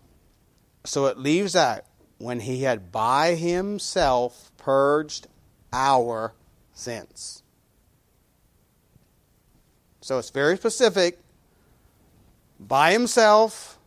so 0.86 1.06
it 1.06 1.18
leaves 1.18 1.56
out 1.56 1.86
when 2.18 2.42
he 2.42 2.64
had 2.64 2.92
by 2.92 3.36
himself 3.36 4.52
purged 4.58 5.28
our 5.72 6.34
sins. 6.74 7.44
So 10.02 10.18
it's 10.18 10.30
very 10.30 10.58
specific. 10.58 11.20
By 12.60 12.92
himself, 12.92 13.78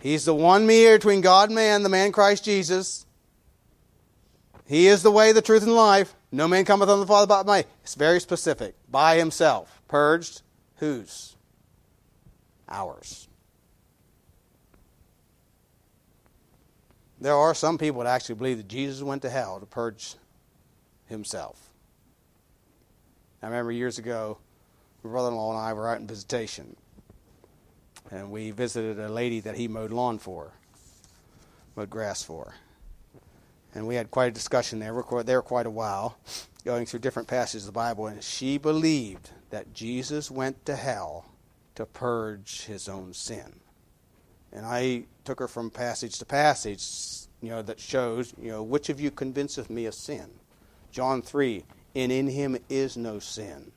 he's 0.00 0.24
the 0.24 0.34
one 0.34 0.66
mediator 0.66 0.98
between 0.98 1.20
God 1.20 1.48
and 1.48 1.54
man, 1.54 1.82
the 1.82 1.88
man 1.88 2.12
Christ 2.12 2.44
Jesus. 2.44 3.06
He 4.66 4.86
is 4.86 5.02
the 5.02 5.10
way, 5.10 5.32
the 5.32 5.42
truth, 5.42 5.62
and 5.62 5.74
life. 5.74 6.14
No 6.32 6.46
man 6.46 6.64
cometh 6.64 6.88
unto 6.88 7.00
the 7.00 7.06
Father 7.06 7.26
but 7.26 7.44
by 7.44 7.58
me. 7.58 7.64
It's 7.82 7.94
very 7.94 8.20
specific. 8.20 8.74
By 8.88 9.16
himself. 9.16 9.82
Purged. 9.88 10.42
Whose? 10.76 11.36
Ours. 12.68 13.28
There 17.20 17.34
are 17.34 17.54
some 17.54 17.76
people 17.78 18.02
that 18.02 18.08
actually 18.08 18.36
believe 18.36 18.56
that 18.56 18.68
Jesus 18.68 19.02
went 19.02 19.22
to 19.22 19.30
hell 19.30 19.60
to 19.60 19.66
purge 19.66 20.14
himself. 21.06 21.70
I 23.42 23.46
remember 23.46 23.72
years 23.72 23.98
ago, 23.98 24.38
my 25.02 25.10
brother 25.10 25.28
in 25.28 25.34
law 25.34 25.50
and 25.50 25.58
I 25.58 25.72
were 25.72 25.88
out 25.88 25.98
in 25.98 26.06
visitation, 26.06 26.76
and 28.10 28.30
we 28.30 28.50
visited 28.50 28.98
a 28.98 29.08
lady 29.08 29.40
that 29.40 29.56
he 29.56 29.68
mowed 29.68 29.92
lawn 29.92 30.18
for, 30.18 30.52
mowed 31.76 31.90
grass 31.90 32.22
for. 32.22 32.54
And 33.74 33.86
we 33.86 33.94
had 33.94 34.10
quite 34.10 34.26
a 34.26 34.32
discussion 34.32 34.80
there. 34.80 34.92
We 34.92 35.02
were 35.08 35.22
there 35.22 35.42
quite 35.42 35.66
a 35.66 35.70
while, 35.70 36.18
going 36.64 36.86
through 36.86 37.00
different 37.00 37.28
passages 37.28 37.62
of 37.62 37.74
the 37.74 37.78
Bible, 37.78 38.08
and 38.08 38.22
she 38.22 38.58
believed 38.58 39.30
that 39.50 39.72
Jesus 39.72 40.30
went 40.30 40.64
to 40.66 40.76
hell 40.76 41.26
to 41.76 41.86
purge 41.86 42.64
his 42.64 42.88
own 42.88 43.14
sin. 43.14 43.60
And 44.52 44.66
I 44.66 45.04
took 45.24 45.38
her 45.38 45.48
from 45.48 45.70
passage 45.70 46.18
to 46.18 46.24
passage, 46.24 46.84
you 47.40 47.50
know, 47.50 47.62
that 47.62 47.78
shows, 47.78 48.34
you 48.40 48.50
know, 48.50 48.62
which 48.62 48.88
of 48.88 49.00
you 49.00 49.10
convinceth 49.10 49.70
me 49.70 49.86
of 49.86 49.94
sin? 49.94 50.28
John 50.90 51.22
3, 51.22 51.64
and 51.94 52.10
in 52.10 52.26
him 52.26 52.58
is 52.68 52.96
no 52.96 53.20
sin. 53.20 53.70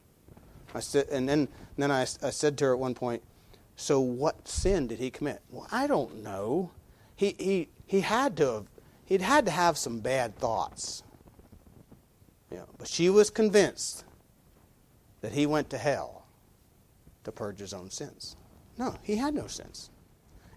I 0.73 0.79
said, 0.79 1.07
and 1.09 1.29
then, 1.29 1.47
then 1.77 1.91
I, 1.91 2.01
I 2.01 2.31
said 2.31 2.57
to 2.57 2.65
her 2.65 2.73
at 2.73 2.79
one 2.79 2.95
point, 2.95 3.21
so 3.75 3.99
what 3.99 4.47
sin 4.47 4.87
did 4.87 4.99
he 4.99 5.09
commit? 5.09 5.41
Well, 5.49 5.67
I 5.71 5.87
don't 5.87 6.23
know. 6.23 6.71
He, 7.15 7.35
he, 7.37 7.69
he 7.85 8.01
had 8.01 8.37
to 8.37 8.45
have, 8.53 8.65
he'd 9.05 9.21
had 9.21 9.45
to 9.45 9.51
have 9.51 9.77
some 9.77 9.99
bad 9.99 10.37
thoughts. 10.37 11.03
Know, 12.51 12.67
but 12.77 12.87
she 12.87 13.09
was 13.09 13.31
convinced 13.31 14.05
that 15.21 15.31
he 15.31 15.45
went 15.45 15.69
to 15.71 15.77
hell 15.77 16.25
to 17.23 17.31
purge 17.31 17.59
his 17.59 17.73
own 17.73 17.89
sins. 17.89 18.35
No, 18.77 18.95
he 19.01 19.15
had 19.15 19.33
no 19.33 19.47
sins. 19.47 19.89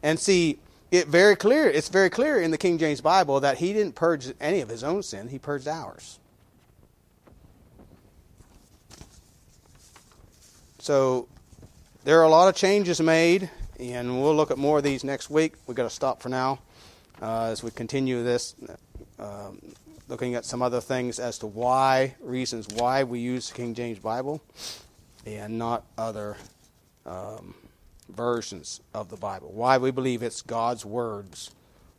And 0.03 0.19
see, 0.19 0.59
it 0.91 1.09
very 1.09 1.37
clear, 1.37 1.69
it's 1.69 1.89
very 1.89 2.11
clear 2.11 2.41
in 2.41 2.51
the 2.51 2.59
King 2.59 2.77
James 2.79 3.01
Bible 3.01 3.41
that 3.41 3.59
he 3.59 3.73
didn't 3.73 3.95
purge 3.95 4.33
any 4.41 4.61
of 4.61 4.69
his 4.69 4.85
own 4.85 5.03
sin, 5.03 5.29
he 5.29 5.39
purged 5.39 5.69
ours. 5.69 6.19
So 10.79 11.29
there 12.07 12.21
are 12.21 12.23
a 12.23 12.29
lot 12.29 12.47
of 12.47 12.55
changes 12.55 13.01
made, 13.01 13.51
and 13.81 14.23
we'll 14.23 14.37
look 14.37 14.53
at 14.53 14.59
more 14.59 14.79
of 14.79 14.85
these 14.85 15.03
next 15.03 15.29
week. 15.29 15.55
We've 15.67 15.77
got 15.77 15.83
to 15.83 15.91
stop 15.91 16.23
for 16.23 16.29
now 16.29 16.61
uh, 17.21 17.47
as 17.47 17.65
we 17.65 17.73
continue 17.73 18.23
this, 18.23 18.55
um, 19.19 19.61
looking 20.07 20.37
at 20.37 20.45
some 20.45 20.63
other 20.63 20.81
things 20.81 21.19
as 21.19 21.37
to 21.39 21.49
why, 21.49 22.15
reasons 22.21 22.69
why 22.77 23.03
we 23.03 23.19
use 23.19 23.49
the 23.49 23.57
King 23.57 23.75
James 23.75 23.99
Bible 23.99 24.41
and 25.27 25.59
not 25.59 25.85
other 25.99 26.37
um, 27.07 27.57
versions 28.09 28.81
of 28.95 29.09
the 29.09 29.17
Bible. 29.17 29.51
Why 29.53 29.77
we 29.77 29.91
believe 29.91 30.23
it's 30.23 30.43
God's 30.43 30.85
words 30.85 31.51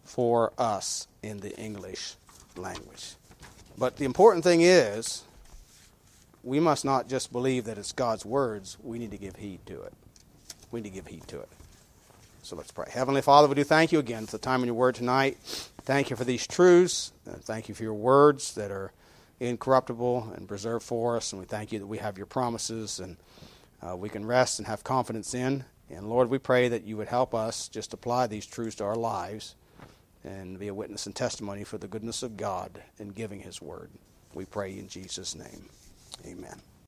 for 0.06 0.54
us 0.58 1.10
in 1.22 1.42
the 1.42 1.54
English 1.58 2.16
language. 2.56 3.16
But 3.78 3.98
the 3.98 4.06
important 4.06 4.46
thing 4.46 4.62
is 4.62 5.26
we 6.48 6.60
must 6.62 6.86
not 6.86 7.10
just 7.10 7.34
believe 7.34 7.66
that 7.66 7.78
it's 7.78 7.92
God's 7.92 8.26
words, 8.26 8.78
we 8.82 8.98
need 8.98 9.12
to 9.12 9.18
give 9.18 9.36
heed 9.36 9.66
to 9.66 9.82
it. 9.82 9.94
We 10.72 10.80
need 10.80 10.90
to 10.90 10.96
give 10.96 11.08
heed 11.08 11.28
to 11.28 11.42
it. 11.42 11.50
So 12.42 12.56
let's 12.56 12.72
pray. 12.72 12.88
Heavenly 12.90 13.22
Father, 13.22 13.50
we 13.50 13.56
do 13.56 13.66
thank 13.66 13.92
you 13.92 14.00
again 14.00 14.26
for 14.26 14.32
the 14.32 14.38
time 14.38 14.62
in 14.62 14.68
your 14.68 14.76
word 14.76 14.96
tonight. 14.96 15.38
Thank 15.82 16.10
you 16.10 16.16
for 16.16 16.24
these 16.24 16.48
truths. 16.48 17.12
Thank 17.42 17.68
you 17.68 17.76
for 17.76 17.84
your 17.84 17.94
words 17.94 18.56
that 18.56 18.72
are 18.72 18.94
incorruptible 19.42 20.34
and 20.38 20.48
preserved 20.48 20.86
for 20.86 21.18
us. 21.18 21.34
And 21.34 21.42
we 21.42 21.46
thank 21.46 21.74
you 21.74 21.80
that 21.80 21.88
we 21.88 21.98
have 21.98 22.18
your 22.18 22.26
promises 22.26 23.02
and 23.02 23.18
uh, 23.86 23.98
we 23.98 24.08
can 24.08 24.26
rest 24.26 24.60
and 24.60 24.68
have 24.68 24.86
confidence 24.86 25.34
in. 25.34 25.66
And 25.90 26.10
Lord, 26.10 26.30
we 26.30 26.38
pray 26.38 26.70
that 26.70 26.86
you 26.86 26.96
would 26.96 27.10
help 27.10 27.36
us 27.36 27.68
just 27.68 27.94
apply 27.94 28.28
these 28.28 28.46
truths 28.46 28.78
to 28.78 28.86
our 28.86 28.96
lives 28.96 29.56
and 30.24 30.58
be 30.58 30.70
a 30.70 30.74
witness 30.74 31.06
and 31.06 31.16
testimony 31.16 31.66
for 31.66 31.78
the 31.78 31.88
goodness 31.88 32.24
of 32.24 32.38
God 32.38 32.82
in 32.98 33.10
giving 33.10 33.42
his 33.42 33.62
word. 33.62 33.90
We 34.34 34.46
pray 34.46 34.72
in 34.72 34.88
Jesus' 34.88 35.36
name. 35.36 35.68
Amen. 36.26 36.68